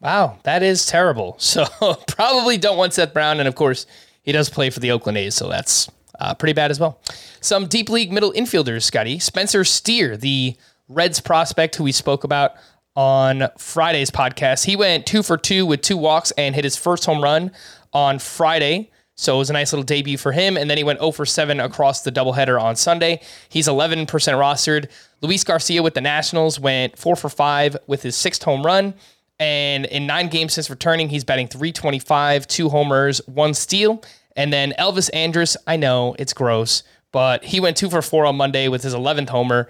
Wow, 0.01 0.39
that 0.43 0.63
is 0.63 0.85
terrible. 0.85 1.37
So 1.41 1.65
probably 2.07 2.59
don't 2.59 2.77
want 2.77 2.95
Seth 2.95 3.15
Brown, 3.15 3.39
and 3.39 3.49
of 3.49 3.55
course 3.55 3.87
he 4.23 4.33
does 4.33 4.51
play 4.51 4.71
for 4.71 4.81
the 4.81 4.91
Oakland 4.91 5.19
A's, 5.19 5.35
so 5.35 5.49
that's 5.49 5.91
uh, 6.19 6.35
pretty 6.35 6.53
bad 6.53 6.71
as 6.71 6.81
well. 6.81 7.01
Some 7.41 7.67
deep 7.67 7.89
league 7.89 8.13
middle 8.13 8.33
infielders, 8.33 8.83
Scotty 8.83 9.19
Spencer 9.19 9.65
Steer, 9.65 10.17
the 10.17 10.57
Reds 10.89 11.21
prospect 11.21 11.77
who 11.77 11.85
we 11.85 11.93
spoke 11.93 12.25
about 12.25 12.53
on 12.97 13.49
Friday's 13.59 14.11
podcast. 14.11 14.65
He 14.65 14.75
went 14.75 15.07
two 15.07 15.23
for 15.23 15.37
two 15.37 15.65
with 15.67 15.83
two 15.83 15.97
walks 15.97 16.31
and 16.33 16.55
hit 16.55 16.65
his 16.65 16.77
first 16.77 17.05
home 17.05 17.23
run 17.23 17.53
on 17.93 18.19
Friday. 18.19 18.91
So 19.15 19.35
it 19.35 19.39
was 19.39 19.51
a 19.51 19.53
nice 19.53 19.73
little 19.73 19.85
debut 19.85 20.17
for 20.17 20.33
him. 20.33 20.57
And 20.57 20.71
then 20.71 20.79
he 20.79 20.85
went 20.85 21.01
0 21.01 21.11
for 21.11 21.27
7 21.27 21.59
across 21.59 22.03
the 22.03 22.13
doubleheader 22.13 22.61
on 22.61 22.77
Sunday. 22.77 23.21
He's 23.49 23.67
11% 23.67 24.07
rostered. 24.07 24.89
Luis 25.21 25.43
Garcia 25.43 25.83
with 25.83 25.95
the 25.95 26.01
Nationals 26.01 26.61
went 26.61 26.97
4 26.97 27.17
for 27.17 27.29
5 27.29 27.77
with 27.89 28.03
his 28.03 28.15
sixth 28.15 28.45
home 28.45 28.65
run. 28.65 28.95
And 29.41 29.87
in 29.87 30.07
nine 30.07 30.29
games 30.29 30.55
since 30.55 30.69
returning, 30.69 31.09
he's 31.09 31.25
batting 31.25 31.49
325, 31.49 32.47
two 32.49 32.69
homers, 32.69 33.21
one 33.27 33.55
steal. 33.55 34.03
And 34.37 34.53
then 34.53 34.73
Elvis 34.79 35.11
Andrus, 35.13 35.57
I 35.67 35.77
know 35.77 36.15
it's 36.19 36.33
gross, 36.33 36.83
but 37.13 37.45
he 37.45 37.61
went 37.61 37.77
2 37.77 37.91
for 37.91 38.03
4 38.03 38.27
on 38.27 38.37
Monday 38.37 38.69
with 38.69 38.83
his 38.83 38.95
11th 38.95 39.29
homer. 39.29 39.69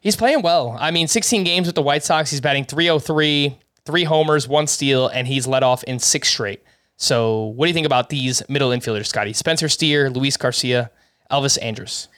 He's 0.00 0.16
playing 0.16 0.42
well. 0.42 0.76
I 0.78 0.90
mean, 0.90 1.08
16 1.08 1.44
games 1.44 1.66
with 1.66 1.74
the 1.74 1.82
White 1.82 2.04
Sox. 2.04 2.30
He's 2.30 2.40
batting 2.40 2.64
303, 2.64 3.58
three 3.84 4.04
homers, 4.04 4.46
one 4.46 4.66
steal, 4.66 5.08
and 5.08 5.26
he's 5.26 5.46
led 5.46 5.62
off 5.62 5.82
in 5.84 5.98
six 5.98 6.28
straight. 6.28 6.62
So, 6.96 7.44
what 7.44 7.66
do 7.66 7.68
you 7.68 7.74
think 7.74 7.86
about 7.86 8.08
these 8.08 8.42
middle 8.48 8.70
infielders, 8.70 9.06
Scotty? 9.06 9.32
Spencer 9.32 9.68
Steer, 9.68 10.10
Luis 10.10 10.36
Garcia, 10.36 10.90
Elvis 11.30 11.56
Andrus. 11.62 12.08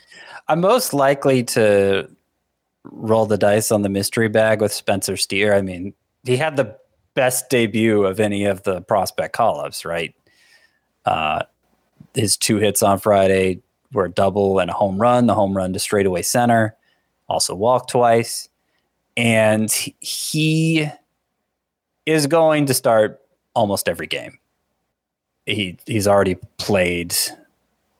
I'm 0.48 0.60
most 0.60 0.94
likely 0.94 1.44
to 1.44 2.08
roll 2.84 3.26
the 3.26 3.36
dice 3.36 3.70
on 3.70 3.82
the 3.82 3.88
mystery 3.88 4.28
bag 4.28 4.60
with 4.60 4.72
Spencer 4.72 5.16
Steer. 5.16 5.54
I 5.54 5.60
mean, 5.60 5.94
he 6.24 6.36
had 6.36 6.56
the 6.56 6.76
best 7.14 7.50
debut 7.50 8.04
of 8.04 8.20
any 8.20 8.44
of 8.44 8.62
the 8.62 8.80
prospect 8.82 9.34
call 9.34 9.60
ups, 9.60 9.84
right? 9.84 10.14
Uh, 11.04 11.42
his 12.14 12.36
two 12.36 12.56
hits 12.56 12.82
on 12.82 12.98
Friday 12.98 13.60
were 13.92 14.06
a 14.06 14.10
double 14.10 14.58
and 14.58 14.70
a 14.70 14.74
home 14.74 15.00
run, 15.00 15.26
the 15.26 15.34
home 15.34 15.56
run 15.56 15.72
to 15.72 15.78
straightaway 15.78 16.22
center, 16.22 16.76
also 17.28 17.54
walked 17.54 17.90
twice. 17.90 18.48
And 19.16 19.70
he 19.72 20.88
is 22.06 22.26
going 22.26 22.66
to 22.66 22.74
start 22.74 23.20
almost 23.54 23.88
every 23.88 24.06
game 24.06 24.38
he 25.46 25.76
he's 25.86 26.06
already 26.06 26.36
played 26.58 27.14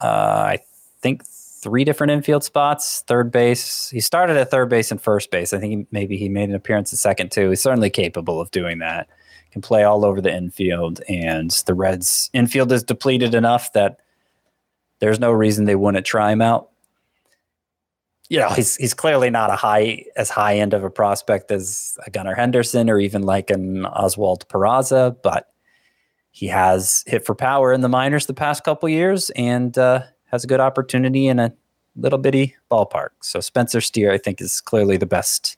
uh, 0.00 0.44
I 0.46 0.58
think 1.02 1.22
three 1.60 1.84
different 1.84 2.10
infield 2.10 2.42
spots, 2.42 3.04
third 3.06 3.30
base. 3.30 3.90
He 3.90 4.00
started 4.00 4.36
at 4.36 4.50
third 4.50 4.68
base 4.68 4.90
and 4.90 5.00
first 5.00 5.30
base. 5.30 5.52
I 5.52 5.58
think 5.58 5.70
he, 5.72 5.86
maybe 5.90 6.16
he 6.16 6.28
made 6.28 6.48
an 6.48 6.54
appearance 6.54 6.92
at 6.92 6.98
second 6.98 7.30
too. 7.30 7.50
He's 7.50 7.60
certainly 7.60 7.90
capable 7.90 8.40
of 8.40 8.50
doing 8.50 8.78
that. 8.78 9.08
Can 9.52 9.62
play 9.62 9.82
all 9.82 10.04
over 10.04 10.20
the 10.20 10.32
infield, 10.32 11.00
and 11.08 11.50
the 11.66 11.74
Reds' 11.74 12.30
infield 12.32 12.70
is 12.70 12.84
depleted 12.84 13.34
enough 13.34 13.72
that 13.72 13.98
there's 15.00 15.18
no 15.18 15.32
reason 15.32 15.64
they 15.64 15.74
wouldn't 15.74 16.06
try 16.06 16.30
him 16.30 16.40
out. 16.40 16.70
You 18.28 18.38
know, 18.38 18.50
he's 18.50 18.76
he's 18.76 18.94
clearly 18.94 19.28
not 19.28 19.50
a 19.50 19.56
high 19.56 20.04
as 20.14 20.30
high 20.30 20.58
end 20.58 20.72
of 20.72 20.84
a 20.84 20.90
prospect 20.90 21.50
as 21.50 21.98
a 22.06 22.10
Gunnar 22.10 22.36
Henderson 22.36 22.88
or 22.88 23.00
even 23.00 23.22
like 23.22 23.50
an 23.50 23.86
Oswald 23.86 24.46
Peraza, 24.48 25.16
but 25.20 25.48
he 26.30 26.46
has 26.46 27.02
hit 27.08 27.26
for 27.26 27.34
power 27.34 27.72
in 27.72 27.80
the 27.80 27.88
minors 27.88 28.26
the 28.26 28.34
past 28.34 28.62
couple 28.62 28.88
years 28.88 29.30
and 29.30 29.76
uh, 29.76 30.02
has 30.30 30.44
a 30.44 30.46
good 30.46 30.60
opportunity 30.60 31.26
in 31.26 31.38
a 31.38 31.52
little 31.96 32.18
bitty 32.18 32.56
ballpark. 32.70 33.10
So 33.20 33.40
Spencer 33.40 33.80
Steer, 33.80 34.12
I 34.12 34.18
think, 34.18 34.40
is 34.40 34.60
clearly 34.60 34.96
the 34.96 35.06
best 35.06 35.56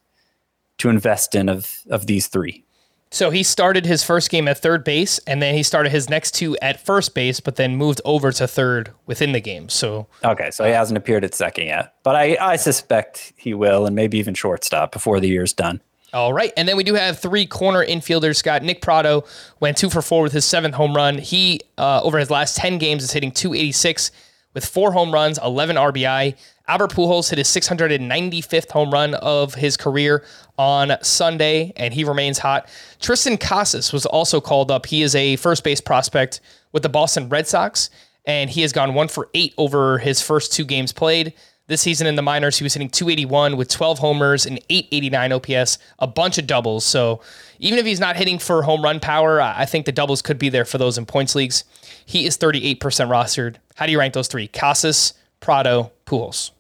to 0.78 0.88
invest 0.88 1.34
in 1.34 1.48
of 1.48 1.80
of 1.90 2.06
these 2.06 2.26
three. 2.26 2.64
So 3.10 3.28
he 3.28 3.42
started 3.42 3.84
his 3.84 4.02
first 4.02 4.30
game 4.30 4.48
at 4.48 4.56
third 4.56 4.84
base, 4.84 5.18
and 5.26 5.42
then 5.42 5.54
he 5.54 5.62
started 5.62 5.92
his 5.92 6.08
next 6.08 6.30
two 6.30 6.56
at 6.62 6.80
first 6.80 7.14
base, 7.14 7.40
but 7.40 7.56
then 7.56 7.76
moved 7.76 8.00
over 8.06 8.32
to 8.32 8.48
third 8.48 8.90
within 9.04 9.32
the 9.32 9.40
game. 9.40 9.68
So 9.68 10.06
okay, 10.24 10.50
so 10.50 10.64
he 10.64 10.70
hasn't 10.70 10.96
appeared 10.96 11.22
at 11.22 11.34
second 11.34 11.66
yet, 11.66 11.94
but 12.02 12.16
I 12.16 12.36
I 12.40 12.56
suspect 12.56 13.34
he 13.36 13.52
will, 13.52 13.84
and 13.86 13.94
maybe 13.94 14.18
even 14.18 14.34
shortstop 14.34 14.92
before 14.92 15.20
the 15.20 15.28
year's 15.28 15.52
done. 15.52 15.82
All 16.14 16.34
right. 16.34 16.52
And 16.58 16.68
then 16.68 16.76
we 16.76 16.84
do 16.84 16.94
have 16.94 17.18
three 17.18 17.46
corner 17.46 17.84
infielders. 17.84 18.36
Scott 18.36 18.62
Nick 18.62 18.82
Pratto 18.82 19.24
went 19.60 19.78
two 19.78 19.88
for 19.88 20.02
four 20.02 20.22
with 20.22 20.32
his 20.32 20.44
seventh 20.44 20.74
home 20.74 20.94
run. 20.94 21.16
He, 21.16 21.60
uh, 21.78 22.02
over 22.02 22.18
his 22.18 22.28
last 22.28 22.54
10 22.58 22.76
games, 22.76 23.02
is 23.02 23.12
hitting 23.12 23.32
286 23.32 24.10
with 24.55 24.64
four 24.64 24.92
home 24.92 25.12
runs, 25.12 25.38
11 25.42 25.76
RBI. 25.76 26.36
Albert 26.68 26.92
Pujols 26.92 27.28
hit 27.28 27.38
his 27.38 27.48
695th 27.48 28.70
home 28.70 28.90
run 28.90 29.14
of 29.14 29.55
his 29.55 29.76
career 29.76 30.24
on 30.59 30.96
Sunday, 31.03 31.72
and 31.76 31.92
he 31.92 32.05
remains 32.05 32.38
hot. 32.38 32.68
Triston 33.00 33.38
Casas 33.38 33.92
was 33.92 34.07
also 34.07 34.40
called 34.40 34.70
up. 34.70 34.86
He 34.86 35.03
is 35.03 35.14
a 35.14 35.36
first 35.36 35.64
base 35.64 35.80
prospect 35.80 36.40
with 36.72 36.82
the 36.82 36.88
Boston 36.88 37.28
Red 37.28 37.48
Sox, 37.48 37.90
and 38.24 38.48
he 38.48 38.62
has 38.62 38.72
gone 38.72 38.94
one 38.94 39.09
for 39.09 39.28
eight 39.34 39.55
over 39.59 39.98
his 39.98 40.22
first 40.22 40.53
two 40.53 40.64
games 40.64 40.92
played. 40.92 41.34
This 41.68 41.80
season 41.80 42.07
in 42.07 42.16
the 42.16 42.22
minors, 42.22 42.59
he 42.59 42.64
was 42.64 42.74
hitting 42.74 42.90
281 42.90 43.57
with 43.57 43.68
12 43.68 44.00
homers 44.00 44.46
and 44.46 44.59
889 44.68 45.32
OPS, 45.32 45.78
a 46.00 46.07
bunch 46.07 46.36
of 46.36 46.46
doubles. 46.46 46.84
So 46.84 47.20
even 47.61 47.78
if 47.78 47.86
he's 47.86 48.00
not 48.00 48.16
hitting 48.16 48.38
for 48.38 48.62
home 48.62 48.82
run 48.82 49.00
power, 49.00 49.40
I 49.40 49.64
think 49.64 49.86
the 49.86 49.92
doubles 49.92 50.22
could 50.22 50.38
be 50.38 50.48
there 50.48 50.64
for 50.64 50.78
those 50.78 50.98
in 50.98 51.07
points 51.07 51.34
leagues. 51.34 51.64
He 52.05 52.26
is 52.26 52.36
38% 52.36 52.78
rostered. 52.78 53.57
How 53.76 53.86
do 53.86 53.92
you 53.92 53.98
rank 53.98 54.14
those 54.14 54.28
three? 54.28 54.48
Casas, 54.48 55.14
Pratto, 55.40 55.92
Pujols. 56.06 56.50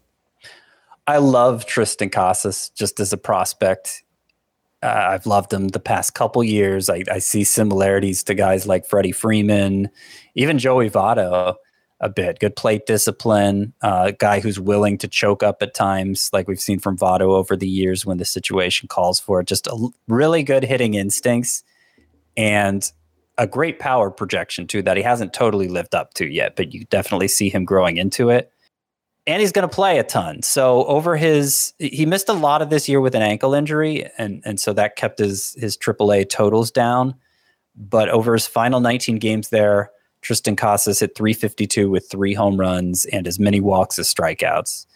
I 1.06 1.18
love 1.18 1.66
Triston 1.66 2.10
Casas 2.10 2.70
just 2.70 3.00
as 3.00 3.12
a 3.12 3.16
prospect. 3.16 4.02
Uh, 4.82 5.08
I've 5.10 5.26
loved 5.26 5.52
him 5.52 5.68
the 5.68 5.80
past 5.80 6.14
couple 6.14 6.42
years. 6.42 6.88
I, 6.88 7.04
I, 7.10 7.18
see 7.18 7.44
similarities 7.44 8.24
to 8.24 8.34
guys 8.34 8.66
like 8.66 8.84
Freddie 8.84 9.12
Freeman, 9.12 9.90
even 10.34 10.58
Joey 10.58 10.90
Votto 10.90 11.54
a 12.00 12.08
bit. 12.08 12.40
Good 12.40 12.56
plate 12.56 12.84
discipline, 12.84 13.74
uh, 13.80 14.10
guy 14.18 14.40
who's 14.40 14.58
willing 14.58 14.98
to 14.98 15.08
choke 15.08 15.44
up 15.44 15.62
at 15.62 15.72
times, 15.72 16.30
like 16.32 16.48
we've 16.48 16.60
seen 16.60 16.80
from 16.80 16.98
Votto 16.98 17.28
over 17.28 17.56
the 17.56 17.68
years 17.68 18.04
when 18.04 18.18
the 18.18 18.24
situation 18.24 18.88
calls 18.88 19.20
for 19.20 19.40
it. 19.40 19.46
Just 19.46 19.68
a, 19.68 19.88
really 20.08 20.42
good 20.42 20.64
hitting 20.64 20.94
instincts 20.94 21.62
and 22.36 22.90
a 23.42 23.46
great 23.46 23.80
power 23.80 24.08
projection 24.08 24.68
too 24.68 24.82
that 24.82 24.96
he 24.96 25.02
hasn't 25.02 25.32
totally 25.32 25.66
lived 25.66 25.96
up 25.96 26.14
to 26.14 26.28
yet, 26.28 26.54
but 26.54 26.72
you 26.72 26.84
definitely 26.84 27.26
see 27.26 27.48
him 27.48 27.64
growing 27.64 27.96
into 27.96 28.30
it. 28.30 28.52
And 29.26 29.40
he's 29.40 29.50
going 29.50 29.68
to 29.68 29.74
play 29.74 29.98
a 29.98 30.04
ton. 30.04 30.42
So 30.42 30.84
over 30.84 31.16
his, 31.16 31.74
he 31.80 32.06
missed 32.06 32.28
a 32.28 32.34
lot 32.34 32.62
of 32.62 32.70
this 32.70 32.88
year 32.88 33.00
with 33.00 33.16
an 33.16 33.22
ankle 33.22 33.52
injury, 33.52 34.08
and 34.16 34.42
and 34.44 34.60
so 34.60 34.72
that 34.74 34.94
kept 34.94 35.18
his 35.18 35.56
his 35.58 35.76
AAA 35.76 36.28
totals 36.28 36.70
down. 36.70 37.16
But 37.74 38.08
over 38.10 38.32
his 38.32 38.46
final 38.46 38.80
19 38.80 39.18
games 39.18 39.48
there, 39.48 39.90
Triston 40.22 40.56
Casas 40.56 41.00
hit 41.00 41.16
352 41.16 41.90
with 41.90 42.08
three 42.08 42.34
home 42.34 42.58
runs 42.58 43.06
and 43.06 43.26
as 43.26 43.40
many 43.40 43.60
walks 43.60 43.98
as 43.98 44.12
strikeouts. 44.12 44.86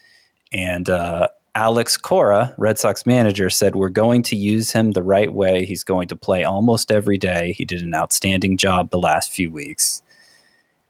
And 0.53 0.89
uh, 0.89 1.29
Alex 1.57 1.97
Cora, 1.97 2.55
Red 2.59 2.79
Sox 2.79 3.07
manager, 3.07 3.49
said, 3.49 3.75
We're 3.75 3.89
going 3.89 4.23
to 4.25 4.37
use 4.37 4.73
him 4.73 4.93
the 4.93 5.03
right 5.03 5.33
way. 5.33 5.65
He's 5.65 5.83
going 5.83 6.07
to 6.09 6.17
play 6.17 6.45
almost 6.45 6.93
every 6.93 7.17
day. 7.17 7.55
He 7.55 7.65
did 7.65 7.81
an 7.81 7.95
outstanding 7.95 8.59
job 8.59 8.91
the 8.91 8.99
last 8.99 9.33
few 9.33 9.51
weeks. 9.51 10.03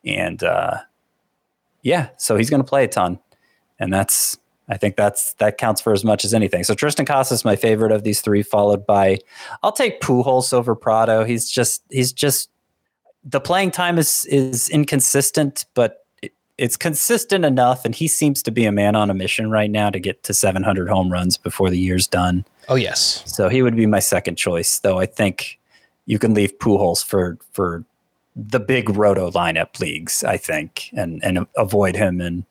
And 0.05 0.43
uh, 0.43 0.79
yeah, 1.83 2.09
so 2.17 2.37
he's 2.37 2.51
going 2.51 2.63
to 2.63 2.69
play 2.69 2.83
a 2.83 2.89
ton. 2.89 3.21
And 3.79 3.93
that's, 3.93 4.39
I 4.69 4.77
think 4.77 4.97
that's, 4.97 5.35
that 5.35 5.57
counts 5.57 5.81
for 5.81 5.93
as 5.93 6.05
much 6.05 6.25
as 6.25 6.35
anything. 6.35 6.65
So 6.65 6.75
Triston 6.75 7.07
Casas 7.07 7.41
is 7.41 7.45
my 7.45 7.55
favorite 7.55 7.93
of 7.93 8.03
these 8.03 8.21
three, 8.21 8.43
followed 8.43 8.85
by, 8.85 9.19
I'll 9.63 9.71
take 9.71 10.01
Pujols 10.01 10.53
over 10.53 10.75
Pratto. 10.75 11.23
He's 11.23 11.49
just, 11.49 11.85
he's 11.91 12.13
just, 12.13 12.51
the 13.25 13.41
playing 13.41 13.73
time 13.73 13.99
is 13.99 14.25
is 14.27 14.69
inconsistent, 14.69 15.67
but 15.75 16.06
it's 16.59 16.77
consistent 16.77 17.45
enough, 17.45 17.85
and 17.85 17.95
he 17.95 18.09
seems 18.09 18.43
to 18.43 18.51
be 18.51 18.65
a 18.65 18.73
man 18.73 18.97
on 18.97 19.11
a 19.11 19.15
mission 19.15 19.51
right 19.51 19.71
now 19.71 19.91
to 19.91 20.01
get 20.01 20.23
to 20.25 20.35
700 20.35 20.89
home 20.89 21.13
runs 21.13 21.37
before 21.37 21.71
the 21.71 21.79
year's 21.79 22.07
done. 22.07 22.45
Oh 22.69 22.75
yes, 22.75 23.23
so 23.27 23.49
he 23.49 23.63
would 23.63 23.77
be 23.77 23.87
my 23.87 24.01
second 24.01 24.37
choice. 24.37 24.79
Though 24.79 24.99
I 24.99 25.07
think 25.07 25.59
you 26.07 26.19
can 26.19 26.35
leave 26.35 26.59
Pujols 26.59 27.05
for 27.05 27.39
for 27.53 27.85
the 28.35 28.61
big 28.61 28.91
roto 28.91 29.31
lineup 29.31 29.81
leagues, 29.81 30.25
I 30.25 30.37
think, 30.37 30.91
and 30.97 31.23
and 31.25 31.47
avoid 31.57 31.95
him 31.95 32.21
in 32.21 32.47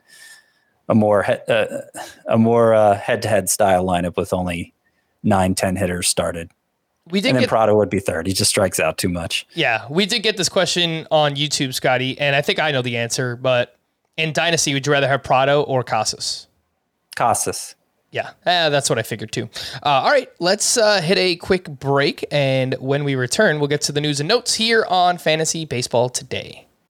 a 0.88 0.95
more 0.95 1.26
uh, 1.49 1.82
a 2.28 2.38
more 2.38 2.74
uh, 2.74 2.95
head-to-head 2.97 3.49
style 3.49 3.86
lineup 3.86 4.18
with 4.18 4.34
only 4.34 4.74
nine, 5.24 5.56
ten 5.56 5.76
hitters 5.76 6.08
started. 6.08 6.51
We 7.10 7.22
did 7.22 7.30
and 7.30 7.36
then 7.36 7.41
get, 7.43 7.49
Pratto 7.49 7.76
would 7.76 7.89
be 7.89 7.99
third. 7.99 8.26
He 8.26 8.34
just 8.34 8.49
strikes 8.49 8.80
out 8.80 8.97
too 8.97 9.10
much. 9.10 9.45
Yeah, 9.53 9.86
we 9.89 10.08
did 10.08 10.24
get 10.24 10.38
this 10.38 10.49
question 10.49 11.08
on 11.12 11.36
YouTube, 11.36 11.74
Scotty, 11.74 12.18
and 12.20 12.36
I 12.36 12.41
think 12.41 12.58
I 12.60 12.72
know 12.72 12.82
the 12.82 12.97
answer. 12.97 13.36
But 13.36 13.74
in 14.18 14.34
Dynasty, 14.34 14.74
would 14.74 14.86
you 14.86 14.91
rather 14.91 15.07
have 15.07 15.24
Pratto 15.24 15.63
or 15.63 15.84
Casas? 15.84 16.47
Casas. 17.16 17.76
Yeah, 18.11 18.32
eh, 18.45 18.70
that's 18.70 18.89
what 18.89 18.97
I 18.97 19.03
figured 19.03 19.34
too. 19.34 19.49
Uh, 19.84 19.89
all 19.89 20.09
right, 20.09 20.30
let's 20.39 20.78
uh, 20.78 21.01
hit 21.01 21.18
a 21.18 21.36
quick 21.36 21.68
break, 21.68 22.24
and 22.32 22.74
when 22.76 23.03
we 23.03 23.16
return, 23.16 23.59
we'll 23.59 23.68
get 23.68 23.82
to 23.82 23.91
the 23.91 23.99
news 23.99 24.22
and 24.22 24.30
notes 24.30 24.55
here 24.55 24.86
on 24.88 25.18
Fantasy 25.18 25.66
Baseball 25.66 26.07
Today. 26.09 26.66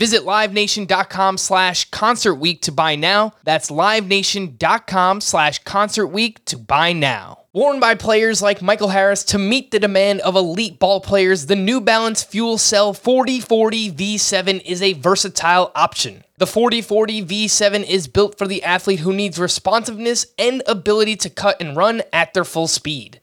Visit 0.00 0.22
LiveNation.com 0.22 1.36
slash 1.36 1.90
Concert 1.90 2.36
Week 2.36 2.62
to 2.62 2.72
buy 2.72 2.96
now. 2.96 3.34
That's 3.44 3.70
LiveNation.com 3.70 5.20
slash 5.20 5.62
Concert 5.64 6.06
Week 6.06 6.42
to 6.46 6.56
buy 6.56 6.94
now. 6.94 7.40
Worn 7.52 7.80
by 7.80 7.96
players 7.96 8.40
like 8.40 8.62
Michael 8.62 8.88
Harris 8.88 9.24
to 9.24 9.38
meet 9.38 9.70
the 9.72 9.78
demand 9.78 10.20
of 10.20 10.36
elite 10.36 10.78
ball 10.78 11.02
players, 11.02 11.46
the 11.46 11.56
New 11.56 11.82
Balance 11.82 12.22
Fuel 12.22 12.56
Cell 12.56 12.94
4040 12.94 13.92
V7 13.92 14.62
is 14.64 14.80
a 14.80 14.94
versatile 14.94 15.70
option. 15.74 16.24
The 16.38 16.46
4040 16.46 17.26
V7 17.26 17.86
is 17.86 18.08
built 18.08 18.38
for 18.38 18.46
the 18.46 18.62
athlete 18.62 19.00
who 19.00 19.12
needs 19.12 19.38
responsiveness 19.38 20.28
and 20.38 20.62
ability 20.66 21.16
to 21.16 21.28
cut 21.28 21.60
and 21.60 21.76
run 21.76 22.00
at 22.10 22.32
their 22.32 22.46
full 22.46 22.68
speed. 22.68 23.20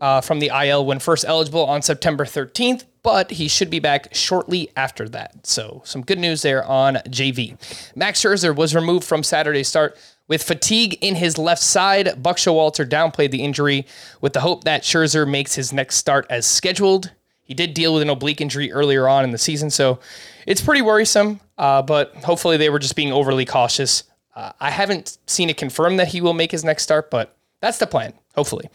uh, 0.00 0.20
from 0.20 0.38
the 0.38 0.50
IL 0.54 0.84
when 0.84 0.98
first 0.98 1.24
eligible 1.26 1.64
on 1.64 1.82
September 1.82 2.24
13th, 2.24 2.84
but 3.02 3.32
he 3.32 3.48
should 3.48 3.70
be 3.70 3.78
back 3.78 4.14
shortly 4.14 4.70
after 4.76 5.08
that. 5.08 5.46
So, 5.46 5.82
some 5.84 6.02
good 6.02 6.18
news 6.18 6.42
there 6.42 6.64
on 6.64 6.96
JV. 7.08 7.56
Max 7.96 8.20
Scherzer 8.20 8.54
was 8.54 8.74
removed 8.74 9.04
from 9.04 9.22
Saturday's 9.22 9.68
start 9.68 9.96
with 10.28 10.42
fatigue 10.42 10.98
in 11.00 11.14
his 11.14 11.38
left 11.38 11.62
side. 11.62 12.22
Buck 12.22 12.36
Showalter 12.36 12.86
downplayed 12.88 13.30
the 13.30 13.42
injury 13.42 13.86
with 14.20 14.34
the 14.34 14.40
hope 14.40 14.64
that 14.64 14.82
Scherzer 14.82 15.28
makes 15.28 15.54
his 15.54 15.72
next 15.72 15.96
start 15.96 16.26
as 16.28 16.46
scheduled. 16.46 17.12
He 17.42 17.54
did 17.54 17.72
deal 17.72 17.94
with 17.94 18.02
an 18.02 18.10
oblique 18.10 18.42
injury 18.42 18.70
earlier 18.70 19.08
on 19.08 19.24
in 19.24 19.30
the 19.30 19.38
season, 19.38 19.70
so 19.70 20.00
it's 20.46 20.60
pretty 20.60 20.82
worrisome, 20.82 21.40
uh, 21.56 21.80
but 21.80 22.14
hopefully 22.16 22.58
they 22.58 22.68
were 22.68 22.78
just 22.78 22.94
being 22.94 23.10
overly 23.10 23.46
cautious. 23.46 24.04
Uh, 24.36 24.52
I 24.60 24.70
haven't 24.70 25.16
seen 25.26 25.48
it 25.48 25.56
confirmed 25.56 25.98
that 25.98 26.08
he 26.08 26.20
will 26.20 26.34
make 26.34 26.52
his 26.52 26.62
next 26.62 26.82
start, 26.82 27.10
but 27.10 27.34
that's 27.62 27.78
the 27.78 27.86
plan, 27.86 28.12
hopefully. 28.34 28.68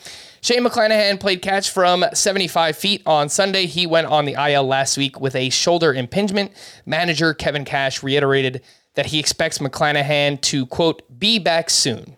Shane 0.44 0.66
McClanahan 0.66 1.22
played 1.22 1.42
catch 1.42 1.70
from 1.70 2.04
75 2.14 2.76
feet 2.76 3.02
on 3.06 3.30
Sunday. 3.30 3.66
He 3.66 3.88
went 3.88 4.08
on 4.08 4.26
the 4.26 4.34
IL 4.34 4.68
last 4.68 4.98
week 4.98 5.22
with 5.22 5.38
a 5.38 5.50
shoulder 5.50 5.94
impingement. 5.94 6.52
Manager 6.86 7.34
Kevin 7.34 7.64
Cash 7.64 8.04
reiterated 8.04 8.62
that 8.96 9.06
he 9.06 9.20
expects 9.20 9.60
McClanahan 9.60 10.42
to, 10.42 10.66
quote, 10.66 11.02
be 11.18 11.40
back 11.40 11.70
soon. 11.70 12.18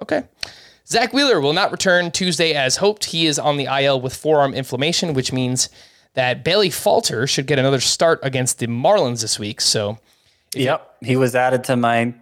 Okay. 0.00 0.22
Zack 0.86 1.12
Wheeler 1.12 1.40
will 1.40 1.52
not 1.52 1.72
return 1.72 2.12
Tuesday 2.12 2.52
as 2.52 2.76
hoped. 2.76 3.06
He 3.06 3.26
is 3.26 3.40
on 3.40 3.56
the 3.56 3.64
IL 3.64 4.00
with 4.00 4.14
forearm 4.14 4.54
inflammation, 4.54 5.12
which 5.12 5.32
means 5.32 5.68
that 6.12 6.44
Bailey 6.44 6.70
Falter 6.70 7.26
should 7.26 7.48
get 7.48 7.58
another 7.58 7.80
start 7.80 8.20
against 8.22 8.60
the 8.60 8.68
Marlins 8.68 9.20
this 9.20 9.36
week. 9.40 9.60
So, 9.60 9.98
yep, 10.54 10.94
he 11.00 11.16
was 11.16 11.34
added 11.34 11.64
to 11.64 11.74
my 11.74 12.14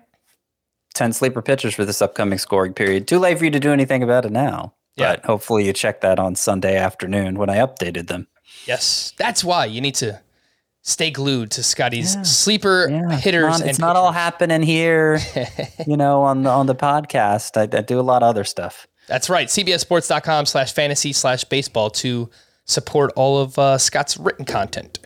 10 0.95 1.13
sleeper 1.13 1.43
pitchers 1.43 1.75
for 1.75 1.85
this 1.85 2.01
upcoming 2.01 2.39
scoring 2.39 2.73
period. 2.73 3.07
Too 3.07 3.19
late 3.19 3.37
for 3.37 3.45
you 3.45 3.51
to 3.51 3.61
do 3.61 3.71
anything 3.71 4.03
about 4.03 4.25
it 4.25 4.33
now. 4.33 4.73
Yeah. 4.97 5.17
But 5.17 5.25
hopefully 5.25 5.67
you 5.67 5.73
check 5.73 6.01
that 6.03 6.19
on 6.19 6.35
Sunday 6.35 6.77
afternoon 6.77 7.37
when 7.39 7.49
I 7.49 7.57
updated 7.59 8.09
them. 8.09 8.27
yes, 8.67 9.13
that's 9.17 9.43
why 9.43 9.65
you 9.67 9.81
need 9.81 9.95
to 9.97 10.21
stay 10.83 11.11
glued 11.11 11.51
to 11.53 11.63
Scotty's 11.63 12.17
sleeper 12.29 12.89
hitters 12.89 13.45
It's 13.45 13.53
not, 13.53 13.61
and 13.61 13.71
it's 13.71 13.79
not 13.79 13.97
all 13.97 14.13
happening 14.13 14.63
here, 14.63 15.19
you 15.87 15.97
know, 15.97 16.23
on 16.23 16.43
the 16.43 16.51
on 16.51 16.67
the 16.67 16.75
podcast. 16.75 17.57
I, 17.57 17.77
I 17.77 17.81
do 17.83 17.99
a 17.99 18.03
lot 18.03 18.23
of 18.23 18.29
other 18.29 18.45
stuff. 18.45 18.87
That's 19.09 19.29
right. 19.31 19.49
CBSSports.com 19.49 20.47
slash 20.47 20.73
fantasy 20.73 21.13
slash 21.13 21.45
baseball 21.45 21.91
to 21.91 22.31
support 22.65 23.13
all 23.17 23.39
of 23.39 23.59
uh, 23.59 23.79
Scott's 23.79 24.17
written 24.17 24.45
content. 24.45 24.99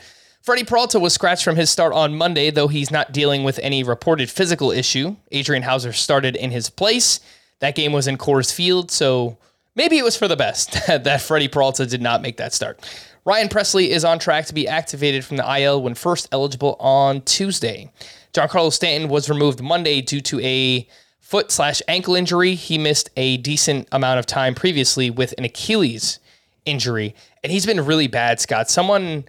Freddie 0.42 0.64
Peralta 0.64 1.00
was 1.00 1.12
scratched 1.12 1.42
from 1.42 1.56
his 1.56 1.70
start 1.70 1.92
on 1.92 2.14
Monday, 2.16 2.50
though 2.50 2.68
he's 2.68 2.90
not 2.90 3.10
dealing 3.12 3.42
with 3.42 3.58
any 3.62 3.82
reported 3.82 4.30
physical 4.30 4.70
issue. 4.70 5.16
Adrian 5.32 5.62
Houser 5.64 5.92
started 5.92 6.36
in 6.36 6.50
his 6.52 6.70
place. 6.70 7.18
That 7.60 7.74
game 7.74 7.92
was 7.92 8.06
in 8.06 8.16
Coors 8.16 8.54
Field, 8.54 8.90
so 8.90 9.38
maybe 9.76 9.98
it 9.98 10.04
was 10.04 10.16
for 10.16 10.26
the 10.26 10.36
best 10.36 10.72
that 10.86 11.22
Freddie 11.22 11.48
Peralta 11.48 11.86
did 11.86 12.02
not 12.02 12.22
make 12.22 12.38
that 12.38 12.52
start. 12.52 12.80
Ryan 13.24 13.48
Pressly 13.48 13.88
is 13.88 14.04
on 14.04 14.18
track 14.18 14.46
to 14.46 14.54
be 14.54 14.68
activated 14.68 15.24
from 15.24 15.36
the 15.36 15.60
IL 15.60 15.82
when 15.82 15.94
first 15.94 16.28
eligible 16.32 16.76
on 16.78 17.22
Tuesday. 17.22 17.92
Giancarlo 18.32 18.72
Stanton 18.72 19.08
was 19.08 19.28
removed 19.28 19.62
Monday 19.62 20.00
due 20.00 20.20
to 20.22 20.40
a 20.40 20.88
foot 21.20 21.50
slash 21.50 21.82
ankle 21.88 22.14
injury. 22.14 22.54
He 22.54 22.78
missed 22.78 23.10
a 23.16 23.36
decent 23.38 23.88
amount 23.90 24.20
of 24.20 24.26
time 24.26 24.54
previously 24.54 25.10
with 25.10 25.34
an 25.38 25.44
Achilles 25.44 26.20
injury, 26.64 27.14
and 27.42 27.50
he's 27.50 27.66
been 27.66 27.84
really 27.84 28.06
bad, 28.06 28.40
Scott. 28.40 28.70
Someone 28.70 29.24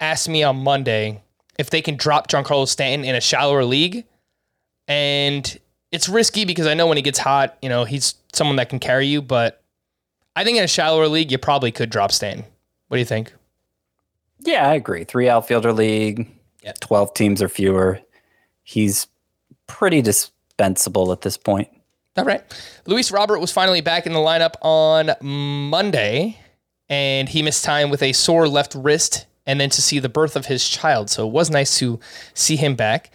asked 0.00 0.28
me 0.28 0.42
on 0.42 0.62
Monday 0.62 1.22
if 1.58 1.70
they 1.70 1.80
can 1.80 1.96
drop 1.96 2.28
Giancarlo 2.28 2.68
Stanton 2.68 3.08
in 3.08 3.14
a 3.14 3.20
shallower 3.22 3.64
league, 3.64 4.04
and 4.86 5.58
it's 5.92 6.08
risky 6.10 6.44
because 6.44 6.66
I 6.66 6.74
know 6.74 6.86
when 6.86 6.98
he 6.98 7.02
gets 7.02 7.18
hot, 7.18 7.56
you 7.62 7.70
know, 7.70 7.84
he's 7.84 8.16
someone 8.34 8.56
that 8.56 8.68
can 8.68 8.80
carry 8.80 9.06
you, 9.06 9.22
but 9.22 9.59
I 10.36 10.44
think 10.44 10.58
in 10.58 10.64
a 10.64 10.68
shallower 10.68 11.08
league, 11.08 11.30
you 11.32 11.38
probably 11.38 11.72
could 11.72 11.90
drop 11.90 12.12
Stanton. 12.12 12.44
What 12.88 12.96
do 12.96 12.98
you 13.00 13.04
think? 13.06 13.32
Yeah, 14.40 14.68
I 14.68 14.74
agree. 14.74 15.04
Three 15.04 15.28
outfielder 15.28 15.72
league, 15.72 16.28
Yeah. 16.62 16.72
12 16.80 17.14
teams 17.14 17.42
or 17.42 17.48
fewer. 17.48 18.00
He's 18.62 19.06
pretty 19.66 20.02
dispensable 20.02 21.12
at 21.12 21.20
this 21.22 21.36
point. 21.36 21.68
All 22.16 22.24
right. 22.24 22.42
Luis 22.86 23.10
Robert 23.12 23.38
was 23.38 23.52
finally 23.52 23.80
back 23.80 24.06
in 24.06 24.12
the 24.12 24.18
lineup 24.18 24.54
on 24.62 25.10
Monday, 25.20 26.38
and 26.88 27.28
he 27.28 27.42
missed 27.42 27.64
time 27.64 27.90
with 27.90 28.02
a 28.02 28.12
sore 28.12 28.48
left 28.48 28.74
wrist 28.74 29.26
and 29.46 29.60
then 29.60 29.70
to 29.70 29.82
see 29.82 29.98
the 29.98 30.08
birth 30.08 30.36
of 30.36 30.46
his 30.46 30.68
child. 30.68 31.08
So 31.10 31.26
it 31.26 31.32
was 31.32 31.50
nice 31.50 31.78
to 31.78 31.98
see 32.34 32.56
him 32.56 32.74
back. 32.74 33.10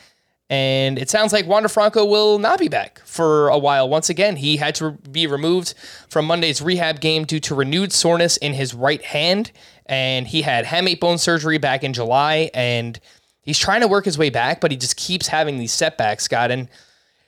And 0.50 1.00
it 1.00 1.10
sounds 1.10 1.34
like 1.34 1.48
Wander 1.48 1.70
Franco 1.70 2.06
will 2.06 2.38
not 2.38 2.60
be 2.60 2.68
back 2.68 3.02
for 3.04 3.48
a 3.50 3.58
while. 3.58 3.90
Once 3.90 4.10
again, 4.10 4.36
he 4.36 4.58
had 4.58 4.76
to 4.76 4.92
be 4.92 5.26
removed 5.26 5.74
from 6.08 6.26
Monday's 6.26 6.62
rehab 6.62 7.00
game 7.00 7.26
due 7.26 7.40
to 7.40 7.56
renewed 7.56 7.92
soreness 7.92 8.38
in 8.38 8.54
his 8.54 8.74
right 8.76 9.02
hand. 9.02 9.52
And 9.88 10.28
he 10.28 10.44
had 10.44 10.66
hamate 10.66 11.00
bone 11.00 11.18
surgery 11.18 11.58
back 11.58 11.84
in 11.84 11.94
July. 11.94 12.52
And 12.54 13.00
he's 13.42 13.58
trying 13.58 13.82
to 13.82 13.88
work 13.88 14.06
his 14.06 14.20
way 14.20 14.30
back, 14.30 14.62
but 14.62 14.70
he 14.70 14.78
just 14.78 14.98
keeps 14.98 15.28
having 15.28 15.58
these 15.58 15.74
setbacks, 15.74 16.26
Scott. 16.26 16.52
And, 16.52 16.70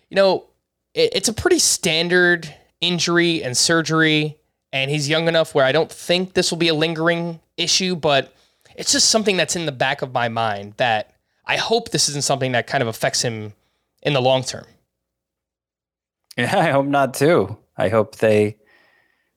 you 0.09 0.15
know, 0.15 0.45
it, 0.93 1.09
it's 1.15 1.29
a 1.29 1.33
pretty 1.33 1.59
standard 1.59 2.53
injury 2.81 3.43
and 3.43 3.57
surgery. 3.57 4.37
And 4.71 4.91
he's 4.91 5.09
young 5.09 5.27
enough 5.27 5.55
where 5.55 5.65
I 5.65 5.71
don't 5.71 5.91
think 5.91 6.33
this 6.33 6.51
will 6.51 6.59
be 6.59 6.67
a 6.67 6.75
lingering 6.75 7.39
issue, 7.55 7.95
but 7.95 8.35
it's 8.75 8.91
just 8.91 9.09
something 9.09 9.37
that's 9.37 9.55
in 9.55 9.65
the 9.65 9.71
back 9.71 10.03
of 10.03 10.13
my 10.13 10.29
mind 10.29 10.75
that 10.77 11.15
I 11.47 11.57
hope 11.57 11.89
this 11.89 12.09
isn't 12.09 12.23
something 12.23 12.51
that 12.51 12.67
kind 12.67 12.81
of 12.81 12.87
affects 12.87 13.21
him 13.21 13.53
in 14.03 14.13
the 14.13 14.21
long 14.21 14.43
term. 14.43 14.65
Yeah, 16.37 16.57
I 16.59 16.69
hope 16.71 16.85
not 16.85 17.13
too. 17.13 17.57
I 17.77 17.89
hope 17.89 18.17
they 18.17 18.57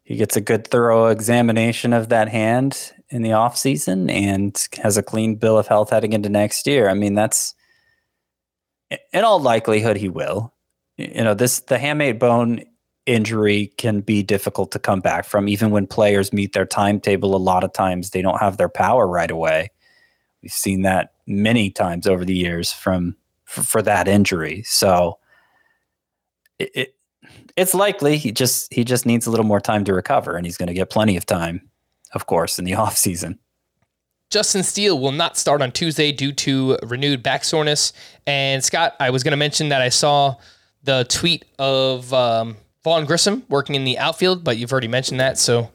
he 0.03 0.17
gets 0.17 0.37
a 0.37 0.41
good 0.41 0.67
thorough 0.67 1.07
examination 1.07 1.93
of 1.93 2.09
that 2.09 2.29
hand 2.29 2.93
in 3.11 3.23
the 3.23 3.33
off 3.33 3.57
season 3.57 4.11
and 4.11 4.67
has 4.83 4.97
a 4.97 5.03
clean 5.03 5.37
bill 5.37 5.57
of 5.57 5.69
health 5.69 5.91
heading 5.91 6.13
into 6.13 6.29
next 6.29 6.67
year. 6.67 6.89
I 6.89 6.95
mean, 6.95 7.15
that's 7.15 7.55
in 9.13 9.25
all 9.25 9.41
likelihood 9.41 9.97
he 9.97 10.09
will. 10.09 10.53
You 10.97 11.25
know, 11.25 11.35
this 11.35 11.61
the 11.61 11.77
hamate 11.77 12.19
bone 12.19 12.65
injury 13.07 13.73
can 13.79 14.01
be 14.01 14.23
difficult 14.23 14.73
to 14.73 14.79
come 14.79 15.01
back 15.01 15.25
from 15.25 15.49
even 15.49 15.71
when 15.71 15.87
players 15.87 16.33
meet 16.33 16.53
their 16.53 16.67
timetable 16.67 17.35
a 17.35 17.39
lot 17.39 17.65
of 17.65 17.73
times 17.73 18.11
they 18.11 18.21
don't 18.21 18.41
have 18.41 18.57
their 18.57 18.69
power 18.69 19.07
right 19.07 19.31
away. 19.31 19.71
We've 20.43 20.53
seen 20.53 20.83
that 20.83 21.13
many 21.27 21.71
times 21.71 22.07
over 22.07 22.25
the 22.25 22.35
years 22.35 22.73
from 22.73 23.17
for, 23.45 23.63
for 23.63 23.83
that 23.83 24.09
injury. 24.09 24.63
So 24.65 25.19
it, 26.59 26.71
it 26.75 26.95
it's 27.57 27.75
likely 27.75 28.17
he 28.17 28.33
just 28.33 28.73
he 28.73 28.85
just 28.85 29.07
needs 29.07 29.27
a 29.27 29.31
little 29.31 29.45
more 29.45 29.61
time 29.61 29.85
to 29.85 29.95
recover 29.95 30.37
and 30.37 30.47
he's 30.47 30.57
going 30.57 30.69
to 30.69 30.75
get 30.75 30.91
plenty 30.91 31.17
of 31.17 31.27
time 31.27 31.69
of 32.15 32.27
course 32.27 32.59
in 32.59 32.65
the 32.65 32.75
off 32.83 32.97
season 32.97 33.39
Justin 34.31 34.63
Steele 34.63 34.99
will 34.99 35.13
not 35.13 35.37
start 35.37 35.61
on 35.61 35.73
Tuesday 35.73 36.13
due 36.13 36.33
to 36.33 36.79
renewed 36.85 37.21
back 37.21 37.43
soreness. 37.43 37.93
And 38.29 38.63
Scott, 38.63 38.95
I 39.01 39.11
was 39.11 39.25
going 39.25 39.33
to 39.33 39.37
mention 39.37 39.71
that 39.71 39.83
I 39.83 39.89
saw 39.89 40.37
the 40.85 41.05
tweet 41.09 41.45
of 41.59 42.15
um, 42.15 42.57
Vaughn 42.85 43.07
Grissom 43.07 43.43
working 43.49 43.75
in 43.75 43.85
the 43.85 43.99
outfield, 43.99 44.45
but 44.45 44.57
you've 44.57 44.71
already 44.71 44.87
mentioned 44.87 45.19
that, 45.19 45.37
so 45.37 45.73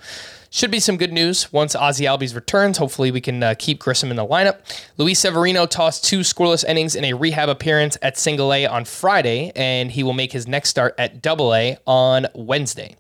should 0.56 0.72
be 0.72 0.80
some 0.80 0.96
good 0.96 1.12
news 1.12 1.52
once 1.52 1.76
Ozzy 1.76 2.08
Albies 2.08 2.34
returns. 2.34 2.78
Hopefully, 2.78 3.12
we 3.12 3.20
can 3.20 3.44
uh, 3.44 3.56
keep 3.60 3.78
Grissom 3.78 4.10
in 4.10 4.16
the 4.16 4.26
lineup. 4.26 4.60
Luis 4.98 5.20
Severino 5.20 5.66
tossed 5.66 6.06
two 6.06 6.22
scoreless 6.22 6.64
innings 6.64 6.96
in 6.96 7.04
a 7.04 7.12
rehab 7.12 7.50
appearance 7.50 7.98
at 8.02 8.18
Single 8.18 8.54
A 8.54 8.66
on 8.66 8.86
Friday, 8.86 9.52
and 9.54 9.92
he 9.92 10.02
will 10.02 10.14
make 10.14 10.32
his 10.32 10.48
next 10.48 10.70
start 10.70 10.96
at 10.98 11.22
Double 11.22 11.54
A 11.54 11.78
on 11.86 12.28
Wednesday. 12.34 12.96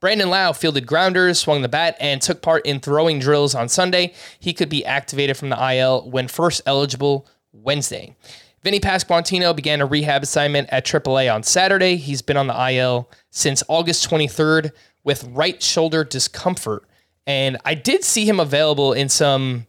Brandon 0.00 0.30
Lowe 0.30 0.54
fielded 0.54 0.86
grounders, 0.86 1.38
swung 1.38 1.60
the 1.60 1.68
bat, 1.68 1.94
and 2.00 2.22
took 2.22 2.40
part 2.40 2.64
in 2.64 2.80
throwing 2.80 3.18
drills 3.18 3.54
on 3.54 3.68
Sunday. 3.68 4.14
He 4.40 4.54
could 4.54 4.70
be 4.70 4.82
activated 4.86 5.36
from 5.36 5.50
the 5.50 5.74
IL 5.74 6.10
when 6.10 6.26
first 6.26 6.62
eligible 6.64 7.28
Wednesday. 7.52 8.16
Vinny 8.62 8.80
Pasquantino 8.80 9.54
began 9.54 9.82
a 9.82 9.86
rehab 9.86 10.22
assignment 10.22 10.70
at 10.70 10.86
AAA 10.86 11.32
on 11.32 11.42
Saturday. 11.42 11.96
He's 11.96 12.22
been 12.22 12.38
on 12.38 12.46
the 12.46 12.70
IL 12.72 13.10
since 13.28 13.62
August 13.68 14.08
23rd 14.08 14.70
with 15.04 15.24
right 15.24 15.62
shoulder 15.62 16.02
discomfort. 16.02 16.82
And 17.26 17.56
I 17.64 17.74
did 17.74 18.04
see 18.04 18.26
him 18.28 18.38
available 18.40 18.92
in 18.92 19.08
some 19.08 19.66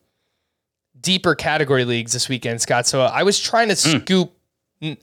deeper 0.99 1.35
category 1.35 1.85
leagues 1.85 2.13
this 2.13 2.27
weekend, 2.27 2.61
Scott. 2.61 2.85
So 2.87 3.01
I 3.01 3.23
was 3.23 3.39
trying 3.39 3.69
to 3.69 3.75
scoop 3.75 4.33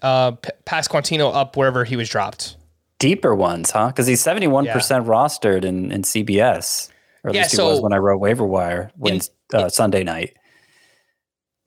uh, 0.02 0.32
P- 0.32 0.50
Pasquantino 0.66 1.34
up 1.34 1.56
wherever 1.56 1.84
he 1.84 1.96
was 1.96 2.08
dropped. 2.08 2.56
Deeper 2.98 3.34
ones, 3.34 3.70
huh? 3.70 3.88
Because 3.88 4.06
he's 4.06 4.22
71% 4.22 4.66
rostered 5.06 5.64
in, 5.64 5.90
in 5.90 6.02
CBS. 6.02 6.88
Or 7.24 7.30
at 7.30 7.34
Yeah, 7.34 7.40
least 7.42 7.52
he 7.52 7.56
so- 7.56 7.68
was 7.70 7.80
when 7.80 7.92
I 7.92 7.96
wrote 7.98 8.18
waiver 8.18 8.44
wire 8.44 8.90
when, 8.96 9.20
uh, 9.54 9.68
Sunday 9.68 10.04
night. 10.04 10.36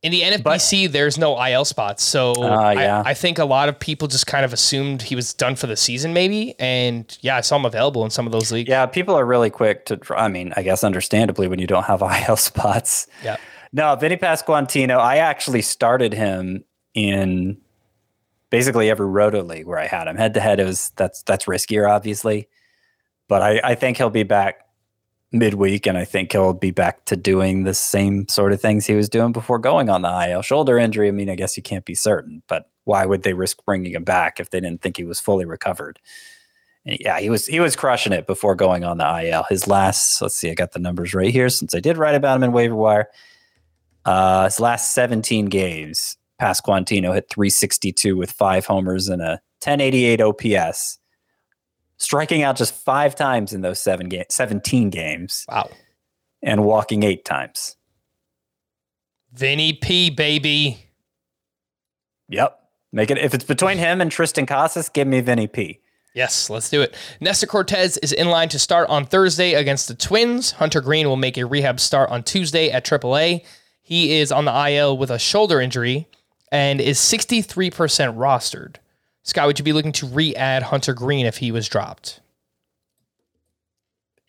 In 0.01 0.11
the 0.11 0.21
NFBC, 0.21 0.91
there's 0.91 1.17
no 1.17 1.41
IL 1.43 1.65
spots, 1.65 2.03
so 2.03 2.33
Ah, 2.37 2.71
yeah. 2.71 3.01
I, 3.03 3.11
I 3.11 3.13
think 3.15 3.39
a 3.39 3.45
lot 3.45 3.69
of 3.69 3.79
people 3.79 4.07
just 4.07 4.27
kind 4.27 4.45
of 4.45 4.53
assumed 4.53 5.01
he 5.01 5.15
was 5.15 5.33
done 5.33 5.55
for 5.55 5.65
the 5.65 5.75
season, 5.75 6.13
maybe. 6.13 6.53
And 6.59 7.17
yeah, 7.21 7.37
I 7.37 7.41
saw 7.41 7.55
him 7.55 7.65
available 7.65 8.03
in 8.03 8.11
some 8.11 8.27
of 8.27 8.31
those 8.31 8.51
leagues. 8.51 8.69
Yeah, 8.69 8.85
people 8.85 9.15
are 9.15 9.25
really 9.25 9.49
quick 9.49 9.85
to. 9.87 9.99
I 10.15 10.27
mean, 10.27 10.53
I 10.55 10.61
guess 10.61 10.83
understandably 10.83 11.47
when 11.47 11.57
you 11.59 11.65
don't 11.65 11.85
have 11.85 12.01
IL 12.29 12.37
spots. 12.37 13.07
Yeah. 13.23 13.37
No, 13.73 13.95
Vinny 13.95 14.15
Pasquantino. 14.17 14.99
I 14.99 15.17
actually 15.17 15.63
started 15.63 16.13
him 16.13 16.63
in 16.93 17.57
basically 18.51 18.89
every 18.91 19.07
roto 19.07 19.41
league 19.43 19.65
where 19.65 19.79
I 19.79 19.87
had 19.87 20.07
him 20.07 20.17
head 20.17 20.35
to 20.35 20.39
head. 20.39 20.59
It 20.59 20.65
was 20.65 20.91
that's 20.97 21.23
that's 21.23 21.45
riskier, 21.45 21.89
obviously, 21.89 22.47
but 23.27 23.41
I, 23.41 23.59
I 23.63 23.75
think 23.75 23.97
he'll 23.97 24.11
be 24.11 24.23
back 24.23 24.64
midweek, 25.35 25.85
and 25.85 25.97
I 25.97 26.05
think 26.05 26.31
he'll 26.31 26.53
be 26.53 26.71
back 26.71 27.05
to 27.05 27.15
doing 27.15 27.63
the 27.63 27.73
same 27.73 28.27
sort 28.27 28.53
of 28.53 28.61
things 28.61 28.85
he 28.85 28.95
was 28.95 29.09
doing 29.09 29.31
before 29.31 29.59
going 29.59 29.89
on 29.89 30.01
the 30.01 30.29
IL. 30.29 30.41
Shoulder 30.41 30.77
injury. 30.77 31.07
I 31.07 31.11
mean, 31.11 31.29
I 31.29 31.35
guess 31.35 31.57
you 31.57 31.63
can't 31.63 31.85
be 31.85 31.95
certain, 31.95 32.41
but 32.47 32.69
why 32.85 33.05
would 33.05 33.23
they 33.23 33.33
risk 33.33 33.63
bringing 33.65 33.93
him 33.93 34.03
back 34.03 34.39
if 34.39 34.49
they 34.49 34.59
didn't 34.59 34.81
think 34.81 34.97
he 34.97 35.03
was 35.03 35.19
fully 35.19 35.45
recovered? 35.45 35.99
Yeah, 36.85 37.19
he 37.19 37.31
was 37.31 37.47
he 37.47 37.59
was 37.59 37.75
crushing 37.75 38.13
it 38.13 38.27
before 38.27 38.55
going 38.55 38.83
on 38.83 38.99
the 38.99 39.29
IL. 39.29 39.45
His 39.49 39.67
last, 39.67 40.21
let's 40.21 40.35
see, 40.35 40.51
I 40.51 40.53
got 40.53 40.73
the 40.73 40.79
numbers 40.79 41.15
right 41.15 41.31
here 41.31 41.49
since 41.49 41.73
I 41.73 41.79
did 41.79 41.97
write 41.97 42.15
about 42.15 42.37
him 42.37 42.43
in 42.43 42.51
waiver 42.51 42.75
wire. 42.75 43.09
Uh, 44.05 44.43
his 44.45 44.59
last 44.59 44.93
17 44.93 45.47
games, 45.47 46.15
Pasquantino 46.39 47.13
hit 47.13 47.27
362 47.29 48.15
with 48.15 48.31
five 48.31 48.67
homers 48.67 49.07
and 49.07 49.19
a 49.21 49.41
1088 49.63 50.21
OPS, 50.21 50.99
striking 51.97 52.43
out 52.43 52.55
just 52.57 52.73
five 52.73 53.15
times 53.15 53.53
in 53.53 53.61
those 53.61 53.81
seven 53.81 54.09
ga- 54.09 54.25
17 54.29 54.89
games 54.89 55.45
Wow. 55.49 55.69
and 56.41 56.63
walking 56.63 57.03
eight 57.03 57.25
times. 57.25 57.75
Vinny 59.33 59.73
P, 59.73 60.09
baby. 60.09 60.85
Yep. 62.29 62.59
Make 62.91 63.11
it 63.11 63.17
if 63.17 63.33
it's 63.33 63.43
between 63.43 63.77
him 63.77 63.99
and 64.01 64.09
Triston 64.09 64.47
Casas, 64.47 64.89
give 64.89 65.07
me 65.07 65.19
Vinny 65.21 65.47
P. 65.47 65.79
Yes, 66.13 66.49
let's 66.49 66.69
do 66.69 66.81
it. 66.81 66.95
Nestor 67.19 67.45
Cortes 67.45 67.97
is 67.97 68.13
in 68.13 68.29
line 68.29 68.47
to 68.49 68.57
start 68.59 68.87
on 68.89 69.05
Thursday 69.05 69.53
against 69.53 69.89
the 69.89 69.93
Twins. 69.95 70.51
Hunter 70.51 70.79
Greene 70.79 71.09
will 71.09 71.17
make 71.17 71.37
a 71.37 71.45
rehab 71.45 71.77
start 71.81 72.09
on 72.09 72.23
Tuesday 72.23 72.69
at 72.71 72.85
AAA. 72.85 73.43
He 73.81 74.17
is 74.17 74.31
on 74.31 74.45
the 74.45 74.69
IL 74.71 74.97
with 74.97 75.11
a 75.11 75.19
shoulder 75.19 75.59
injury 75.59 76.07
and 76.53 76.79
is 76.79 76.97
63% 76.99 78.15
rostered. 78.15 78.77
Scott, 79.25 79.47
would 79.47 79.57
you 79.57 79.65
be 79.65 79.73
looking 79.73 79.91
to 79.93 80.05
re 80.05 80.35
add 80.35 80.63
Hunter 80.63 80.93
Greene 80.93 81.25
if 81.25 81.37
he 81.37 81.51
was 81.51 81.67
dropped? 81.67 82.21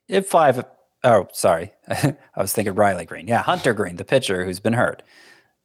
If 0.08 0.26
five, 0.26 0.64
oh, 1.04 1.28
sorry, 1.32 1.72
I 1.88 2.16
was 2.38 2.54
thinking 2.54 2.74
Riley 2.74 3.04
Greene. 3.04 3.28
Yeah, 3.28 3.42
Hunter 3.42 3.74
Greene, 3.74 3.96
the 3.96 4.04
pitcher 4.04 4.44
who's 4.44 4.58
been 4.58 4.72
hurt. 4.72 5.02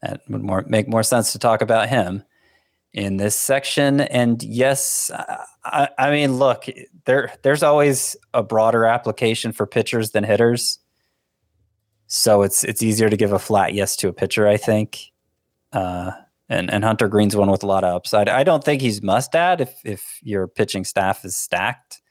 That 0.01 0.21
would 0.27 0.43
more 0.43 0.65
make 0.67 0.89
more 0.89 1.03
sense 1.03 1.31
to 1.31 1.39
talk 1.39 1.61
about 1.61 1.87
him 1.87 2.23
in 2.91 3.17
this 3.17 3.35
section. 3.35 4.01
And 4.01 4.43
yes, 4.43 5.09
I, 5.63 5.89
I 5.97 6.11
mean, 6.11 6.37
look, 6.37 6.65
there 7.05 7.31
there's 7.41 7.63
always 7.63 8.17
a 8.33 8.43
broader 8.43 8.85
application 8.85 9.53
for 9.53 9.65
pitchers 9.65 10.11
than 10.11 10.25
hitters, 10.25 10.79
so 12.07 12.41
it's 12.41 12.65
it's 12.65 12.83
easier 12.83 13.09
to 13.09 13.15
give 13.15 13.31
a 13.31 13.39
flat 13.39 13.73
yes 13.73 13.95
to 13.97 14.09
a 14.09 14.13
pitcher, 14.13 14.45
I 14.45 14.57
think. 14.57 15.11
Uh, 15.71 16.11
and 16.51 16.69
and 16.69 16.83
Hunter 16.83 17.07
Greene's 17.07 17.35
one 17.35 17.49
with 17.49 17.63
a 17.63 17.67
lot 17.67 17.83
of 17.83 17.95
upside. 17.95 18.27
I 18.27 18.43
don't 18.43 18.63
think 18.63 18.81
he's 18.81 19.01
must 19.01 19.33
add 19.33 19.61
if 19.61 19.73
if 19.85 20.19
your 20.21 20.47
pitching 20.47 20.83
staff 20.83 21.23
is 21.25 21.35
stacked. 21.35 22.01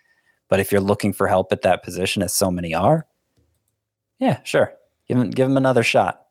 But 0.49 0.59
if 0.59 0.72
you're 0.72 0.80
looking 0.80 1.12
for 1.12 1.28
help 1.28 1.53
at 1.53 1.62
that 1.62 1.84
position, 1.84 2.22
as 2.22 2.34
so 2.34 2.51
many 2.51 2.74
are, 2.74 3.07
yeah, 4.18 4.41
sure, 4.43 4.72
give 5.07 5.18
him 5.18 5.30
give 5.30 5.47
him 5.47 5.57
another 5.57 5.84
shot. 5.84 6.22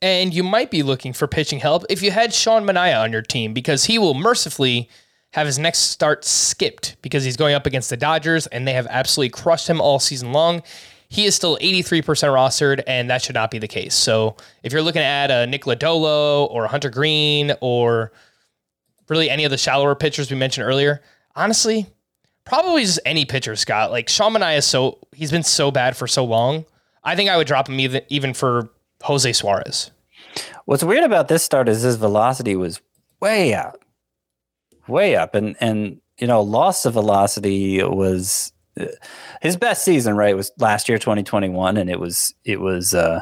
And 0.00 0.32
you 0.32 0.42
might 0.42 0.70
be 0.70 0.82
looking 0.82 1.12
for 1.12 1.26
pitching 1.26 1.58
help 1.58 1.84
if 1.90 2.02
you 2.02 2.10
had 2.10 2.32
Sean 2.32 2.64
Manaea 2.64 3.02
on 3.02 3.12
your 3.12 3.22
team 3.22 3.52
because 3.52 3.84
he 3.84 3.98
will 3.98 4.14
mercifully 4.14 4.88
have 5.32 5.46
his 5.46 5.58
next 5.58 5.78
start 5.90 6.24
skipped 6.24 6.96
because 7.02 7.24
he's 7.24 7.36
going 7.36 7.54
up 7.54 7.66
against 7.66 7.90
the 7.90 7.96
Dodgers 7.96 8.46
and 8.46 8.68
they 8.68 8.74
have 8.74 8.86
absolutely 8.88 9.30
crushed 9.30 9.68
him 9.68 9.80
all 9.80 9.98
season 9.98 10.32
long. 10.32 10.62
He 11.08 11.24
is 11.24 11.34
still 11.34 11.56
83% 11.58 12.02
rostered, 12.04 12.82
and 12.86 13.08
that 13.10 13.22
should 13.22 13.34
not 13.34 13.50
be 13.50 13.58
the 13.58 13.68
case. 13.68 13.94
So 13.94 14.36
if 14.62 14.72
you're 14.72 14.82
looking 14.82 15.02
add 15.02 15.30
a 15.30 15.46
Nick 15.46 15.64
Lodolo 15.64 16.50
or 16.50 16.64
a 16.64 16.68
Hunter 16.68 16.90
Greene 16.90 17.52
or 17.60 18.12
really 19.08 19.30
any 19.30 19.44
of 19.44 19.50
the 19.50 19.58
shallower 19.58 19.94
pitchers 19.94 20.30
we 20.30 20.36
mentioned 20.36 20.66
earlier, 20.66 21.02
honestly, 21.34 21.86
probably 22.44 22.82
just 22.82 23.00
any 23.04 23.24
pitcher, 23.24 23.54
Scott. 23.56 23.90
Like 23.90 24.08
Sean 24.08 24.32
Manaea 24.32 24.58
is 24.58 24.64
so 24.64 24.98
he's 25.12 25.30
been 25.30 25.42
so 25.42 25.70
bad 25.70 25.96
for 25.96 26.06
so 26.06 26.24
long. 26.24 26.64
I 27.04 27.14
think 27.14 27.30
I 27.30 27.36
would 27.36 27.46
drop 27.46 27.68
him 27.68 27.78
even 27.78 28.02
even 28.08 28.32
for 28.32 28.70
Jose 29.02 29.32
Suarez. 29.32 29.90
What's 30.64 30.82
weird 30.82 31.04
about 31.04 31.28
this 31.28 31.42
start 31.42 31.68
is 31.68 31.82
his 31.82 31.96
velocity 31.96 32.56
was 32.56 32.80
way 33.20 33.54
up, 33.54 33.84
way 34.88 35.14
up, 35.14 35.34
and 35.34 35.56
and 35.60 36.00
you 36.18 36.26
know 36.26 36.40
loss 36.40 36.84
of 36.84 36.94
velocity 36.94 37.82
was 37.82 38.52
his 39.40 39.56
best 39.56 39.84
season. 39.84 40.16
Right, 40.16 40.36
was 40.36 40.50
last 40.58 40.88
year, 40.88 40.98
twenty 40.98 41.22
twenty 41.22 41.48
one, 41.48 41.76
and 41.76 41.88
it 41.90 42.00
was 42.00 42.34
it 42.44 42.60
was 42.60 42.94
uh, 42.94 43.20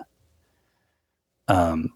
um 1.49 1.93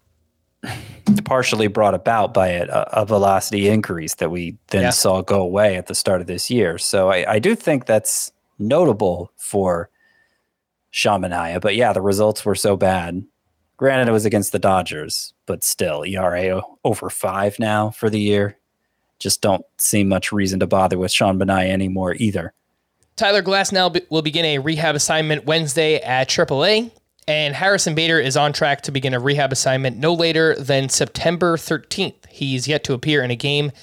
partially 1.25 1.67
brought 1.67 1.93
about 1.93 2.33
by 2.33 2.49
a, 2.49 2.67
a 2.67 3.05
velocity 3.05 3.67
increase 3.69 4.15
that 4.15 4.29
we 4.29 4.57
then 4.67 4.83
Yeah. 4.83 4.89
saw 4.89 5.21
go 5.21 5.41
away 5.41 5.75
at 5.77 5.87
the 5.87 5.95
start 5.95 6.21
of 6.21 6.27
this 6.27 6.49
year. 6.51 6.77
So 6.77 7.09
I, 7.09 7.33
I 7.33 7.39
do 7.39 7.55
think 7.55 7.85
that's 7.85 8.31
notable 8.59 9.31
for 9.37 9.89
Sean 10.91 11.21
Manaea. 11.21 11.61
But 11.61 11.75
yeah, 11.75 11.93
the 11.93 12.01
results 12.01 12.43
were 12.45 12.55
so 12.55 12.75
bad. 12.75 13.23
Granted, 13.77 14.09
it 14.09 14.11
was 14.11 14.25
against 14.25 14.51
the 14.51 14.59
Dodgers, 14.59 15.33
but 15.45 15.63
still, 15.63 16.03
ERA 16.05 16.61
over 16.83 17.09
five 17.09 17.57
now 17.59 17.89
for 17.91 18.09
the 18.09 18.19
year. 18.19 18.57
Just 19.19 19.41
don't 19.41 19.63
see 19.77 20.03
much 20.03 20.31
reason 20.33 20.59
to 20.59 20.67
bother 20.67 20.97
with 20.97 21.11
Sean 21.11 21.39
Manaea 21.39 21.69
anymore 21.69 22.15
either. 22.15 22.53
Tyler 23.19 23.43
Glasnow 23.43 24.01
will 24.09 24.21
begin 24.21 24.45
a 24.45 24.59
rehab 24.59 24.95
assignment 24.95 25.43
Wednesday 25.43 25.97
at 25.97 26.29
AAA, 26.29 26.89
and 27.27 27.53
Harrison 27.53 27.93
Bader 27.93 28.17
is 28.17 28.37
on 28.37 28.53
track 28.53 28.79
to 28.83 28.93
begin 28.93 29.13
a 29.13 29.19
rehab 29.19 29.51
assignment 29.51 29.97
no 29.97 30.13
later 30.13 30.55
than 30.55 30.87
September 30.87 31.57
13th. 31.57 32.27
He's 32.29 32.65
yet 32.65 32.85
to 32.85 32.93
appear 32.93 33.21
in 33.21 33.29
a 33.29 33.35
game 33.35 33.73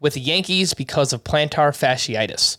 with 0.00 0.14
the 0.14 0.20
Yankees 0.20 0.74
because 0.74 1.12
of 1.12 1.22
plantar 1.22 1.70
fasciitis. 1.70 2.56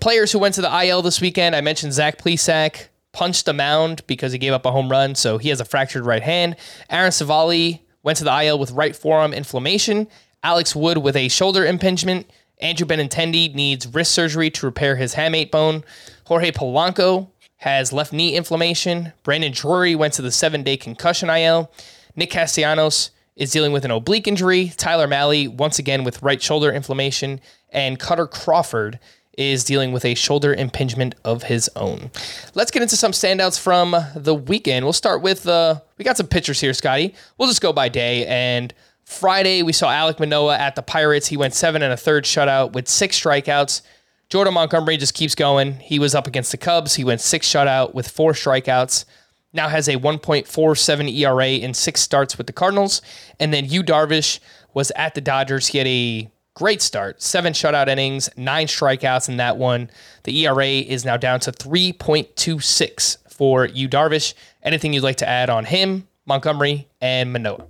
Players 0.00 0.32
who 0.32 0.38
went 0.38 0.54
to 0.54 0.62
the 0.62 0.84
IL 0.86 1.02
this 1.02 1.20
weekend, 1.20 1.54
I 1.54 1.60
mentioned 1.60 1.92
Zach 1.92 2.16
Plesac 2.16 2.88
punched 3.12 3.44
the 3.44 3.52
mound 3.52 4.00
because 4.06 4.32
he 4.32 4.38
gave 4.38 4.54
up 4.54 4.64
a 4.64 4.72
home 4.72 4.88
run, 4.88 5.14
so 5.16 5.36
he 5.36 5.50
has 5.50 5.60
a 5.60 5.66
fractured 5.66 6.06
right 6.06 6.22
hand. 6.22 6.56
Aaron 6.88 7.12
Civale 7.12 7.80
went 8.02 8.16
to 8.16 8.24
the 8.24 8.42
IL 8.42 8.58
with 8.58 8.70
right 8.70 8.96
forearm 8.96 9.34
inflammation. 9.34 10.08
Alex 10.42 10.74
Wood 10.74 10.96
with 10.96 11.14
a 11.14 11.28
shoulder 11.28 11.66
impingement. 11.66 12.26
Andrew 12.60 12.86
Benintendi 12.86 13.54
needs 13.54 13.86
wrist 13.86 14.12
surgery 14.12 14.50
to 14.50 14.66
repair 14.66 14.96
his 14.96 15.14
hamate 15.14 15.50
bone. 15.50 15.84
Jorge 16.24 16.50
Polanco 16.50 17.28
has 17.58 17.92
left 17.92 18.12
knee 18.12 18.36
inflammation. 18.36 19.12
Brandon 19.22 19.52
Drury 19.52 19.94
went 19.94 20.14
to 20.14 20.22
the 20.22 20.32
seven 20.32 20.62
day 20.62 20.76
concussion 20.76 21.28
IL. 21.30 21.70
Nick 22.16 22.30
Castellanos 22.30 23.10
is 23.36 23.52
dealing 23.52 23.72
with 23.72 23.84
an 23.84 23.90
oblique 23.90 24.26
injury. 24.26 24.72
Tyler 24.76 25.06
Mahle, 25.06 25.48
once 25.48 25.78
again, 25.78 26.04
with 26.04 26.22
right 26.22 26.42
shoulder 26.42 26.72
inflammation. 26.72 27.40
And 27.70 27.98
Kutter 27.98 28.28
Crawford 28.28 28.98
is 29.36 29.62
dealing 29.62 29.92
with 29.92 30.04
a 30.04 30.14
shoulder 30.16 30.52
impingement 30.52 31.14
of 31.24 31.44
his 31.44 31.70
own. 31.76 32.10
Let's 32.54 32.72
get 32.72 32.82
into 32.82 32.96
some 32.96 33.12
standouts 33.12 33.58
from 33.58 33.96
the 34.16 34.34
weekend. 34.34 34.84
We'll 34.84 34.92
start 34.92 35.22
with, 35.22 35.46
uh, 35.46 35.80
we 35.96 36.04
got 36.04 36.16
some 36.16 36.26
pictures 36.26 36.60
here, 36.60 36.74
Scotty. 36.74 37.14
We'll 37.38 37.48
just 37.48 37.60
go 37.60 37.72
by 37.72 37.88
day. 37.88 38.26
And 38.26 38.74
Friday, 39.08 39.62
we 39.62 39.72
saw 39.72 39.88
Alek 39.88 40.20
Manoah 40.20 40.58
at 40.58 40.76
the 40.76 40.82
Pirates. 40.82 41.28
He 41.28 41.36
went 41.38 41.54
seven 41.54 41.82
and 41.82 41.92
a 41.92 41.96
third 41.96 42.24
shutout 42.24 42.72
with 42.72 42.86
six 42.86 43.18
strikeouts. 43.18 43.80
Jordan 44.28 44.52
Montgomery 44.52 44.98
just 44.98 45.14
keeps 45.14 45.34
going. 45.34 45.80
He 45.80 45.98
was 45.98 46.14
up 46.14 46.26
against 46.26 46.52
the 46.52 46.58
Cubs. 46.58 46.94
He 46.94 47.04
went 47.04 47.22
six 47.22 47.48
shutout 47.48 47.94
with 47.94 48.06
four 48.06 48.32
strikeouts. 48.32 49.06
Now 49.54 49.68
has 49.68 49.88
a 49.88 49.96
1.47 49.96 51.16
ERA 51.16 51.48
in 51.48 51.72
six 51.72 52.02
starts 52.02 52.36
with 52.36 52.48
the 52.48 52.52
Cardinals. 52.52 53.00
And 53.40 53.52
then 53.52 53.64
Yu 53.64 53.82
Darvish 53.82 54.40
was 54.74 54.92
at 54.94 55.14
the 55.14 55.22
Dodgers. 55.22 55.68
He 55.68 55.78
had 55.78 55.86
a 55.86 56.30
great 56.52 56.82
start, 56.82 57.22
seven 57.22 57.54
shutout 57.54 57.88
innings, 57.88 58.28
nine 58.36 58.66
strikeouts 58.66 59.30
in 59.30 59.38
that 59.38 59.56
one. 59.56 59.90
The 60.24 60.46
ERA 60.46 60.66
is 60.66 61.06
now 61.06 61.16
down 61.16 61.40
to 61.40 61.50
3.26 61.50 63.32
for 63.32 63.64
Yu 63.64 63.88
Darvish. 63.88 64.34
Anything 64.62 64.92
you'd 64.92 65.02
like 65.02 65.16
to 65.16 65.28
add 65.28 65.48
on 65.48 65.64
him, 65.64 66.06
Montgomery, 66.26 66.88
and 67.00 67.32
Manoah? 67.32 67.66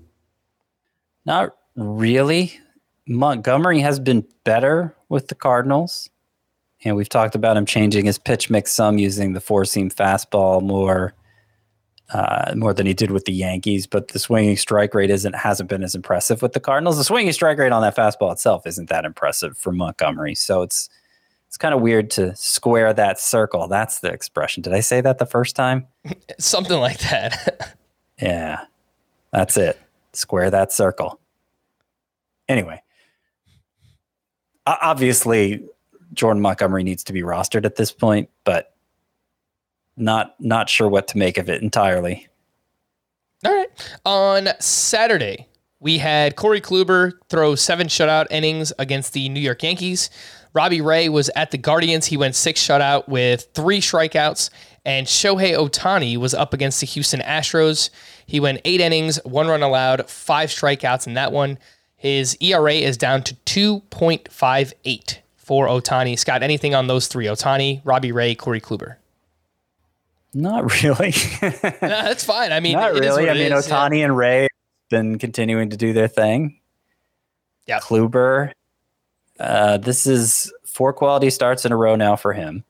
Not 1.25 1.57
really. 1.77 2.59
Montgomery 3.07 3.81
has 3.81 3.99
been 3.99 4.27
better 4.45 4.95
with 5.09 5.29
the 5.29 5.35
Cardinals. 5.35 6.11
And 6.85 6.95
we've 6.95 7.09
talked 7.09 7.35
about 7.35 7.57
him 7.57 7.67
changing 7.67 8.05
his 8.05 8.19
pitch 8.19 8.51
mix 8.51 8.71
some, 8.71 8.99
using 8.99 9.33
the 9.33 9.41
four 9.41 9.65
seam 9.65 9.91
fastball 9.91 10.63
more, 10.63 11.15
uh, 12.13 12.53
more 12.55 12.73
than 12.73 12.87
he 12.87 12.95
did 12.95 13.11
with 13.11 13.25
the 13.25 13.33
Yankees. 13.33 13.87
But 13.87 14.09
the 14.09 14.19
swinging 14.19 14.57
strike 14.57 14.95
rate 14.95 15.11
isn't 15.11 15.35
hasn't 15.35 15.69
been 15.69 15.83
as 15.83 15.95
impressive 15.95 16.41
with 16.41 16.53
the 16.53 16.61
Cardinals. 16.61 16.97
The 16.97 17.05
swinging 17.05 17.33
strike 17.33 17.59
rate 17.59 17.73
on 17.73 17.83
that 17.83 17.97
fastball 17.97 18.31
itself 18.33 18.67
isn't 18.67 18.89
that 18.91 19.05
impressive 19.05 19.59
for 19.59 19.73
Montgomery. 19.73 20.37
So 20.37 20.63
it's 20.63 20.89
it's 21.49 21.57
kind 21.57 21.75
of 21.75 21.81
weird 21.81 22.11
to 22.13 22.37
square 22.37 22.93
that 22.93 23.19
circle. 23.19 23.69
That's 23.69 24.01
the 24.01 24.13
expression. 24.13 24.63
Did 24.63 24.75
I 24.75 24.81
say 24.81 25.01
that 25.01 25.19
the 25.19 25.27
first 25.27 25.57
time? 25.57 25.87
Something 26.39 26.79
like 26.79 26.99
that. 27.01 27.77
yeah, 28.21 28.61
that's 29.33 29.57
it. 29.57 29.81
Square 30.13 30.51
that 30.51 30.73
circle. 30.73 31.21
Anyway, 32.49 32.83
obviously 34.67 35.65
Jordan 36.15 36.41
Montgomery 36.41 36.83
needs 36.83 37.05
to 37.05 37.13
be 37.13 37.23
rostered 37.23 37.65
at 37.65 37.77
this 37.77 37.93
point, 37.93 38.29
but 38.45 38.75
not 39.97 40.35
not 40.41 40.69
sure 40.69 40.89
what 40.89 41.09
to 41.09 41.19
make 41.19 41.39
of 41.39 41.49
it 41.49 41.63
entirely. 41.63 42.29
All 43.45 43.55
right. 43.55 43.69
On 44.05 44.49
Saturday, 44.61 45.47
we 45.81 45.99
had 45.99 46.37
Corey 46.37 46.61
Kluber 46.61 47.13
throw 47.29 47.55
seven 47.55 47.87
shutout 47.87 48.27
innings 48.31 48.73
against 48.79 49.13
the 49.13 49.29
New 49.29 49.41
York 49.41 49.63
Yankees. 49.63 50.11
Robbie 50.55 50.81
Ray 50.81 51.09
was 51.09 51.31
at 51.37 51.51
the 51.51 51.59
Guardians. 51.59 52.07
He 52.07 52.17
went 52.17 52.35
six 52.35 52.61
shutout 52.61 53.09
with 53.09 53.49
three 53.55 53.81
strikeouts. 53.81 54.51
And 54.85 55.07
Shohei 55.07 55.57
Ohtani 55.57 56.17
was 56.17 56.35
up 56.35 56.55
against 56.55 56.81
the 56.81 56.87
Houston 56.87 57.21
Astros. 57.21 57.91
He 58.27 58.41
went 58.41 58.61
eight 58.65 58.81
innings, 58.81 59.19
one 59.25 59.49
run 59.49 59.63
allowed, 59.63 60.09
five 60.09 60.51
strikeouts 60.51 61.07
in 61.07 61.15
that 61.15 61.33
one. 61.33 61.59
His 61.97 62.37
ERA 62.41 62.75
is 62.75 62.97
down 62.97 63.23
to 63.25 63.35
2.58 63.47 65.19
for 65.37 65.67
Ohtani. 65.67 66.19
Scott, 66.19 66.43
anything 66.43 66.75
on 66.75 66.87
those 66.87 67.09
three? 67.09 67.27
Ohtani, 67.27 67.81
Robbie 67.85 68.13
Ray, 68.13 68.35
Corey 68.35 68.61
Kluber. 68.61 68.97
Not 70.33 70.83
really. 70.83 71.13
no, 71.43 71.51
that's 71.81 72.25
fine. 72.25 72.53
I 72.53 72.61
mean, 72.61 72.75
not 72.75 72.93
really. 72.93 73.29
I 73.29 73.35
mean, 73.35 73.53
is, 73.53 73.67
Ohtani 73.67 73.99
yeah. 73.99 74.05
and 74.05 74.17
Ray 74.17 74.49
been 74.91 75.19
continuing 75.19 75.71
to 75.71 75.77
do 75.77 75.93
their 75.93 76.09
thing. 76.09 76.61
Yeah. 77.67 77.81
Kluber, 77.81 78.53
uh, 79.41 79.79
this 79.79 80.07
is 80.07 80.53
four 80.65 80.93
quality 80.93 81.31
starts 81.31 81.65
in 81.65 81.73
a 81.73 81.77
row 81.77 81.97
now 81.97 82.17
for 82.17 82.33
him. 82.33 82.65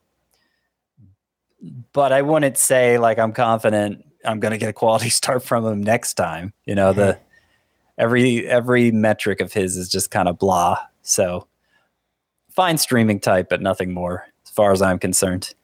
But 1.93 2.13
I 2.13 2.23
wouldn't 2.23 2.57
say 2.57 2.99
like 2.99 3.19
I'm 3.19 3.33
confident 3.33 4.05
I'm 4.25 4.41
going 4.41 4.53
to 4.53 4.59
get 4.59 4.69
a 4.69 4.73
quality 4.73 5.09
start 5.11 5.43
from 5.43 5.65
him 5.65 5.83
next 5.83 6.15
time. 6.15 6.53
You 6.65 6.75
know, 6.75 6.91
mm-hmm. 6.91 7.01
the 7.01 7.19
every 7.97 8.47
every 8.47 8.91
metric 8.91 9.41
of 9.41 9.53
his 9.53 9.77
is 9.77 9.89
just 9.89 10.11
kind 10.11 10.29
of 10.29 10.39
blah. 10.39 10.79
So 11.03 11.47
fine 12.51 12.79
streaming 12.79 13.21
type, 13.21 13.49
but 13.49 13.63
nothing 13.63 13.93
more 13.93 14.27
as 14.45 14.51
far 14.51 14.73
as 14.73 14.83
I'm 14.83 14.99
concerned. 14.99 15.55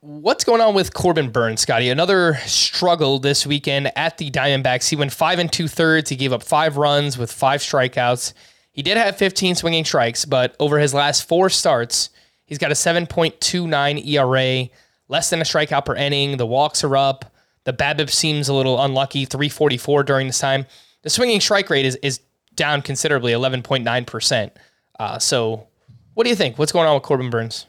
What's 0.00 0.44
going 0.44 0.60
on 0.60 0.74
with 0.74 0.92
Corbin 0.92 1.30
Burnes, 1.30 1.62
Scotty? 1.62 1.88
Another 1.88 2.34
struggle 2.44 3.18
this 3.18 3.46
weekend 3.46 3.90
at 3.96 4.18
the 4.18 4.30
Diamondbacks. 4.30 4.90
He 4.90 4.96
went 4.96 5.12
five 5.14 5.38
and 5.38 5.50
two 5.50 5.66
thirds. 5.66 6.10
He 6.10 6.16
gave 6.16 6.30
up 6.30 6.42
five 6.42 6.76
runs 6.76 7.16
with 7.16 7.32
five 7.32 7.60
strikeouts. 7.60 8.34
He 8.70 8.82
did 8.82 8.98
have 8.98 9.16
15 9.16 9.54
swinging 9.54 9.84
strikes, 9.86 10.26
but 10.26 10.56
over 10.60 10.78
his 10.78 10.92
last 10.92 11.26
four 11.26 11.48
starts, 11.48 12.10
he's 12.44 12.58
got 12.58 12.70
a 12.70 12.74
7.29 12.74 14.06
ERA, 14.06 14.68
less 15.08 15.30
than 15.30 15.40
a 15.40 15.44
strikeout 15.44 15.84
per 15.84 15.94
inning. 15.94 16.36
The 16.36 16.46
walks 16.46 16.84
are 16.84 16.96
up. 16.96 17.32
The 17.64 17.72
BABIP 17.72 18.10
seems 18.10 18.48
a 18.48 18.54
little 18.54 18.80
unlucky, 18.82 19.24
344 19.24 20.02
during 20.02 20.26
this 20.26 20.38
time. 20.38 20.66
The 21.02 21.10
swinging 21.10 21.40
strike 21.40 21.70
rate 21.70 21.86
is, 21.86 21.96
is 22.02 22.20
down 22.54 22.82
considerably, 22.82 23.32
11.9%. 23.32 24.50
Uh, 24.98 25.18
so 25.18 25.66
what 26.14 26.24
do 26.24 26.30
you 26.30 26.36
think? 26.36 26.58
What's 26.58 26.72
going 26.72 26.86
on 26.86 26.94
with 26.94 27.02
Corbin 27.02 27.30
Burnes? 27.30 27.66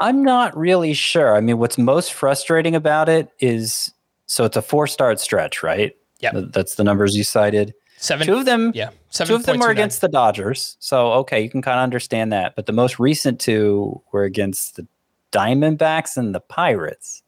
I'm 0.00 0.22
not 0.22 0.56
really 0.56 0.92
sure. 0.92 1.36
I 1.36 1.40
mean, 1.40 1.58
what's 1.58 1.78
most 1.78 2.12
frustrating 2.12 2.74
about 2.74 3.08
it 3.08 3.30
is 3.38 3.92
so 4.26 4.44
it's 4.44 4.56
a 4.56 4.62
four 4.62 4.86
start 4.86 5.20
stretch, 5.20 5.62
right? 5.62 5.94
Yeah. 6.20 6.32
That's 6.34 6.76
the 6.76 6.84
numbers 6.84 7.14
you 7.14 7.24
cited. 7.24 7.74
Seven. 7.98 8.26
Two 8.26 8.34
of 8.36 8.44
them, 8.44 8.72
yeah. 8.74 8.90
Seven 9.10 9.28
two 9.28 9.36
of 9.36 9.46
them 9.46 9.60
were 9.60 9.70
against 9.70 10.00
the 10.00 10.08
Dodgers. 10.08 10.76
So, 10.80 11.12
okay, 11.12 11.40
you 11.40 11.48
can 11.48 11.62
kind 11.62 11.78
of 11.78 11.84
understand 11.84 12.32
that. 12.32 12.56
But 12.56 12.66
the 12.66 12.72
most 12.72 12.98
recent 12.98 13.40
two 13.40 14.02
were 14.12 14.24
against 14.24 14.76
the 14.76 14.86
Diamondbacks 15.34 16.16
and 16.16 16.34
the 16.34 16.40
Pirates. 16.40 17.22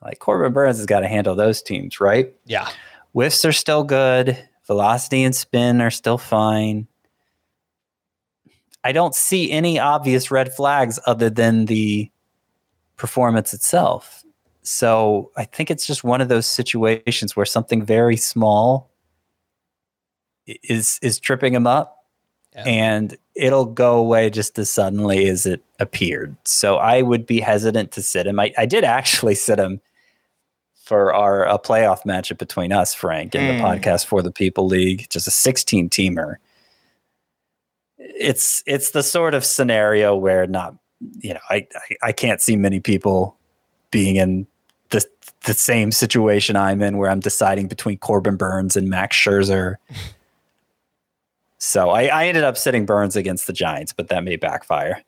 Like 0.00 0.18
Corbin 0.18 0.52
Burnes 0.52 0.78
has 0.78 0.86
got 0.86 1.00
to 1.00 1.08
handle 1.08 1.34
those 1.34 1.62
teams, 1.62 2.00
right? 2.00 2.32
Yeah. 2.46 2.68
Whiffs 3.12 3.44
are 3.44 3.52
still 3.52 3.84
good. 3.84 4.38
Velocity 4.66 5.22
and 5.22 5.34
spin 5.34 5.80
are 5.80 5.90
still 5.90 6.18
fine. 6.18 6.86
I 8.84 8.92
don't 8.92 9.14
see 9.14 9.50
any 9.50 9.78
obvious 9.78 10.30
red 10.30 10.52
flags 10.52 10.98
other 11.06 11.30
than 11.30 11.66
the 11.66 12.10
performance 12.96 13.52
itself. 13.54 14.24
So 14.62 15.30
I 15.36 15.44
think 15.44 15.70
it's 15.70 15.86
just 15.86 16.04
one 16.04 16.20
of 16.20 16.28
those 16.28 16.46
situations 16.46 17.36
where 17.36 17.46
something 17.46 17.84
very 17.84 18.16
small 18.16 18.90
is 20.46 20.98
is 21.02 21.20
tripping 21.20 21.54
him 21.54 21.66
up 21.66 22.01
yeah. 22.54 22.64
and 22.64 23.16
it'll 23.34 23.66
go 23.66 23.96
away 23.96 24.30
just 24.30 24.58
as 24.58 24.70
suddenly 24.70 25.28
as 25.28 25.46
it 25.46 25.62
appeared. 25.78 26.36
So 26.44 26.76
I 26.76 27.02
would 27.02 27.26
be 27.26 27.40
hesitant 27.40 27.92
to 27.92 28.02
sit 28.02 28.26
him. 28.26 28.38
I, 28.38 28.52
I 28.58 28.66
did 28.66 28.84
actually 28.84 29.34
sit 29.34 29.58
him 29.58 29.80
for 30.84 31.14
our 31.14 31.44
a 31.46 31.58
playoff 31.58 32.02
matchup 32.04 32.38
between 32.38 32.72
us, 32.72 32.92
Frank, 32.92 33.34
in 33.34 33.42
mm. 33.42 33.56
the 33.56 33.62
podcast 33.62 34.06
for 34.06 34.20
the 34.20 34.32
People 34.32 34.66
League, 34.66 35.06
just 35.08 35.26
a 35.26 35.30
16 35.30 35.88
teamer 35.88 36.36
it's 38.14 38.62
it's 38.66 38.90
the 38.90 39.02
sort 39.02 39.34
of 39.34 39.44
scenario 39.44 40.14
where 40.16 40.46
not 40.46 40.74
you 41.20 41.34
know 41.34 41.40
I, 41.50 41.66
I, 41.74 42.08
I 42.08 42.12
can't 42.12 42.40
see 42.40 42.56
many 42.56 42.80
people 42.80 43.36
being 43.90 44.16
in 44.16 44.46
the 44.90 45.04
the 45.44 45.54
same 45.54 45.92
situation 45.92 46.56
I'm 46.56 46.82
in 46.82 46.98
where 46.98 47.10
I'm 47.10 47.20
deciding 47.20 47.68
between 47.68 47.98
Corbin 47.98 48.36
Burnes 48.36 48.76
and 48.76 48.88
Max 48.88 49.16
Scherzer. 49.16 49.76
so 51.62 51.90
I, 51.90 52.06
I 52.06 52.26
ended 52.26 52.42
up 52.42 52.58
sitting 52.58 52.86
Burnes 52.86 53.14
against 53.14 53.46
the 53.46 53.52
Giants, 53.52 53.92
but 53.92 54.08
that 54.08 54.24
may 54.24 54.34
backfire. 54.34 55.00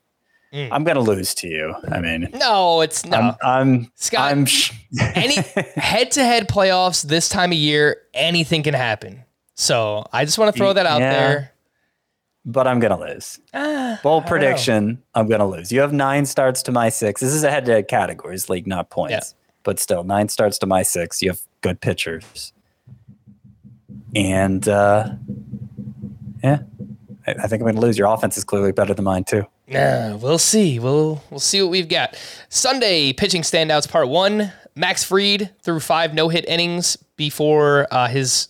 Mm. 0.53 0.69
I'm 0.71 0.83
gonna 0.85 1.01
lose 1.01 1.35
to 1.35 1.49
you. 1.49 1.75
I 1.91 1.99
mean, 1.99 2.29
no, 2.33 2.79
it's 2.79 3.05
not. 3.05 3.37
I'm, 3.43 3.73
I'm 3.73 3.91
Scott. 3.95 4.31
I'm 4.31 4.45
sh- 4.45 4.71
any 5.01 5.35
head-to-head 5.75 6.47
playoffs 6.47 7.03
this 7.03 7.27
time 7.27 7.51
of 7.51 7.57
year, 7.57 8.03
anything 8.13 8.63
can 8.63 8.73
happen. 8.73 9.25
So 9.55 10.05
I 10.13 10.23
just 10.23 10.37
want 10.37 10.55
to 10.55 10.57
throw 10.57 10.71
that 10.71 10.85
out 10.85 11.01
yeah. 11.01 11.11
there 11.11 11.51
but 12.45 12.67
I'm 12.67 12.79
gonna 12.79 12.99
lose. 12.99 13.39
Uh, 13.53 13.97
Bold 14.03 14.25
prediction: 14.27 15.01
I'm 15.13 15.27
gonna 15.27 15.47
lose. 15.47 15.71
You 15.71 15.81
have 15.81 15.91
nine 15.91 16.25
starts 16.25 16.61
to 16.63 16.71
my 16.71 16.89
six. 16.89 17.19
This 17.19 17.33
is 17.33 17.43
a 17.43 17.51
head-to-head 17.51 17.87
categories 17.87 18.49
league, 18.49 18.67
not 18.67 18.89
points. 18.89 19.11
Yeah. 19.11 19.21
But 19.63 19.79
still, 19.79 20.03
nine 20.03 20.29
starts 20.29 20.59
to 20.59 20.67
my 20.67 20.83
six. 20.83 21.21
You 21.21 21.31
have 21.31 21.41
good 21.61 21.81
pitchers, 21.81 22.53
and 24.15 24.67
uh, 24.69 25.09
yeah, 26.45 26.59
I, 27.25 27.31
I 27.31 27.47
think 27.47 27.61
I'm 27.61 27.67
gonna 27.67 27.81
lose. 27.81 27.97
Your 27.97 28.13
offense 28.13 28.37
is 28.37 28.43
clearly 28.43 28.71
better 28.71 28.93
than 28.93 29.03
mine 29.03 29.23
too. 29.23 29.45
Yeah, 29.67 30.13
we'll 30.13 30.37
see. 30.37 30.79
We'll 30.79 31.23
we'll 31.31 31.39
see 31.39 31.61
what 31.61 31.71
we've 31.71 31.89
got. 31.89 32.21
Sunday 32.49 33.13
pitching 33.13 33.41
standouts 33.41 33.89
part 33.89 34.09
one. 34.09 34.51
Max 34.75 35.03
Fried 35.03 35.49
threw 35.63 35.79
five 35.79 36.13
no 36.13 36.29
hit 36.29 36.45
innings 36.47 36.97
before 37.17 37.87
uh, 37.89 38.07
his 38.07 38.49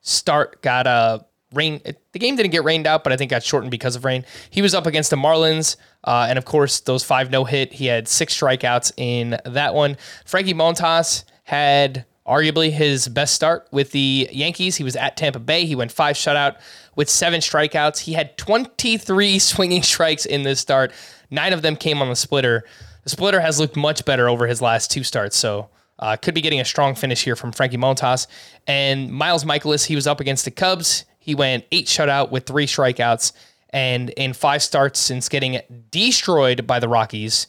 start 0.00 0.62
got 0.62 0.86
a 0.86 1.26
rain. 1.52 1.82
The 2.12 2.18
game 2.18 2.34
didn't 2.36 2.52
get 2.52 2.64
rained 2.64 2.86
out, 2.86 3.04
but 3.04 3.12
I 3.12 3.16
think 3.16 3.30
got 3.30 3.42
shortened 3.42 3.70
because 3.70 3.94
of 3.94 4.06
rain. 4.06 4.24
He 4.48 4.62
was 4.62 4.74
up 4.74 4.86
against 4.86 5.10
the 5.10 5.16
Marlins, 5.16 5.76
uh, 6.04 6.26
and 6.30 6.38
of 6.38 6.46
course 6.46 6.80
those 6.80 7.04
five 7.04 7.30
no 7.30 7.44
hit. 7.44 7.74
He 7.74 7.86
had 7.86 8.08
six 8.08 8.34
strikeouts 8.38 8.92
in 8.96 9.38
that 9.44 9.74
one. 9.74 9.98
Frankie 10.24 10.54
Montas 10.54 11.24
had 11.42 12.06
arguably 12.28 12.70
his 12.70 13.08
best 13.08 13.34
start 13.34 13.66
with 13.72 13.90
the 13.92 14.28
Yankees. 14.30 14.76
He 14.76 14.84
was 14.84 14.96
at 14.96 15.16
Tampa 15.16 15.38
Bay. 15.38 15.64
He 15.64 15.74
went 15.74 15.90
five 15.90 16.14
shutout 16.14 16.56
with 16.98 17.08
seven 17.08 17.40
strikeouts. 17.40 18.00
He 18.00 18.14
had 18.14 18.36
23 18.36 19.38
swinging 19.38 19.82
strikes 19.84 20.26
in 20.26 20.42
this 20.42 20.58
start. 20.58 20.92
Nine 21.30 21.52
of 21.52 21.62
them 21.62 21.76
came 21.76 22.02
on 22.02 22.08
the 22.08 22.16
splitter. 22.16 22.64
The 23.04 23.10
splitter 23.10 23.40
has 23.40 23.60
looked 23.60 23.76
much 23.76 24.04
better 24.04 24.28
over 24.28 24.48
his 24.48 24.60
last 24.60 24.90
two 24.90 25.04
starts. 25.04 25.36
So 25.36 25.70
uh, 26.00 26.16
could 26.16 26.34
be 26.34 26.40
getting 26.40 26.58
a 26.60 26.64
strong 26.64 26.96
finish 26.96 27.22
here 27.22 27.36
from 27.36 27.52
Frankie 27.52 27.76
Montas. 27.76 28.26
And 28.66 29.12
Miles 29.12 29.44
Mikolas, 29.44 29.86
he 29.86 29.94
was 29.94 30.08
up 30.08 30.18
against 30.18 30.44
the 30.44 30.50
Cubs. 30.50 31.04
He 31.20 31.36
went 31.36 31.64
eight 31.70 31.86
shutout 31.86 32.32
with 32.32 32.46
three 32.46 32.66
strikeouts. 32.66 33.32
And 33.70 34.10
in 34.10 34.32
five 34.32 34.60
starts 34.60 34.98
since 34.98 35.28
getting 35.28 35.60
destroyed 35.92 36.66
by 36.66 36.80
the 36.80 36.88
Rockies, 36.88 37.46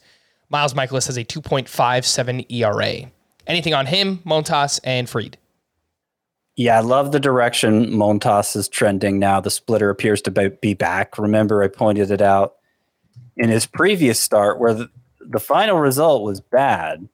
Miles 0.49 0.75
Mikolas 0.75 1.07
has 1.07 1.17
a 1.17 1.25
2.57 1.25 2.51
ERA. 2.51 3.09
Anything 3.47 3.73
on 3.73 3.87
him, 3.87 4.19
Montas, 4.19 4.79
and 4.83 5.09
Fried? 5.09 5.39
Yeah, 6.59 6.77
I 6.77 6.81
love 6.81 7.13
the 7.13 7.21
direction 7.21 7.85
Montas 7.91 8.53
is 8.53 8.67
trending 8.67 9.17
now. 9.17 9.39
The 9.39 9.49
splitter 9.49 9.89
appears 9.89 10.21
to 10.23 10.49
be 10.49 10.73
back. 10.73 11.17
Remember, 11.17 11.63
I 11.63 11.69
pointed 11.69 12.11
it 12.11 12.21
out 12.21 12.55
in 13.37 13.47
his 13.47 13.65
previous 13.65 14.19
start 14.19 14.59
where 14.59 14.73
the, 14.73 14.89
the 15.21 15.39
final 15.39 15.79
result 15.79 16.21
was 16.21 16.41
bad, 16.41 17.07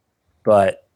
but 0.43 0.87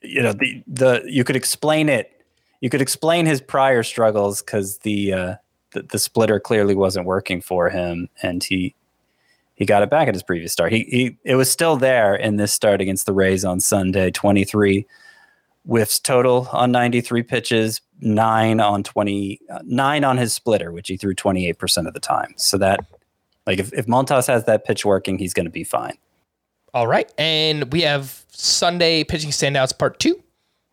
you 0.00 0.22
know 0.22 0.32
the 0.32 0.62
the 0.68 1.02
you 1.06 1.24
could 1.24 1.34
explain 1.34 1.88
it. 1.88 2.24
You 2.60 2.70
could 2.70 2.80
explain 2.80 3.26
his 3.26 3.40
prior 3.40 3.82
struggles 3.82 4.42
because 4.42 4.78
the, 4.78 5.12
uh, 5.12 5.34
the 5.72 5.82
the 5.82 5.98
splitter 5.98 6.38
clearly 6.38 6.76
wasn't 6.76 7.04
working 7.04 7.40
for 7.40 7.68
him, 7.68 8.08
and 8.22 8.44
he 8.44 8.76
he 9.56 9.64
got 9.64 9.82
it 9.82 9.90
back 9.90 10.06
at 10.06 10.14
his 10.14 10.22
previous 10.22 10.52
start. 10.52 10.70
He, 10.70 10.84
he 10.84 11.16
it 11.24 11.34
was 11.34 11.50
still 11.50 11.76
there 11.76 12.14
in 12.14 12.36
this 12.36 12.52
start 12.52 12.80
against 12.80 13.06
the 13.06 13.12
Rays 13.12 13.44
on 13.44 13.58
Sunday, 13.58 14.12
twenty 14.12 14.44
three 14.44 14.86
whiffs 15.64 15.98
total 15.98 16.48
on 16.52 16.72
93 16.72 17.22
pitches, 17.22 17.80
nine 18.00 18.60
on 18.60 18.82
20, 18.82 19.40
uh, 19.50 19.60
nine 19.64 20.04
on 20.04 20.16
his 20.16 20.32
splitter, 20.32 20.72
which 20.72 20.88
he 20.88 20.96
threw 20.96 21.14
28% 21.14 21.86
of 21.86 21.94
the 21.94 22.00
time. 22.00 22.34
So 22.36 22.58
that, 22.58 22.80
like, 23.46 23.58
if, 23.58 23.72
if 23.72 23.86
Montas 23.86 24.26
has 24.26 24.44
that 24.44 24.64
pitch 24.64 24.84
working, 24.84 25.18
he's 25.18 25.34
going 25.34 25.46
to 25.46 25.50
be 25.50 25.64
fine. 25.64 25.96
All 26.72 26.86
right. 26.86 27.12
And 27.18 27.72
we 27.72 27.82
have 27.82 28.24
Sunday 28.28 29.04
pitching 29.04 29.30
standouts 29.30 29.76
part 29.76 29.98
two. 29.98 30.22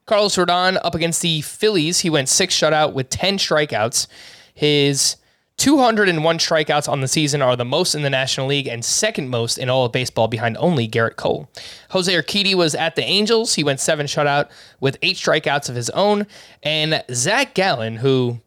Carlos 0.06 0.36
Rodon 0.38 0.80
up 0.84 0.96
against 0.96 1.22
the 1.22 1.42
Phillies. 1.42 2.00
He 2.00 2.10
went 2.10 2.30
six 2.30 2.58
shutout 2.58 2.94
with 2.94 3.10
10 3.10 3.38
strikeouts. 3.38 4.08
His 4.54 5.18
201 5.58 6.38
strikeouts 6.38 6.88
on 6.88 7.02
the 7.02 7.08
season 7.08 7.42
are 7.42 7.56
the 7.56 7.66
most 7.66 7.96
in 7.96 8.04
the 8.04 8.10
National 8.12 8.46
League 8.46 8.68
and 8.68 8.86
second 8.86 9.30
most 9.30 9.58
in 9.58 9.70
all 9.70 9.86
of 9.86 9.92
baseball 9.92 10.28
behind 10.28 10.56
only 10.60 10.88
Gerrit 10.88 11.16
Cole. 11.16 11.50
Jose 11.90 12.14
Urquidy 12.14 12.54
was 12.54 12.76
at 12.76 12.96
the 12.96 13.04
Angels. 13.04 13.56
He 13.56 13.64
went 13.64 13.80
seven 13.80 14.06
shutout 14.06 14.50
with 14.80 15.00
eight 15.02 15.16
strikeouts 15.16 15.68
of 15.68 15.76
his 15.76 15.90
own. 15.92 16.28
And 16.62 17.04
Zach 17.12 17.56
Gallen, 17.56 17.98
who 17.98 18.40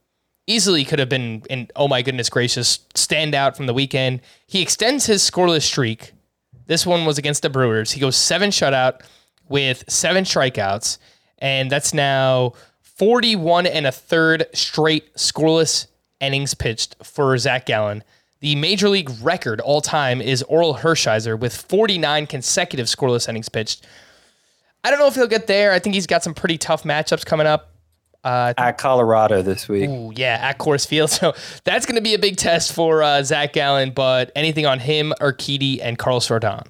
easily 0.47 0.85
could 0.85 1.01
have 1.01 1.09
been 1.09 1.43
in, 1.51 1.69
oh 1.75 1.89
my 1.89 2.01
goodness 2.01 2.31
gracious, 2.31 2.79
standout 2.95 3.57
from 3.57 3.67
the 3.67 3.75
weekend, 3.75 4.21
he 4.47 4.63
extends 4.63 5.07
his 5.07 5.29
scoreless 5.29 5.63
streak. 5.63 6.13
This 6.67 6.87
one 6.87 7.07
was 7.07 7.19
against 7.19 7.43
the 7.43 7.51
Brewers. 7.51 7.91
He 7.91 8.01
goes 8.01 8.17
seven 8.17 8.51
shutout 8.51 9.01
with 9.49 9.83
seven 9.89 10.23
strikeouts. 10.23 10.99
And 11.39 11.73
that's 11.73 11.93
now 11.93 12.53
41 12.83 13.67
and 13.67 13.87
a 13.87 13.93
third 13.93 14.47
straight 14.53 15.13
scoreless 15.15 15.87
innings 16.21 16.55
pitched 16.55 16.97
for 17.03 17.37
Zach 17.39 17.67
Gallen. 17.67 18.05
The 18.41 18.57
major 18.57 18.89
league 18.89 19.11
record 19.21 19.61
all 19.61 19.81
time 19.81 20.23
is 20.23 20.43
Orel 20.49 20.79
Hershiser 20.79 21.39
with 21.39 21.55
49 21.55 22.27
consecutive 22.27 22.87
scoreless 22.87 23.29
innings 23.29 23.49
pitched. 23.49 23.87
I 24.83 24.91
don't 24.91 24.99
know 24.99 25.07
if 25.07 25.15
he'll 25.15 25.27
get 25.27 25.47
there. 25.47 25.73
I 25.73 25.79
think 25.79 25.95
he's 25.95 26.07
got 26.07 26.23
some 26.23 26.33
pretty 26.33 26.57
tough 26.57 26.85
matchups 26.85 27.27
coming 27.27 27.47
up. 27.47 27.75
Uh, 28.23 28.53
at 28.59 28.79
Colorado 28.79 29.43
this 29.43 29.69
week. 29.69 29.89
Ooh, 29.89 30.13
yeah, 30.15 30.39
at 30.41 30.59
Coors 30.59 30.87
Field. 30.87 31.11
So 31.21 31.35
that's 31.65 31.87
going 31.87 31.97
to 31.97 32.03
be 32.03 32.15
a 32.15 32.19
big 32.19 32.37
test 32.37 32.73
for 32.73 33.03
uh, 33.03 33.23
Zach 33.23 33.53
Gallen. 33.53 33.91
But 33.93 34.31
anything 34.35 34.67
on 34.67 34.79
him, 34.79 35.13
Urquidy, 35.21 35.81
and 35.83 35.99
Carlos 35.99 36.29
Rodon? 36.29 36.67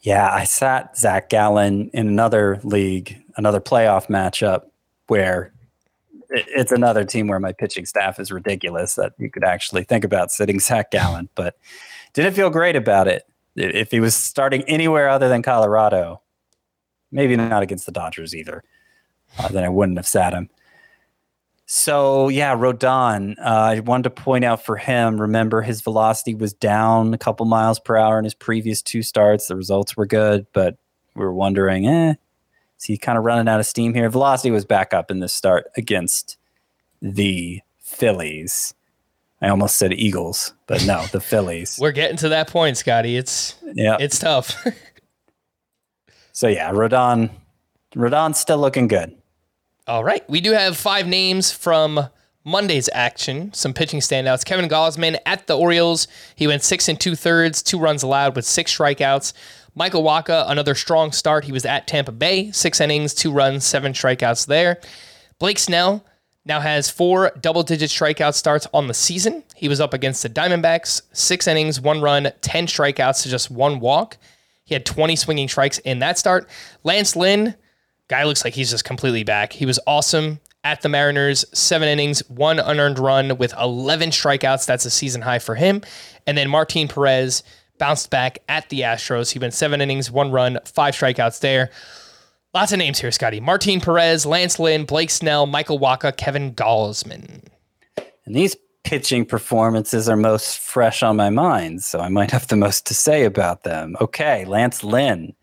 Yeah, 0.00 0.28
I 0.32 0.44
sat 0.44 0.96
Zach 0.96 1.28
Gallen 1.28 1.90
in 1.92 2.08
another 2.08 2.60
league, 2.64 3.22
another 3.36 3.60
playoff 3.60 4.08
matchup 4.08 4.62
where 5.06 5.52
it's 6.32 6.72
another 6.72 7.04
team 7.04 7.28
where 7.28 7.38
my 7.38 7.52
pitching 7.52 7.86
staff 7.86 8.18
is 8.18 8.32
ridiculous 8.32 8.94
that 8.94 9.12
you 9.18 9.30
could 9.30 9.44
actually 9.44 9.84
think 9.84 10.04
about 10.04 10.32
sitting 10.32 10.58
Zach 10.60 10.90
Gallen, 10.90 11.28
but 11.34 11.56
didn't 12.14 12.34
feel 12.34 12.50
great 12.50 12.76
about 12.76 13.08
it. 13.08 13.24
If 13.54 13.90
he 13.90 14.00
was 14.00 14.14
starting 14.14 14.62
anywhere 14.62 15.08
other 15.08 15.28
than 15.28 15.42
Colorado, 15.42 16.22
maybe 17.10 17.36
not 17.36 17.62
against 17.62 17.84
the 17.84 17.92
Dodgers 17.92 18.34
either, 18.34 18.64
uh, 19.38 19.48
then 19.48 19.62
I 19.62 19.68
wouldn't 19.68 19.98
have 19.98 20.06
sat 20.06 20.32
him. 20.32 20.48
So 21.66 22.28
yeah, 22.28 22.54
Rodon. 22.54 23.34
Uh, 23.38 23.44
I 23.44 23.80
wanted 23.80 24.04
to 24.04 24.10
point 24.10 24.44
out 24.44 24.64
for 24.64 24.76
him. 24.76 25.20
Remember, 25.20 25.62
his 25.62 25.80
velocity 25.80 26.34
was 26.34 26.52
down 26.52 27.14
a 27.14 27.18
couple 27.18 27.46
miles 27.46 27.78
per 27.78 27.96
hour 27.96 28.18
in 28.18 28.24
his 28.24 28.34
previous 28.34 28.82
two 28.82 29.02
starts. 29.02 29.46
The 29.46 29.56
results 29.56 29.96
were 29.96 30.06
good, 30.06 30.46
but 30.52 30.76
we 31.14 31.24
were 31.24 31.32
wondering, 31.32 31.86
eh, 31.86 32.14
is 32.82 32.86
he 32.86 32.98
kind 32.98 33.16
of 33.16 33.22
running 33.22 33.46
out 33.46 33.60
of 33.60 33.66
steam 33.66 33.94
here? 33.94 34.10
Velocity 34.10 34.50
was 34.50 34.64
back 34.64 34.92
up 34.92 35.08
in 35.08 35.20
this 35.20 35.32
start 35.32 35.70
against 35.76 36.36
the 37.00 37.60
Phillies. 37.78 38.74
I 39.40 39.50
almost 39.50 39.76
said 39.76 39.92
Eagles, 39.92 40.52
but 40.66 40.84
no, 40.84 41.06
the 41.12 41.20
Phillies. 41.20 41.78
We're 41.80 41.92
getting 41.92 42.16
to 42.18 42.30
that 42.30 42.48
point, 42.48 42.76
Scotty. 42.76 43.16
It's 43.16 43.54
yeah, 43.72 43.98
it's 44.00 44.18
tough. 44.18 44.66
so 46.32 46.48
yeah, 46.48 46.72
Rodon, 46.72 47.30
Rodon's 47.94 48.40
still 48.40 48.58
looking 48.58 48.88
good. 48.88 49.16
All 49.86 50.02
right, 50.02 50.28
we 50.28 50.40
do 50.40 50.50
have 50.50 50.76
five 50.76 51.06
names 51.06 51.52
from 51.52 52.08
Monday's 52.42 52.90
action. 52.92 53.52
Some 53.52 53.72
pitching 53.72 54.00
standouts. 54.00 54.44
Kevin 54.44 54.68
Gausman 54.68 55.18
at 55.24 55.46
the 55.46 55.56
Orioles. 55.56 56.08
He 56.34 56.48
went 56.48 56.64
six 56.64 56.88
and 56.88 56.98
two 56.98 57.14
thirds, 57.14 57.62
two 57.62 57.78
runs 57.78 58.02
allowed 58.02 58.34
with 58.34 58.44
six 58.44 58.76
strikeouts. 58.76 59.32
Michael 59.74 60.02
Wacha, 60.02 60.44
another 60.50 60.74
strong 60.74 61.12
start. 61.12 61.44
He 61.44 61.52
was 61.52 61.64
at 61.64 61.86
Tampa 61.86 62.12
Bay, 62.12 62.50
six 62.52 62.80
innings, 62.80 63.14
two 63.14 63.32
runs, 63.32 63.64
seven 63.64 63.92
strikeouts 63.92 64.46
there. 64.46 64.80
Blake 65.38 65.58
Snell 65.58 66.04
now 66.44 66.60
has 66.60 66.90
four 66.90 67.32
double 67.40 67.62
digit 67.62 67.90
strikeout 67.90 68.34
starts 68.34 68.66
on 68.74 68.86
the 68.86 68.94
season. 68.94 69.44
He 69.54 69.68
was 69.68 69.80
up 69.80 69.94
against 69.94 70.22
the 70.22 70.28
Diamondbacks, 70.28 71.02
six 71.12 71.46
innings, 71.46 71.80
one 71.80 72.00
run, 72.00 72.30
10 72.42 72.66
strikeouts 72.66 73.22
to 73.22 73.28
just 73.28 73.50
one 73.50 73.80
walk. 73.80 74.18
He 74.64 74.74
had 74.74 74.84
20 74.84 75.16
swinging 75.16 75.48
strikes 75.48 75.78
in 75.78 76.00
that 76.00 76.18
start. 76.18 76.48
Lance 76.84 77.16
Lynn, 77.16 77.54
guy 78.08 78.24
looks 78.24 78.44
like 78.44 78.54
he's 78.54 78.70
just 78.70 78.84
completely 78.84 79.24
back. 79.24 79.52
He 79.52 79.66
was 79.66 79.80
awesome 79.86 80.40
at 80.64 80.82
the 80.82 80.88
Mariners, 80.88 81.44
seven 81.52 81.88
innings, 81.88 82.20
one 82.28 82.58
unearned 82.58 82.98
run 82.98 83.36
with 83.38 83.54
11 83.58 84.10
strikeouts. 84.10 84.66
That's 84.66 84.84
a 84.84 84.90
season 84.90 85.22
high 85.22 85.40
for 85.40 85.54
him. 85.54 85.82
And 86.26 86.38
then 86.38 86.48
Martin 86.48 86.88
Perez, 86.88 87.42
bounced 87.82 88.10
back 88.10 88.38
at 88.48 88.68
the 88.68 88.82
Astros. 88.82 89.32
He 89.32 89.40
went 89.40 89.54
seven 89.54 89.80
innings, 89.80 90.08
one 90.08 90.30
run, 90.30 90.60
five 90.64 90.94
strikeouts 90.94 91.40
there. 91.40 91.68
Lots 92.54 92.70
of 92.70 92.78
names 92.78 93.00
here, 93.00 93.10
Scotty. 93.10 93.40
Martin 93.40 93.80
Perez, 93.80 94.24
Lance 94.24 94.60
Lynn, 94.60 94.84
Blake 94.84 95.10
Snell, 95.10 95.46
Michael 95.46 95.80
Wacha, 95.80 96.16
Kevin 96.16 96.54
Gausman. 96.54 97.44
And 98.24 98.36
these 98.36 98.56
pitching 98.84 99.26
performances 99.26 100.08
are 100.08 100.16
most 100.16 100.60
fresh 100.60 101.02
on 101.02 101.16
my 101.16 101.28
mind, 101.28 101.82
so 101.82 101.98
I 101.98 102.08
might 102.08 102.30
have 102.30 102.46
the 102.46 102.54
most 102.54 102.86
to 102.86 102.94
say 102.94 103.24
about 103.24 103.64
them. 103.64 103.96
Okay, 104.00 104.44
Lance 104.44 104.84
Lynn. 104.84 105.34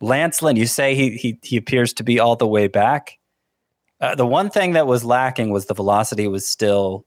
Lance 0.00 0.40
Lynn, 0.40 0.56
you 0.56 0.66
say 0.66 0.94
he 0.94 1.10
he, 1.18 1.38
he 1.42 1.58
appears 1.58 1.92
to 1.92 2.02
be 2.02 2.18
all 2.18 2.36
the 2.36 2.46
way 2.46 2.68
back. 2.68 3.18
Uh, 4.00 4.14
the 4.14 4.26
one 4.26 4.48
thing 4.48 4.72
that 4.72 4.86
was 4.86 5.04
lacking 5.04 5.50
was 5.50 5.66
the 5.66 5.74
velocity 5.74 6.26
was 6.26 6.48
still 6.48 7.04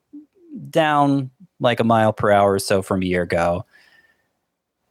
down 0.69 1.31
like 1.59 1.79
a 1.79 1.83
mile 1.83 2.13
per 2.13 2.29
hour 2.29 2.53
or 2.53 2.59
so 2.59 2.83
from 2.83 3.01
a 3.01 3.05
year 3.05 3.23
ago 3.23 3.65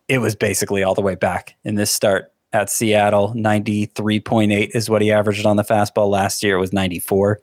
it 0.08 0.18
was 0.18 0.36
basically 0.36 0.82
all 0.82 0.94
the 0.94 1.00
way 1.02 1.14
back 1.14 1.56
in 1.64 1.74
this 1.74 1.90
start 1.90 2.32
at 2.52 2.70
Seattle. 2.70 3.32
93.8 3.34 4.70
is 4.74 4.88
what 4.88 5.02
he 5.02 5.12
averaged 5.12 5.46
on 5.46 5.56
the 5.56 5.64
fastball 5.64 6.10
last 6.10 6.42
year. 6.42 6.56
It 6.56 6.60
was 6.60 6.72
94. 6.72 7.40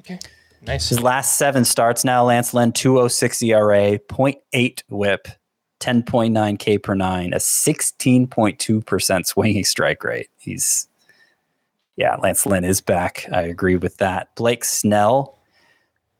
Okay. 0.00 0.18
Nice. 0.62 0.88
His 0.88 1.00
last 1.00 1.36
seven 1.36 1.64
starts 1.64 2.04
now, 2.04 2.24
Lance 2.24 2.54
Lynn, 2.54 2.72
206 2.72 3.42
ERA, 3.42 3.98
0.8 3.98 4.82
whip, 4.88 5.28
10.9 5.80 6.58
K 6.58 6.78
per 6.78 6.94
nine, 6.94 7.34
a 7.34 7.38
16.2% 7.38 9.26
swinging 9.26 9.64
strike 9.64 10.02
rate. 10.02 10.28
He's, 10.38 10.88
yeah, 11.96 12.16
Lance 12.16 12.46
Lynn 12.46 12.64
is 12.64 12.80
back. 12.80 13.28
I 13.30 13.42
agree 13.42 13.76
with 13.76 13.98
that. 13.98 14.34
Blake 14.36 14.64
Snell. 14.64 15.38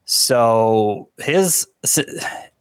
So 0.04 1.08
his 1.18 1.66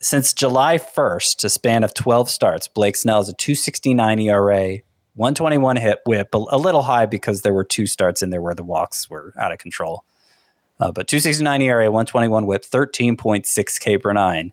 since 0.04 0.34
July 0.34 0.78
1st, 0.78 1.46
a 1.46 1.50
span 1.50 1.84
of 1.84 1.94
12 1.94 2.30
starts, 2.30 2.68
Blake 2.68 2.96
Snell 2.96 3.22
is 3.22 3.30
a 3.30 3.34
269 3.34 4.20
ERA, 4.20 4.80
121 5.16 5.78
hit 5.78 6.00
whip, 6.06 6.34
a, 6.34 6.58
little 6.58 6.82
high 6.82 7.06
because 7.06 7.42
there 7.42 7.54
were 7.54 7.64
two 7.64 7.86
starts 7.86 8.22
in 8.22 8.30
there 8.30 8.42
where 8.42 8.56
the 8.56 8.64
walks 8.64 9.10
were 9.10 9.34
out 9.40 9.52
of 9.52 9.60
control. 9.60 10.04
Uh, 10.80 10.92
but 10.92 11.08
269 11.08 11.62
ERA, 11.62 11.86
121 11.86 12.46
whip, 12.46 12.66
13.6 12.66 13.80
K 13.80 13.98
per 13.98 14.12
nine 14.12 14.52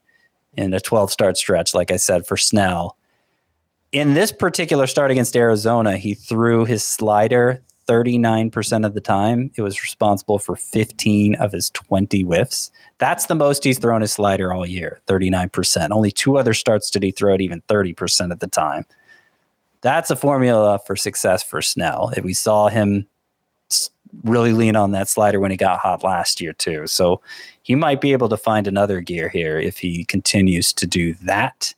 in 0.57 0.73
a 0.73 0.81
12 0.81 1.11
start 1.11 1.37
stretch, 1.37 1.75
like 1.75 1.91
I 1.91 1.97
said, 1.97 2.27
for 2.27 2.37
Snell. 2.37 2.97
In 3.91 4.15
this 4.15 4.31
particular 4.31 4.87
start 4.87 5.11
against 5.11 5.35
Arizona, 5.35 5.97
he 5.97 6.15
threw 6.15 6.65
his 6.65 6.85
slider 6.85 7.63
39% 7.91 8.87
of 8.87 8.95
the 8.95 9.01
time. 9.01 9.51
It 9.57 9.63
was 9.63 9.83
responsible 9.83 10.39
for 10.39 10.55
15 10.55 11.35
of 11.35 11.51
his 11.51 11.71
20 11.71 12.23
whiffs. 12.23 12.71
That's 12.99 13.27
the 13.27 13.35
most 13.35 13.65
he's 13.65 13.81
thrown 13.81 14.03
his 14.03 14.13
slider 14.13 14.53
all 14.53 14.65
year, 14.65 15.01
39%. 15.09 15.91
Only 15.91 16.13
two 16.13 16.39
other 16.39 16.55
starts 16.55 16.89
did 16.89 17.03
he 17.03 17.11
throw 17.11 17.35
it 17.35 17.41
even 17.41 17.63
30% 17.63 18.31
of 18.31 18.39
the 18.39 18.47
time. 18.47 18.87
That's 19.81 20.11
a 20.11 20.17
formula 20.17 20.79
for 20.87 20.95
success 20.95 21.43
for 21.43 21.61
Snell. 21.61 22.13
If 22.17 22.23
we 22.23 22.35
saw 22.35 22.69
him 22.69 23.09
really 24.25 24.53
lean 24.53 24.77
on 24.77 24.93
that 24.93 25.09
slider 25.09 25.41
when 25.41 25.51
he 25.51 25.57
got 25.57 25.81
hot 25.81 26.05
last 26.05 26.41
year 26.41 26.53
too. 26.53 26.87
So 26.87 27.21
he 27.63 27.75
might 27.75 28.01
be 28.01 28.13
able 28.13 28.29
to 28.29 28.37
find 28.37 28.67
another 28.67 29.01
gear 29.01 29.29
here 29.29 29.59
if 29.59 29.79
he 29.79 30.05
continues 30.05 30.73
to 30.75 30.87
do 30.87 31.15
that. 31.25 31.75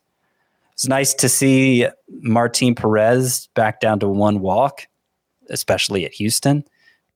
It's 0.73 0.87
nice 0.87 1.13
to 1.15 1.29
see 1.29 1.87
Martin 2.21 2.75
Perez 2.75 3.47
back 3.53 3.79
down 3.79 3.99
to 3.99 4.07
one 4.07 4.39
walk, 4.39 4.87
especially 5.49 6.05
at 6.05 6.13
Houston. 6.13 6.63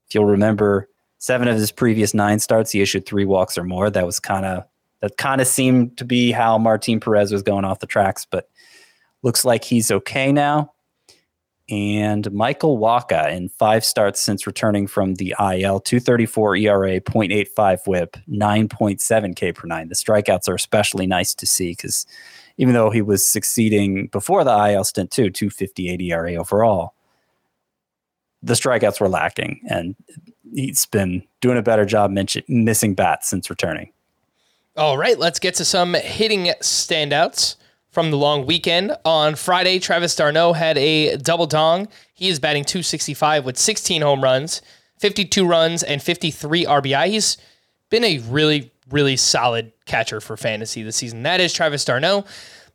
If 0.07 0.15
you'll 0.15 0.25
remember, 0.25 0.89
seven 1.17 1.47
of 1.47 1.55
his 1.55 1.71
previous 1.71 2.13
nine 2.13 2.39
starts, 2.39 2.71
he 2.71 2.81
issued 2.81 3.05
three 3.05 3.25
walks 3.25 3.57
or 3.57 3.63
more. 3.63 3.89
That 3.89 4.05
was 4.05 4.19
kind 4.19 4.45
of 4.45 4.63
that 5.01 5.17
kind 5.17 5.41
of 5.41 5.47
seemed 5.47 5.97
to 5.97 6.05
be 6.05 6.31
how 6.31 6.57
Martin 6.57 6.99
Perez 6.99 7.31
was 7.31 7.43
going 7.43 7.65
off 7.65 7.79
the 7.79 7.87
tracks, 7.87 8.25
but 8.25 8.49
looks 9.21 9.45
like 9.45 9.63
he's 9.63 9.91
okay 9.91 10.31
now. 10.31 10.73
And 11.69 12.31
Michael 12.31 12.77
Wacha 12.77 13.29
in 13.31 13.49
five 13.49 13.83
starts 13.83 14.21
since 14.21 14.47
returning 14.47 14.87
from 14.87 15.15
the 15.15 15.35
IL, 15.37 15.81
234 15.81 16.55
ERA, 16.55 17.01
0.85 17.01 17.79
whip, 17.85 18.17
9.7 18.29 19.35
K 19.35 19.51
per 19.51 19.67
nine. 19.67 19.89
The 19.89 19.95
strikeouts 19.95 20.47
are 20.47 20.55
especially 20.55 21.05
nice 21.05 21.35
to 21.35 21.45
see 21.45 21.71
because 21.71 22.05
even 22.55 22.73
though 22.73 22.89
he 22.89 23.01
was 23.01 23.27
succeeding 23.27 24.07
before 24.07 24.45
the 24.45 24.71
IL 24.71 24.85
stint 24.85 25.11
too, 25.11 25.29
258 25.29 26.01
ERA 26.01 26.35
overall, 26.35 26.93
the 28.43 28.53
strikeouts 28.53 28.99
were 28.99 29.09
lacking. 29.09 29.61
And 29.69 29.95
he's 30.53 30.85
been 30.85 31.23
doing 31.41 31.57
a 31.57 31.61
better 31.61 31.85
job 31.85 32.11
missing 32.47 32.93
bats 32.93 33.29
since 33.29 33.49
returning. 33.49 33.91
All 34.75 34.97
right, 34.97 35.17
let's 35.17 35.39
get 35.39 35.55
to 35.55 35.65
some 35.65 35.95
hitting 35.95 36.45
standouts 36.61 37.55
from 37.89 38.11
the 38.11 38.17
long 38.17 38.45
weekend. 38.45 38.95
On 39.05 39.35
Friday, 39.35 39.79
Travis 39.79 40.15
d'Arnaud 40.15 40.53
had 40.53 40.77
a 40.77 41.17
double 41.17 41.47
dong. 41.47 41.87
He 42.13 42.27
is 42.29 42.39
batting 42.39 42.63
265 42.63 43.43
with 43.43 43.57
16 43.57 44.03
home 44.03 44.23
runs, 44.23 44.61
52 44.99 45.47
runs, 45.47 45.81
and 45.81 46.01
53 46.01 46.65
RBI. 46.65 47.07
He's 47.07 47.37
been 47.89 48.03
a 48.03 48.19
really, 48.19 48.71
really 48.91 49.17
solid 49.17 49.71
catcher 49.85 50.21
for 50.21 50.37
fantasy 50.37 50.83
this 50.83 50.95
season. 50.95 51.23
That 51.23 51.39
is 51.39 51.53
Travis 51.53 51.83
d'Arnaud. 51.83 52.25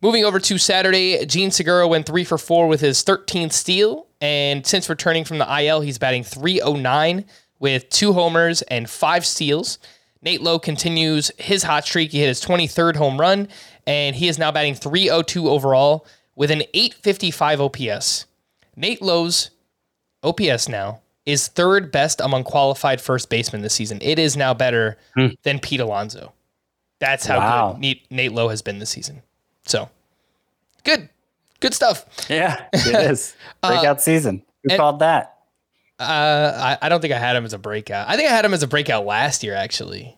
Moving 0.03 0.25
over 0.25 0.37
to 0.37 0.57
Saturday, 0.57 1.25
Jean 1.25 1.49
Segura 1.49 1.87
went 1.87 2.05
three 2.05 2.25
for 2.25 2.37
four 2.37 2.67
with 2.67 2.81
his 2.81 3.05
13th 3.05 3.53
steal. 3.53 4.05
And 4.19 4.67
since 4.67 4.89
returning 4.89 5.23
from 5.23 5.37
the 5.37 5.61
IL, 5.61 5.79
he's 5.79 5.97
batting 5.97 6.25
309 6.25 7.23
with 7.59 7.89
two 7.89 8.11
homers 8.11 8.63
and 8.63 8.89
five 8.89 9.25
steals. 9.25 9.79
Nate 10.21 10.41
Lowe 10.41 10.59
continues 10.59 11.31
his 11.37 11.63
hot 11.63 11.85
streak. 11.85 12.11
He 12.11 12.19
hit 12.19 12.27
his 12.27 12.43
23rd 12.43 12.97
home 12.97 13.17
run, 13.17 13.47
and 13.87 14.13
he 14.13 14.27
is 14.27 14.37
now 14.37 14.51
batting 14.51 14.75
302 14.75 15.47
overall 15.47 16.05
with 16.35 16.51
an 16.51 16.63
855 16.73 17.61
OPS. 17.61 18.25
Nate 18.75 19.01
Lowe's 19.01 19.51
OPS 20.21 20.67
now 20.67 20.99
is 21.25 21.47
third 21.47 21.93
best 21.93 22.19
among 22.19 22.43
qualified 22.43 22.99
first 22.99 23.29
basemen 23.29 23.61
this 23.61 23.73
season. 23.73 23.99
It 24.01 24.19
is 24.19 24.35
now 24.35 24.53
better 24.53 24.97
hmm. 25.15 25.27
than 25.43 25.59
Pete 25.59 25.79
Alonso. 25.79 26.33
That's 26.99 27.25
how 27.25 27.39
wow. 27.39 27.71
good 27.71 27.79
Nate, 27.79 28.11
Nate 28.11 28.33
Lowe 28.33 28.49
has 28.49 28.61
been 28.61 28.79
this 28.79 28.89
season. 28.89 29.21
So 29.65 29.89
good, 30.83 31.09
good 31.59 31.73
stuff. 31.73 32.05
Yeah, 32.29 32.65
it 32.73 33.11
is 33.11 33.35
breakout 33.61 33.97
uh, 33.97 33.99
season. 33.99 34.43
Who 34.63 34.69
and, 34.71 34.79
called 34.79 34.99
that? 34.99 35.37
Uh, 35.99 36.77
I, 36.81 36.85
I 36.85 36.89
don't 36.89 37.01
think 37.01 37.13
I 37.13 37.19
had 37.19 37.35
him 37.35 37.45
as 37.45 37.53
a 37.53 37.57
breakout. 37.57 38.09
I 38.09 38.17
think 38.17 38.29
I 38.29 38.33
had 38.33 38.45
him 38.45 38.53
as 38.53 38.63
a 38.63 38.67
breakout 38.67 39.05
last 39.05 39.43
year, 39.43 39.55
actually. 39.55 40.17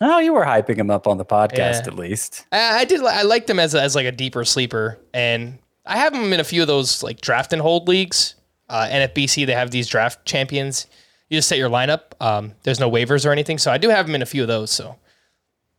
Oh, 0.00 0.18
you 0.18 0.34
were 0.34 0.44
hyping 0.44 0.76
him 0.76 0.90
up 0.90 1.06
on 1.06 1.16
the 1.16 1.24
podcast 1.24 1.56
yeah. 1.56 1.86
at 1.86 1.94
least. 1.94 2.46
I, 2.52 2.80
I 2.80 2.84
did. 2.84 3.02
I 3.02 3.22
liked 3.22 3.48
him 3.48 3.58
as 3.58 3.74
a, 3.74 3.80
as 3.80 3.94
like 3.94 4.06
a 4.06 4.12
deeper 4.12 4.44
sleeper, 4.44 4.98
and 5.14 5.58
I 5.86 5.96
have 5.96 6.12
him 6.12 6.32
in 6.32 6.40
a 6.40 6.44
few 6.44 6.60
of 6.60 6.68
those 6.68 7.02
like 7.02 7.20
draft 7.20 7.52
and 7.52 7.62
hold 7.62 7.88
leagues. 7.88 8.34
Uh, 8.68 8.86
NFBC 8.90 9.46
they 9.46 9.52
have 9.52 9.70
these 9.70 9.86
draft 9.86 10.24
champions. 10.26 10.86
You 11.30 11.38
just 11.38 11.48
set 11.48 11.58
your 11.58 11.70
lineup. 11.70 12.12
Um, 12.20 12.52
there's 12.62 12.80
no 12.80 12.90
waivers 12.90 13.24
or 13.24 13.32
anything, 13.32 13.58
so 13.58 13.70
I 13.70 13.78
do 13.78 13.88
have 13.88 14.08
him 14.08 14.14
in 14.14 14.22
a 14.22 14.26
few 14.26 14.42
of 14.42 14.48
those. 14.48 14.70
So 14.70 14.96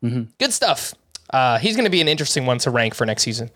mm-hmm. 0.04 0.24
good 0.40 0.52
stuff. 0.52 0.96
Uh, 1.32 1.58
he's 1.58 1.76
going 1.76 1.86
to 1.86 1.92
be 1.92 2.02
an 2.02 2.08
interesting 2.08 2.46
one 2.46 2.58
to 2.60 2.72
rank 2.72 2.94
for 2.94 3.06
next 3.06 3.24
season. 3.24 3.50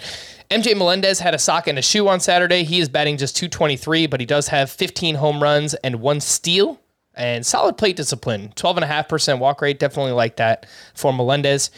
MJ 0.50 0.76
Melendez 0.78 1.20
had 1.20 1.34
a 1.34 1.40
sock 1.40 1.68
and 1.68 1.80
a 1.80 1.82
shoe 1.82 2.08
on 2.08 2.20
Saturday. 2.20 2.64
He 2.64 2.80
is 2.80 2.90
batting 2.90 3.18
just 3.18 3.38
223, 3.38 4.08
but 4.08 4.20
he 4.20 4.26
does 4.26 4.50
have 4.50 4.70
15 4.70 5.16
home 5.16 5.42
runs 5.42 5.74
and 5.76 6.02
one 6.02 6.20
steal 6.20 6.82
and 7.16 7.46
solid 7.46 7.78
plate 7.78 7.96
discipline. 7.96 8.52
12.5% 8.56 9.40
walk 9.40 9.62
rate. 9.62 9.80
Definitely 9.80 10.12
like 10.14 10.38
that 10.38 10.66
for 10.94 11.14
Melendez. 11.14 11.72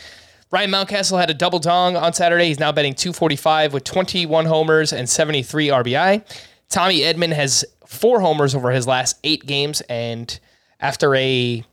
Ryan 0.52 0.72
Mountcastle 0.72 1.20
had 1.20 1.30
a 1.32 1.34
double 1.34 1.60
dong 1.60 1.96
on 1.96 2.14
Saturday. 2.14 2.46
He's 2.46 2.60
now 2.60 2.72
betting 2.72 2.94
245 2.94 3.74
with 3.74 3.84
21 3.84 4.46
homers 4.46 4.94
and 4.94 5.10
73 5.10 5.68
RBI. 5.68 6.24
Tommy 6.70 7.00
Edman 7.00 7.34
has 7.34 7.66
four 7.86 8.20
homers 8.22 8.54
over 8.54 8.72
his 8.72 8.88
last 8.88 9.20
eight 9.24 9.46
games. 9.46 9.82
And 9.82 10.40
after 10.80 11.16
a, 11.16 11.64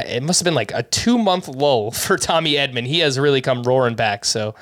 it 0.00 0.22
must 0.22 0.40
have 0.40 0.44
been 0.44 0.54
like 0.54 0.72
a 0.72 0.82
two 0.82 1.18
month 1.18 1.48
lull 1.48 1.90
for 1.92 2.16
Tommy 2.16 2.54
Edman, 2.54 2.86
he 2.86 3.00
has 3.00 3.18
really 3.18 3.40
come 3.40 3.62
roaring 3.62 3.94
back. 3.94 4.24
So 4.24 4.54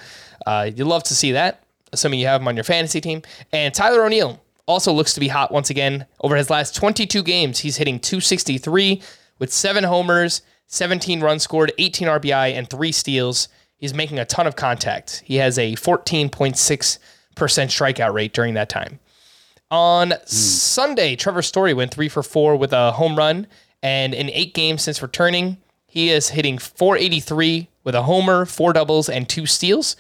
uh, 0.47 0.71
you'd 0.75 0.87
love 0.87 1.05
to 1.05 1.15
see 1.15 1.33
that, 1.33 1.65
assuming 1.93 2.21
you 2.21 2.27
have 2.27 2.41
him 2.41 2.49
on 2.49 2.57
your 2.57 2.65
fantasy 2.65 3.01
team. 3.01 3.23
And 3.53 3.75
Tyler 3.75 4.05
O'Neill 4.05 4.41
also 4.67 4.93
looks 4.93 5.15
to 5.15 5.21
be 5.21 5.29
hot 5.29 5.53
once 5.53 5.71
again. 5.71 6.07
Over 6.21 6.37
his 6.37 6.51
last 6.51 6.75
22 6.75 7.23
games, 7.23 7.61
he's 7.61 7.77
hitting 7.77 7.99
263 7.99 9.03
with 9.39 9.53
seven 9.53 9.85
homers, 9.85 10.43
17 10.69 11.21
runs 11.21 11.43
scored, 11.43 11.73
18 11.79 12.09
RBI, 12.09 12.55
and 12.55 12.69
three 12.69 12.93
steals. 12.93 13.49
He's 13.77 13.95
making 13.95 14.19
a 14.19 14.25
ton 14.25 14.47
of 14.47 14.57
contact. 14.57 15.23
He 15.25 15.37
has 15.37 15.59
a 15.59 15.75
14.6% 15.75 16.99
strikeout 17.37 18.13
rate 18.13 18.33
during 18.33 18.55
that 18.55 18.69
time. 18.69 19.01
On 19.71 20.11
mm. 20.11 20.29
Sunday, 20.29 21.17
Trevor 21.17 21.43
Story 21.43 21.75
went 21.75 21.93
three 21.93 22.09
for 22.09 22.23
four 22.23 22.57
with 22.57 22.73
a 22.73 22.93
home 22.93 23.17
run, 23.17 23.47
and 23.85 24.15
in 24.15 24.31
eight 24.31 24.55
games 24.55 24.83
since 24.83 25.03
returning, 25.03 25.59
he 25.87 26.09
is 26.09 26.31
hitting 26.31 26.57
483 26.57 27.69
with 27.85 27.95
a 27.95 28.05
homer, 28.05 28.47
four 28.47 28.73
doubles, 28.73 29.11
and 29.11 29.29
two 29.29 29.45
steals. 29.45 29.95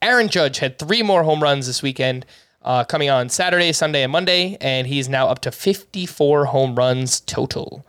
Aaron 0.00 0.28
Judge 0.28 0.58
had 0.58 0.78
three 0.78 1.02
more 1.02 1.22
home 1.22 1.42
runs 1.42 1.66
this 1.66 1.82
weekend 1.82 2.24
uh, 2.62 2.84
coming 2.84 3.10
on 3.10 3.28
Saturday, 3.28 3.74
Sunday, 3.74 4.02
and 4.02 4.10
Monday, 4.10 4.56
and 4.58 4.86
he's 4.86 5.06
now 5.06 5.28
up 5.28 5.40
to 5.40 5.52
54 5.52 6.46
home 6.46 6.74
runs 6.74 7.20
total. 7.20 7.86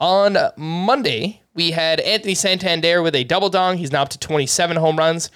On 0.00 0.36
Monday, 0.58 1.40
we 1.54 1.70
had 1.70 2.00
Anthony 2.00 2.34
Santander 2.34 3.00
with 3.00 3.14
a 3.14 3.24
double 3.24 3.48
dong. 3.48 3.78
He's 3.78 3.92
now 3.92 4.02
up 4.02 4.10
to 4.10 4.18
27 4.18 4.76
home 4.76 4.96
runs. 4.96 5.30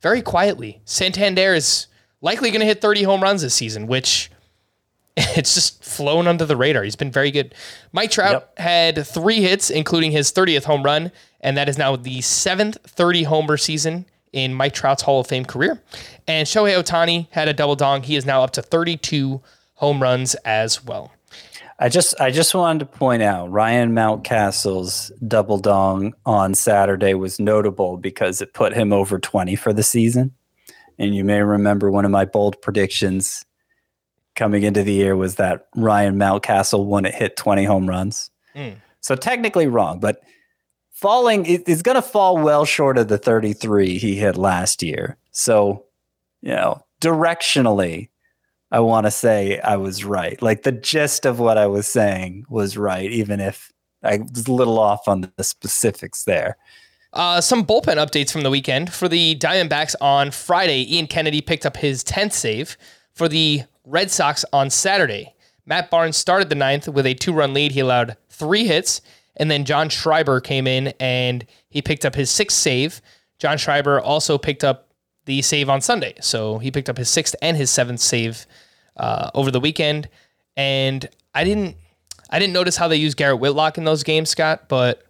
Very 0.00 0.22
quietly, 0.22 0.80
Santander 0.86 1.54
is 1.54 1.88
likely 2.22 2.50
going 2.50 2.60
to 2.60 2.66
hit 2.66 2.80
30 2.80 3.02
home 3.02 3.22
runs 3.22 3.42
this 3.42 3.54
season, 3.54 3.86
which 3.86 4.30
it's 5.36 5.54
just 5.54 5.84
flown 5.84 6.26
under 6.26 6.46
the 6.46 6.56
radar. 6.56 6.82
He's 6.82 6.96
been 6.96 7.10
very 7.10 7.30
good. 7.30 7.54
Mike 7.92 8.10
Trout 8.10 8.32
yep. 8.32 8.58
had 8.58 9.06
three 9.06 9.40
hits, 9.40 9.68
including 9.68 10.12
his 10.12 10.32
30th 10.32 10.64
home 10.64 10.82
run, 10.82 11.12
and 11.40 11.56
that 11.56 11.68
is 11.68 11.76
now 11.76 11.96
the 11.96 12.20
seventh 12.22 12.78
30 12.86 13.24
homer 13.24 13.56
season 13.56 14.06
in 14.32 14.54
Mike 14.54 14.72
Trout's 14.72 15.02
Hall 15.02 15.20
of 15.20 15.26
Fame 15.26 15.44
career. 15.44 15.82
And 16.26 16.46
Shohei 16.46 16.80
Ohtani 16.80 17.28
had 17.30 17.48
a 17.48 17.52
double 17.52 17.76
dong. 17.76 18.02
He 18.02 18.16
is 18.16 18.24
now 18.24 18.42
up 18.42 18.52
to 18.52 18.62
32 18.62 19.42
home 19.74 20.00
runs 20.00 20.34
as 20.36 20.84
well. 20.84 21.12
I 21.78 21.88
just 21.88 22.18
I 22.20 22.30
just 22.30 22.54
wanted 22.54 22.80
to 22.80 22.86
point 22.86 23.22
out 23.22 23.50
Ryan 23.50 23.92
Mountcastle's 23.92 25.10
double 25.26 25.58
dong 25.58 26.14
on 26.26 26.54
Saturday 26.54 27.14
was 27.14 27.40
notable 27.40 27.96
because 27.96 28.42
it 28.42 28.52
put 28.52 28.74
him 28.74 28.92
over 28.92 29.18
20 29.18 29.56
for 29.56 29.72
the 29.72 29.82
season. 29.82 30.32
And 30.98 31.14
you 31.14 31.24
may 31.24 31.40
remember 31.40 31.90
one 31.90 32.04
of 32.04 32.10
my 32.10 32.26
bold 32.26 32.60
predictions 32.60 33.46
coming 34.36 34.62
into 34.62 34.82
the 34.82 34.92
year 34.92 35.16
was 35.16 35.36
that 35.36 35.66
Ryan 35.74 36.16
Mountcastle 36.16 36.86
wouldn't 36.86 37.14
hit 37.14 37.36
20 37.36 37.64
home 37.64 37.88
runs. 37.88 38.30
Mm. 38.54 38.76
So 39.00 39.14
technically 39.16 39.66
wrong, 39.66 40.00
but 40.00 40.22
falling 40.90 41.46
is 41.46 41.82
going 41.82 41.96
to 41.96 42.02
fall 42.02 42.36
well 42.36 42.64
short 42.64 42.98
of 42.98 43.08
the 43.08 43.18
33 43.18 43.98
he 43.98 44.16
hit 44.16 44.36
last 44.36 44.82
year. 44.82 45.16
So, 45.30 45.84
you 46.42 46.50
know, 46.50 46.84
directionally, 47.00 48.08
I 48.70 48.80
want 48.80 49.06
to 49.06 49.10
say 49.10 49.58
I 49.60 49.76
was 49.76 50.04
right. 50.04 50.40
Like 50.40 50.62
the 50.62 50.72
gist 50.72 51.26
of 51.26 51.40
what 51.40 51.58
I 51.58 51.66
was 51.66 51.86
saying 51.86 52.44
was 52.48 52.76
right, 52.76 53.10
even 53.10 53.40
if 53.40 53.72
I 54.02 54.18
was 54.18 54.46
a 54.46 54.52
little 54.52 54.78
off 54.78 55.08
on 55.08 55.32
the 55.36 55.44
specifics 55.44 56.24
there. 56.24 56.56
Uh, 57.12 57.40
some 57.40 57.64
bullpen 57.64 57.96
updates 57.96 58.30
from 58.30 58.42
the 58.42 58.50
weekend. 58.50 58.92
For 58.92 59.08
the 59.08 59.34
Diamondbacks 59.36 59.94
on 60.00 60.30
Friday, 60.30 60.94
Ian 60.94 61.08
Kennedy 61.08 61.40
picked 61.40 61.66
up 61.66 61.76
his 61.76 62.04
10th 62.04 62.32
save. 62.32 62.76
For 63.14 63.28
the 63.28 63.64
Red 63.84 64.10
Sox 64.10 64.44
on 64.52 64.70
Saturday, 64.70 65.34
Matt 65.66 65.90
Barnes 65.90 66.16
started 66.16 66.48
the 66.48 66.54
ninth 66.54 66.88
with 66.88 67.06
a 67.06 67.14
two 67.14 67.32
run 67.32 67.54
lead. 67.54 67.72
He 67.72 67.80
allowed 67.80 68.16
three 68.28 68.66
hits 68.66 69.00
and 69.36 69.50
then 69.50 69.64
John 69.64 69.88
Schreiber 69.88 70.40
came 70.40 70.66
in 70.66 70.92
and 71.00 71.46
he 71.68 71.80
picked 71.80 72.04
up 72.04 72.14
his 72.14 72.30
sixth 72.30 72.58
save. 72.58 73.00
John 73.38 73.56
Schreiber 73.56 74.00
also 74.00 74.36
picked 74.36 74.64
up 74.64 74.88
the 75.24 75.42
save 75.42 75.70
on 75.70 75.80
Sunday. 75.80 76.14
So 76.20 76.58
he 76.58 76.70
picked 76.70 76.90
up 76.90 76.98
his 76.98 77.08
sixth 77.08 77.34
and 77.40 77.56
his 77.56 77.70
seventh 77.70 78.00
save 78.00 78.46
uh, 78.96 79.30
over 79.34 79.50
the 79.50 79.60
weekend. 79.60 80.08
And 80.56 81.08
I 81.34 81.44
didn't 81.44 81.76
I 82.30 82.38
didn't 82.38 82.52
notice 82.52 82.76
how 82.76 82.86
they 82.86 82.96
used 82.96 83.16
Garrett 83.16 83.40
Whitlock 83.40 83.78
in 83.78 83.84
those 83.84 84.02
games, 84.02 84.30
Scott, 84.30 84.68
but 84.68 85.04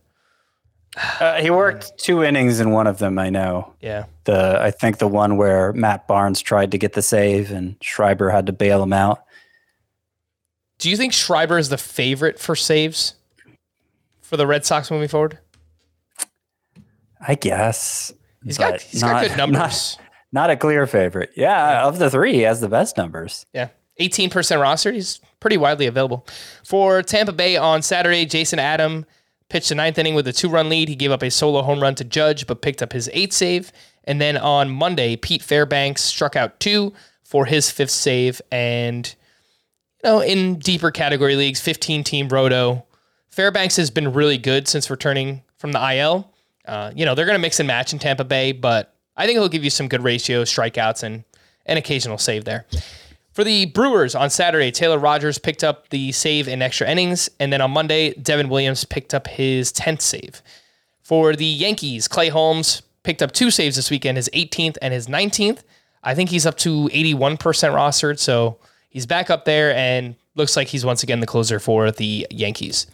uh, 0.97 1.41
he 1.41 1.51
worked 1.51 1.99
two 1.99 2.23
innings 2.23 2.61
in 2.61 2.71
one 2.71 2.87
of 2.87 2.99
them. 2.99 3.19
I 3.19 3.31
know. 3.31 3.73
Yeah. 3.81 4.07
The 4.25 4.59
I 4.61 4.71
think 4.71 4.99
the 4.99 5.09
one 5.09 5.37
where 5.37 5.73
Matt 5.73 6.07
Barnes 6.09 6.41
tried 6.41 6.71
to 6.73 6.79
get 6.79 6.95
the 6.95 7.03
save 7.03 7.51
and 7.51 7.77
Schreiber 7.81 8.31
had 8.31 8.47
to 8.47 8.53
bail 8.53 8.83
him 8.83 8.93
out. 8.93 9.25
Do 10.79 10.91
you 10.91 10.97
think 10.97 11.13
Schreiber 11.13 11.59
is 11.59 11.69
the 11.69 11.79
favorite 11.79 12.39
for 12.39 12.57
saves? 12.57 13.15
for 14.31 14.37
the 14.37 14.47
Red 14.47 14.65
Sox 14.65 14.93
moving 14.93 15.09
forward? 15.09 15.41
I 17.21 17.35
guess. 17.35 18.13
He's 18.45 18.57
got 18.57 18.81
he's 18.81 19.03
got 19.03 19.27
good 19.27 19.37
numbers. 19.37 19.99
Not, 20.33 20.49
not 20.49 20.51
a 20.51 20.57
clear 20.57 20.87
favorite. 20.87 21.33
Yeah, 21.37 21.85
of 21.85 21.99
the 21.99 22.09
three, 22.09 22.35
he 22.35 22.43
has 22.43 22.61
the 22.61 22.69
best 22.69 22.97
numbers. 22.97 23.45
Yeah. 23.53 23.69
18% 24.01 24.61
roster. 24.61 24.93
He's 24.93 25.21
pretty 25.41 25.57
widely 25.59 25.87
available. 25.87 26.27
For 26.65 27.03
Tampa 27.03 27.33
Bay 27.33 27.57
on 27.57 27.83
Saturday, 27.83 28.25
Jason 28.25 28.59
Adam 28.59 29.05
pitched 29.51 29.69
the 29.69 29.75
ninth 29.75 29.99
inning 29.99 30.15
with 30.15 30.27
a 30.27 30.33
two 30.33 30.49
run 30.49 30.69
lead. 30.69 30.89
He 30.89 30.97
gave 30.97 31.11
up 31.11 31.23
a 31.23 31.31
solo 31.31 31.63
home 31.63 31.81
run 31.81 31.95
to 31.97 32.05
Judge, 32.05 32.47
but 32.47 32.63
picked 32.63 32.83
up 32.83 32.93
his 32.93 33.11
eighth 33.13 33.35
save. 33.35 33.73
And 34.05 34.21
then 34.21 34.37
on 34.39 34.71
Monday, 34.71 35.17
Pete 35.17 35.43
Fairbanks 35.43 36.03
struck 36.03 36.37
out 36.37 36.59
two 36.59 36.95
for 37.23 37.45
his 37.45 37.71
fifth 37.71 37.91
save. 37.91 38.41
And, 38.51 39.15
you 40.03 40.11
know, 40.11 40.21
in 40.21 40.59
deeper 40.59 40.91
category 40.91 41.37
leagues, 41.37 41.61
15 41.61 42.03
team 42.05 42.29
roto, 42.29 42.87
Fairbanks 43.29 43.77
has 43.77 43.91
been 43.91 44.13
really 44.13 44.39
good 44.39 44.67
since 44.67 44.89
returning 44.89 45.43
from 45.59 45.73
the 45.73 45.95
IL. 45.97 46.33
Uh, 46.65 46.93
you 46.95 47.05
know, 47.05 47.15
they're 47.15 47.27
going 47.27 47.39
to 47.39 47.43
mix 47.43 47.61
and 47.61 47.67
match 47.67 47.93
in 47.93 47.99
Tampa 47.99 48.25
Bay, 48.25 48.53
but 48.53 48.95
I 49.17 49.27
think 49.27 49.37
he'll 49.37 49.49
give 49.49 49.65
you 49.65 49.71
some 49.71 49.89
good 49.89 50.03
ratios, 50.03 50.51
strikeouts, 50.51 51.03
and 51.03 51.25
an 51.67 51.77
occasional 51.77 52.19
save 52.19 52.45
there. 52.45 52.67
For 53.33 53.45
the 53.45 53.67
Brewers 53.67 54.15
on 54.15 54.29
Saturday, 54.29 54.73
Taylor 54.73 54.99
Rogers 54.99 55.39
picked 55.39 55.63
up 55.63 55.89
the 55.91 56.11
save 56.13 56.49
in 56.49 56.63
extra 56.63 56.89
innings. 56.89 57.31
And 57.39 57.53
then 57.53 57.61
on 57.61 57.71
Monday, 57.71 58.13
Devin 58.15 58.49
Williams 58.49 58.85
picked 58.85 59.15
up 59.15 59.29
his 59.29 59.73
10th 59.73 60.01
save. 60.01 60.43
For 61.03 61.37
the 61.37 61.45
Yankees, 61.45 62.09
Clay 62.09 62.29
Holmes 62.29 62.83
picked 63.03 63.23
up 63.23 63.33
two 63.33 63.51
saves 63.51 63.77
this 63.77 63.91
weekend, 63.91 64.17
his 64.17 64.29
18th 64.35 64.79
and 64.83 64.93
his 64.93 65.07
19th. 65.07 65.61
I 66.03 66.15
think 66.15 66.31
he's 66.31 66.47
up 66.47 66.57
to 66.59 66.89
81% 66.89 67.39
rostered. 67.39 68.19
So 68.19 68.59
he's 68.89 69.07
back 69.07 69.31
up 69.31 69.45
there 69.45 69.75
and 69.75 70.17
looks 70.35 70.57
like 70.57 70.69
he's 70.69 70.85
once 70.85 71.03
again 71.03 71.21
the 71.21 71.27
closer 71.27 71.61
for 71.61 71.91
the 71.91 72.27
Yankees. 72.31 72.87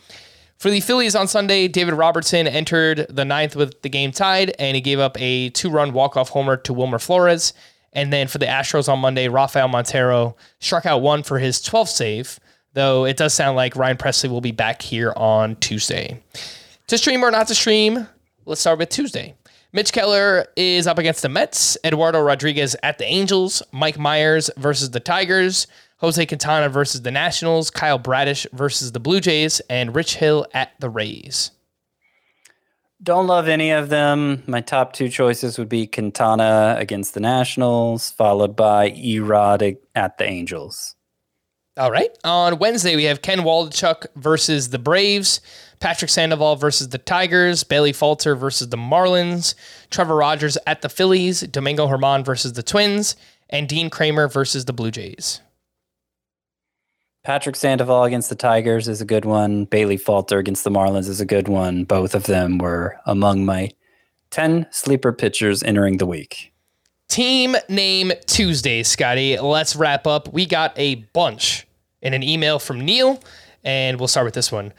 For 0.58 0.70
the 0.70 0.80
Phillies 0.80 1.14
on 1.14 1.28
Sunday, 1.28 1.68
David 1.68 1.94
Robertson 1.94 2.46
entered 2.46 3.06
the 3.10 3.26
ninth 3.26 3.56
with 3.56 3.82
the 3.82 3.90
game 3.90 4.10
tied, 4.10 4.54
and 4.58 4.74
he 4.74 4.80
gave 4.80 4.98
up 4.98 5.20
a 5.20 5.50
two 5.50 5.68
run 5.68 5.92
walk 5.92 6.16
off 6.16 6.30
homer 6.30 6.56
to 6.58 6.72
Wilmer 6.72 6.98
Flores. 6.98 7.52
And 7.96 8.12
then 8.12 8.28
for 8.28 8.36
the 8.36 8.46
Astros 8.46 8.92
on 8.92 8.98
Monday, 8.98 9.26
Rafael 9.26 9.68
Montero 9.68 10.36
struck 10.60 10.84
out 10.84 11.00
one 11.00 11.22
for 11.22 11.38
his 11.38 11.60
12th 11.62 11.88
save, 11.88 12.38
though 12.74 13.06
it 13.06 13.16
does 13.16 13.32
sound 13.32 13.56
like 13.56 13.74
Ryan 13.74 13.96
Pressly 13.96 14.28
will 14.28 14.42
be 14.42 14.52
back 14.52 14.82
here 14.82 15.14
on 15.16 15.56
Tuesday. 15.56 16.22
To 16.88 16.98
stream 16.98 17.24
or 17.24 17.30
not 17.30 17.48
to 17.48 17.54
stream, 17.54 18.06
let's 18.44 18.60
start 18.60 18.78
with 18.78 18.90
Tuesday. 18.90 19.34
Mitch 19.72 19.92
Keller 19.92 20.46
is 20.56 20.86
up 20.86 20.98
against 20.98 21.22
the 21.22 21.30
Mets, 21.30 21.78
Eduardo 21.84 22.20
Rodriguez 22.20 22.76
at 22.82 22.98
the 22.98 23.06
Angels, 23.06 23.62
Mike 23.72 23.96
Mayers 23.96 24.50
versus 24.58 24.90
the 24.90 25.00
Tigers, 25.00 25.66
Jose 25.98 26.24
Quintana 26.26 26.68
versus 26.68 27.00
the 27.00 27.10
Nationals, 27.10 27.70
Kyle 27.70 27.98
Bradish 27.98 28.46
versus 28.52 28.92
the 28.92 29.00
Blue 29.00 29.20
Jays, 29.20 29.60
and 29.70 29.94
Rich 29.94 30.16
Hill 30.16 30.46
at 30.52 30.78
the 30.80 30.90
Rays. 30.90 31.50
Don't 33.02 33.26
love 33.26 33.46
any 33.46 33.70
of 33.70 33.90
them. 33.90 34.42
My 34.46 34.62
top 34.62 34.94
two 34.94 35.08
choices 35.08 35.58
would 35.58 35.68
be 35.68 35.86
Quintana 35.86 36.76
against 36.78 37.12
the 37.12 37.20
Nationals, 37.20 38.10
followed 38.10 38.56
by 38.56 38.90
Erod 38.90 39.76
at 39.94 40.16
the 40.16 40.24
Angels. 40.24 40.94
All 41.78 41.90
right. 41.90 42.10
On 42.24 42.58
Wednesday, 42.58 42.96
we 42.96 43.04
have 43.04 43.20
Ken 43.20 43.40
Waldichuk 43.40 44.06
versus 44.16 44.70
the 44.70 44.78
Braves, 44.78 45.42
Patrick 45.78 46.10
Sandoval 46.10 46.56
versus 46.56 46.88
the 46.88 46.96
Tigers, 46.96 47.64
Bailey 47.64 47.92
Falter 47.92 48.34
versus 48.34 48.70
the 48.70 48.78
Marlins, 48.78 49.54
Trevor 49.90 50.16
Rogers 50.16 50.56
at 50.66 50.80
the 50.80 50.88
Phillies, 50.88 51.42
Domingo 51.42 51.86
Germán 51.86 52.24
versus 52.24 52.54
the 52.54 52.62
Twins, 52.62 53.14
and 53.50 53.68
Dean 53.68 53.90
Kremer 53.90 54.26
versus 54.26 54.64
the 54.64 54.72
Blue 54.72 54.90
Jays. 54.90 55.42
Patrick 57.26 57.56
Sandoval 57.56 58.04
against 58.04 58.28
the 58.28 58.36
Tigers 58.36 58.86
is 58.86 59.00
a 59.00 59.04
good 59.04 59.24
one. 59.24 59.64
Bailey 59.64 59.96
Falter 59.96 60.38
against 60.38 60.62
the 60.62 60.70
Marlins 60.70 61.08
is 61.08 61.20
a 61.20 61.26
good 61.26 61.48
one. 61.48 61.82
Both 61.82 62.14
of 62.14 62.22
them 62.26 62.58
were 62.58 63.00
among 63.04 63.44
my 63.44 63.72
10 64.30 64.68
sleeper 64.70 65.12
pitchers 65.12 65.60
entering 65.64 65.96
the 65.96 66.06
week. 66.06 66.52
Team 67.08 67.56
name 67.68 68.12
Tuesday, 68.26 68.84
Scotty. 68.84 69.40
Let's 69.40 69.74
wrap 69.74 70.06
up. 70.06 70.32
We 70.32 70.46
got 70.46 70.72
a 70.76 70.94
bunch 71.14 71.66
in 72.00 72.14
an 72.14 72.22
email 72.22 72.60
from 72.60 72.84
Neil, 72.84 73.20
and 73.64 73.98
we'll 73.98 74.06
start 74.06 74.26
with 74.26 74.34
this 74.34 74.52
one. 74.52 74.72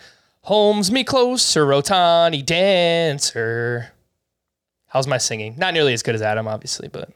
Holmes 0.44 0.90
me 0.90 1.04
closer, 1.04 1.66
Ohtani 1.66 2.46
dancer. 2.46 3.92
How's 4.86 5.06
my 5.06 5.18
singing? 5.18 5.56
Not 5.58 5.74
nearly 5.74 5.92
as 5.92 6.02
good 6.02 6.16
as 6.16 6.22
Adam, 6.22 6.48
obviously, 6.48 6.88
but 6.88 7.10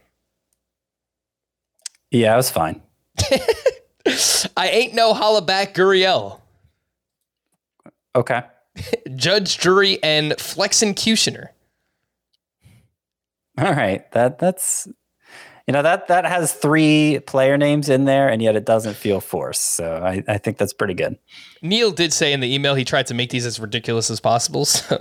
Yeah, 2.10 2.34
it 2.34 2.36
was 2.36 2.50
fine. 2.50 2.82
I 4.06 4.70
ain't 4.70 4.94
no 4.94 5.14
holla 5.14 5.42
back 5.42 5.74
Gurriel. 5.74 6.40
Okay. 8.16 8.42
Judge, 9.16 9.60
jury, 9.60 10.02
and 10.02 10.34
flexincutioner. 10.34 11.50
All 13.58 13.74
right. 13.74 14.10
That 14.12 14.40
that's 14.40 14.88
you 15.68 15.74
know 15.74 15.84
that 15.84 16.08
that 16.08 16.26
has 16.26 16.54
three 16.54 17.20
player 17.28 17.58
names 17.58 17.90
in 17.90 18.06
there 18.06 18.28
and 18.28 18.42
yet 18.42 18.56
it 18.56 18.66
doesn't 18.66 18.96
feel 18.96 19.22
forced. 19.22 19.76
So 19.76 20.02
I, 20.04 20.24
I 20.28 20.38
think 20.38 20.58
that's 20.58 20.74
pretty 20.74 20.94
good. 20.94 21.18
Neil 21.62 21.92
did 21.92 22.12
say 22.14 22.34
in 22.34 22.40
the 22.40 22.54
email 22.54 22.76
he 22.76 22.86
tried 22.86 23.08
to 23.08 23.14
make 23.14 23.30
these 23.30 23.46
as 23.46 23.60
ridiculous 23.60 24.10
as 24.10 24.20
possible, 24.20 24.66
so 24.66 24.98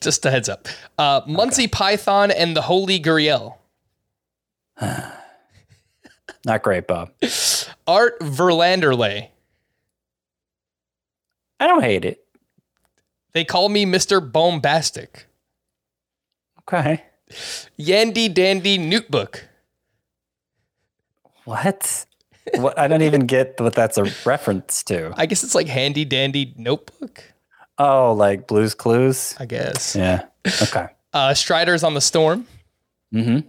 just 0.00 0.26
a 0.26 0.30
heads 0.30 0.48
up. 0.48 0.68
Uh, 0.98 1.22
Muncy 1.22 1.70
Python 1.70 2.30
and 2.30 2.56
the 2.56 2.62
Holy 2.62 2.98
Gurriel. 2.98 3.56
Not 6.44 6.62
great, 6.62 6.86
Bob. 6.86 7.10
Art 7.86 8.18
Verlanderley. 8.20 9.28
I 11.58 11.66
don't 11.66 11.82
hate 11.82 12.04
it. 12.04 12.24
They 13.32 13.44
call 13.44 13.68
me 13.68 13.84
Mr. 13.86 14.20
Bombastic. 14.20 15.26
Okay. 16.60 17.04
Yandy 17.78 18.32
Dandy 18.32 18.78
Notebook. 18.78 19.46
What? 21.44 22.06
what 22.54 22.78
I 22.78 22.88
don't 22.88 23.02
even 23.02 23.26
get 23.26 23.60
what 23.60 23.74
that's 23.74 23.98
a 23.98 24.04
reference 24.24 24.82
to. 24.84 25.12
I 25.16 25.26
guess 25.26 25.44
it's 25.44 25.54
like 25.54 25.68
Handy 25.68 26.04
Dandy 26.04 26.54
Notebook, 26.56 27.22
Oh, 27.78 28.12
like 28.12 28.46
Blues 28.46 28.74
Clues? 28.74 29.34
I 29.38 29.46
guess. 29.46 29.94
Yeah. 29.96 30.24
Okay. 30.62 30.88
Uh, 31.12 31.34
Striders 31.34 31.82
on 31.82 31.94
the 31.94 32.00
Storm. 32.00 32.46
Mm-hmm. 33.14 33.48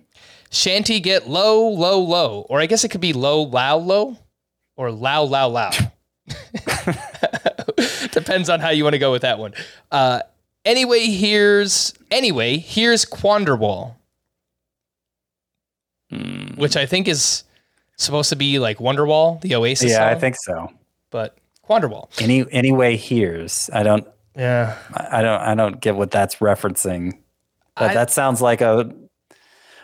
Shanty 0.51 0.99
get 0.99 1.27
low, 1.29 1.67
low, 1.69 1.99
low. 1.99 2.41
Or 2.49 2.59
I 2.59 2.65
guess 2.65 2.83
it 2.83 2.89
could 2.89 3.01
be 3.01 3.13
low, 3.13 3.41
low, 3.43 3.77
low. 3.77 4.17
Or 4.75 4.91
low, 4.91 5.23
low, 5.23 5.47
low. 5.47 5.69
Depends 8.11 8.49
on 8.49 8.59
how 8.59 8.69
you 8.69 8.83
want 8.83 8.93
to 8.93 8.99
go 8.99 9.11
with 9.11 9.21
that 9.21 9.39
one. 9.39 9.53
Uh, 9.91 10.21
anyway, 10.65 11.05
here's 11.07 11.93
anyway, 12.09 12.57
here's 12.57 13.05
Quanderwall. 13.05 13.95
Which 16.55 16.75
I 16.75 16.85
think 16.85 17.07
is 17.07 17.43
supposed 17.97 18.29
to 18.29 18.35
be 18.35 18.59
like 18.59 18.77
Wonderwall, 18.79 19.39
the 19.41 19.55
Oasis 19.55 19.91
Yeah, 19.91 20.09
I 20.09 20.15
think 20.15 20.35
so. 20.37 20.71
but 21.09 21.37
Quanderwall. 21.67 22.09
Any 22.21 22.45
anyway 22.51 22.97
here's. 22.97 23.69
I 23.71 23.83
don't 23.83 24.05
Yeah. 24.35 24.77
I 24.93 25.19
I 25.19 25.21
don't 25.21 25.41
I 25.41 25.55
don't 25.55 25.79
get 25.79 25.95
what 25.95 26.11
that's 26.11 26.35
referencing. 26.37 27.17
But 27.77 27.91
I- 27.91 27.93
that 27.93 28.11
sounds 28.11 28.41
like 28.41 28.59
a 28.61 28.91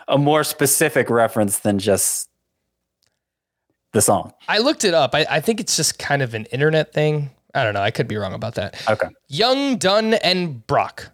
a 0.08 0.18
more 0.18 0.44
specific 0.44 1.10
reference 1.10 1.60
than 1.60 1.80
just 1.80 2.30
the 3.94 4.02
song. 4.02 4.34
I 4.48 4.60
looked 4.60 4.84
it 4.84 4.94
up. 4.94 5.16
I, 5.16 5.26
I 5.30 5.42
think 5.42 5.60
it's 5.60 5.76
just 5.76 6.00
kind 6.00 6.22
of 6.22 6.34
an 6.34 6.46
internet 6.46 6.94
thing. 6.94 7.32
I 7.54 7.64
don't 7.64 7.74
know. 7.74 7.82
I 7.82 7.92
could 7.92 8.08
be 8.08 8.18
wrong 8.18 8.34
about 8.34 8.56
that. 8.56 8.82
Okay. 8.90 9.08
Young, 9.28 9.78
Dunn, 9.78 10.14
and 10.16 10.66
Brock. 10.68 11.12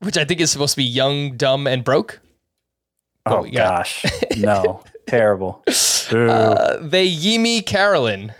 Which 0.00 0.16
I 0.16 0.24
think 0.24 0.40
is 0.40 0.50
supposed 0.50 0.74
to 0.74 0.78
be 0.78 0.84
young, 0.84 1.36
dumb, 1.36 1.66
and 1.66 1.84
broke. 1.84 2.20
Oh 3.26 3.44
gosh. 3.44 4.04
No. 4.36 4.82
Terrible. 5.06 5.62
Uh, 5.66 6.76
they 6.80 7.10
Yimi 7.10 7.66
Carolyn. 7.66 8.32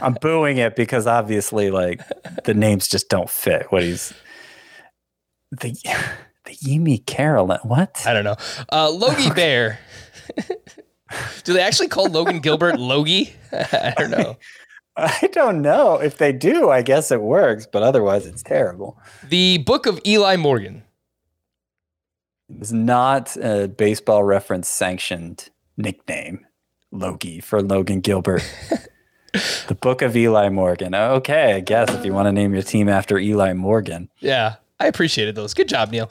I'm 0.00 0.14
booing 0.14 0.56
it 0.56 0.74
because 0.74 1.06
obviously 1.06 1.70
like 1.70 2.00
the 2.44 2.54
names 2.54 2.88
just 2.88 3.08
don't 3.08 3.28
fit 3.28 3.70
what 3.70 3.82
he's 3.82 4.14
the 5.50 5.76
the 6.44 6.54
Yimi 6.54 7.04
Carolyn. 7.06 7.60
What? 7.62 8.02
I 8.06 8.12
don't 8.12 8.24
know. 8.24 8.36
Uh, 8.72 8.90
Logie 8.90 9.30
Bear. 9.30 9.78
Do 11.44 11.52
they 11.52 11.60
actually 11.60 11.88
call 11.88 12.08
Logan 12.08 12.40
Gilbert 12.40 12.78
Logie? 12.78 13.32
I 13.52 13.94
don't 13.96 14.10
know. 14.10 14.36
I 14.96 15.28
don't 15.32 15.60
know. 15.60 15.96
If 15.96 16.18
they 16.18 16.32
do, 16.32 16.70
I 16.70 16.82
guess 16.82 17.10
it 17.10 17.20
works, 17.20 17.66
but 17.70 17.82
otherwise 17.82 18.26
it's 18.26 18.42
terrible. 18.42 18.98
The 19.28 19.58
Book 19.58 19.86
of 19.86 20.00
Eli 20.06 20.36
Morgan. 20.36 20.84
It's 22.60 22.72
not 22.72 23.36
a 23.36 23.68
baseball 23.68 24.22
reference 24.22 24.68
sanctioned 24.68 25.50
nickname, 25.76 26.46
Logie, 26.92 27.40
for 27.40 27.60
Logan 27.60 28.00
Gilbert. 28.00 28.44
the 29.66 29.74
Book 29.80 30.02
of 30.02 30.16
Eli 30.16 30.48
Morgan. 30.48 30.94
Okay, 30.94 31.54
I 31.54 31.60
guess 31.60 31.92
if 31.92 32.04
you 32.04 32.12
want 32.12 32.26
to 32.26 32.32
name 32.32 32.54
your 32.54 32.62
team 32.62 32.88
after 32.88 33.18
Eli 33.18 33.52
Morgan. 33.52 34.08
Yeah, 34.20 34.56
I 34.84 34.88
appreciated 34.88 35.34
those. 35.34 35.54
Good 35.54 35.68
job, 35.68 35.90
Neil. 35.90 36.10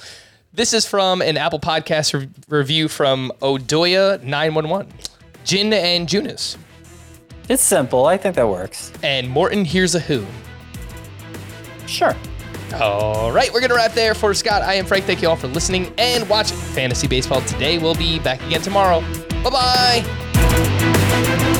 This 0.52 0.74
is 0.74 0.86
from 0.86 1.22
an 1.22 1.38
Apple 1.38 1.60
Podcast 1.60 2.20
re- 2.20 2.28
review 2.50 2.88
from 2.88 3.32
Odoya911. 3.41 4.88
Jin 5.45 5.74
and 5.74 6.08
Junis. 6.08 6.58
It's 7.50 7.62
simple. 7.62 8.06
I 8.08 8.18
think 8.18 8.36
that 8.36 8.48
works. 8.48 8.91
And 9.04 9.30
Morton 9.30 9.64
Here's 9.66 9.94
a 9.95 10.00
Who. 10.00 10.26
Sure. 11.86 12.16
All 12.76 13.32
right, 13.32 13.54
we're 13.54 13.60
going 13.60 13.70
to 13.70 13.76
wrap 13.76 13.94
there 13.94 14.16
for 14.16 14.34
Scott. 14.34 14.64
I 14.64 14.74
am 14.76 14.86
Frank. 14.88 15.06
Thank 15.06 15.22
you 15.22 15.30
all 15.30 15.36
for 15.36 15.48
listening 15.48 15.94
and 16.00 16.28
watching 16.28 16.58
Fantasy 16.58 17.08
Baseball 17.08 17.41
today. 17.41 17.78
We'll 17.78 17.94
be 17.94 18.18
back 18.20 18.41
again 18.44 18.62
tomorrow. 18.62 19.02
Bye 19.44 20.04
bye. 20.04 21.60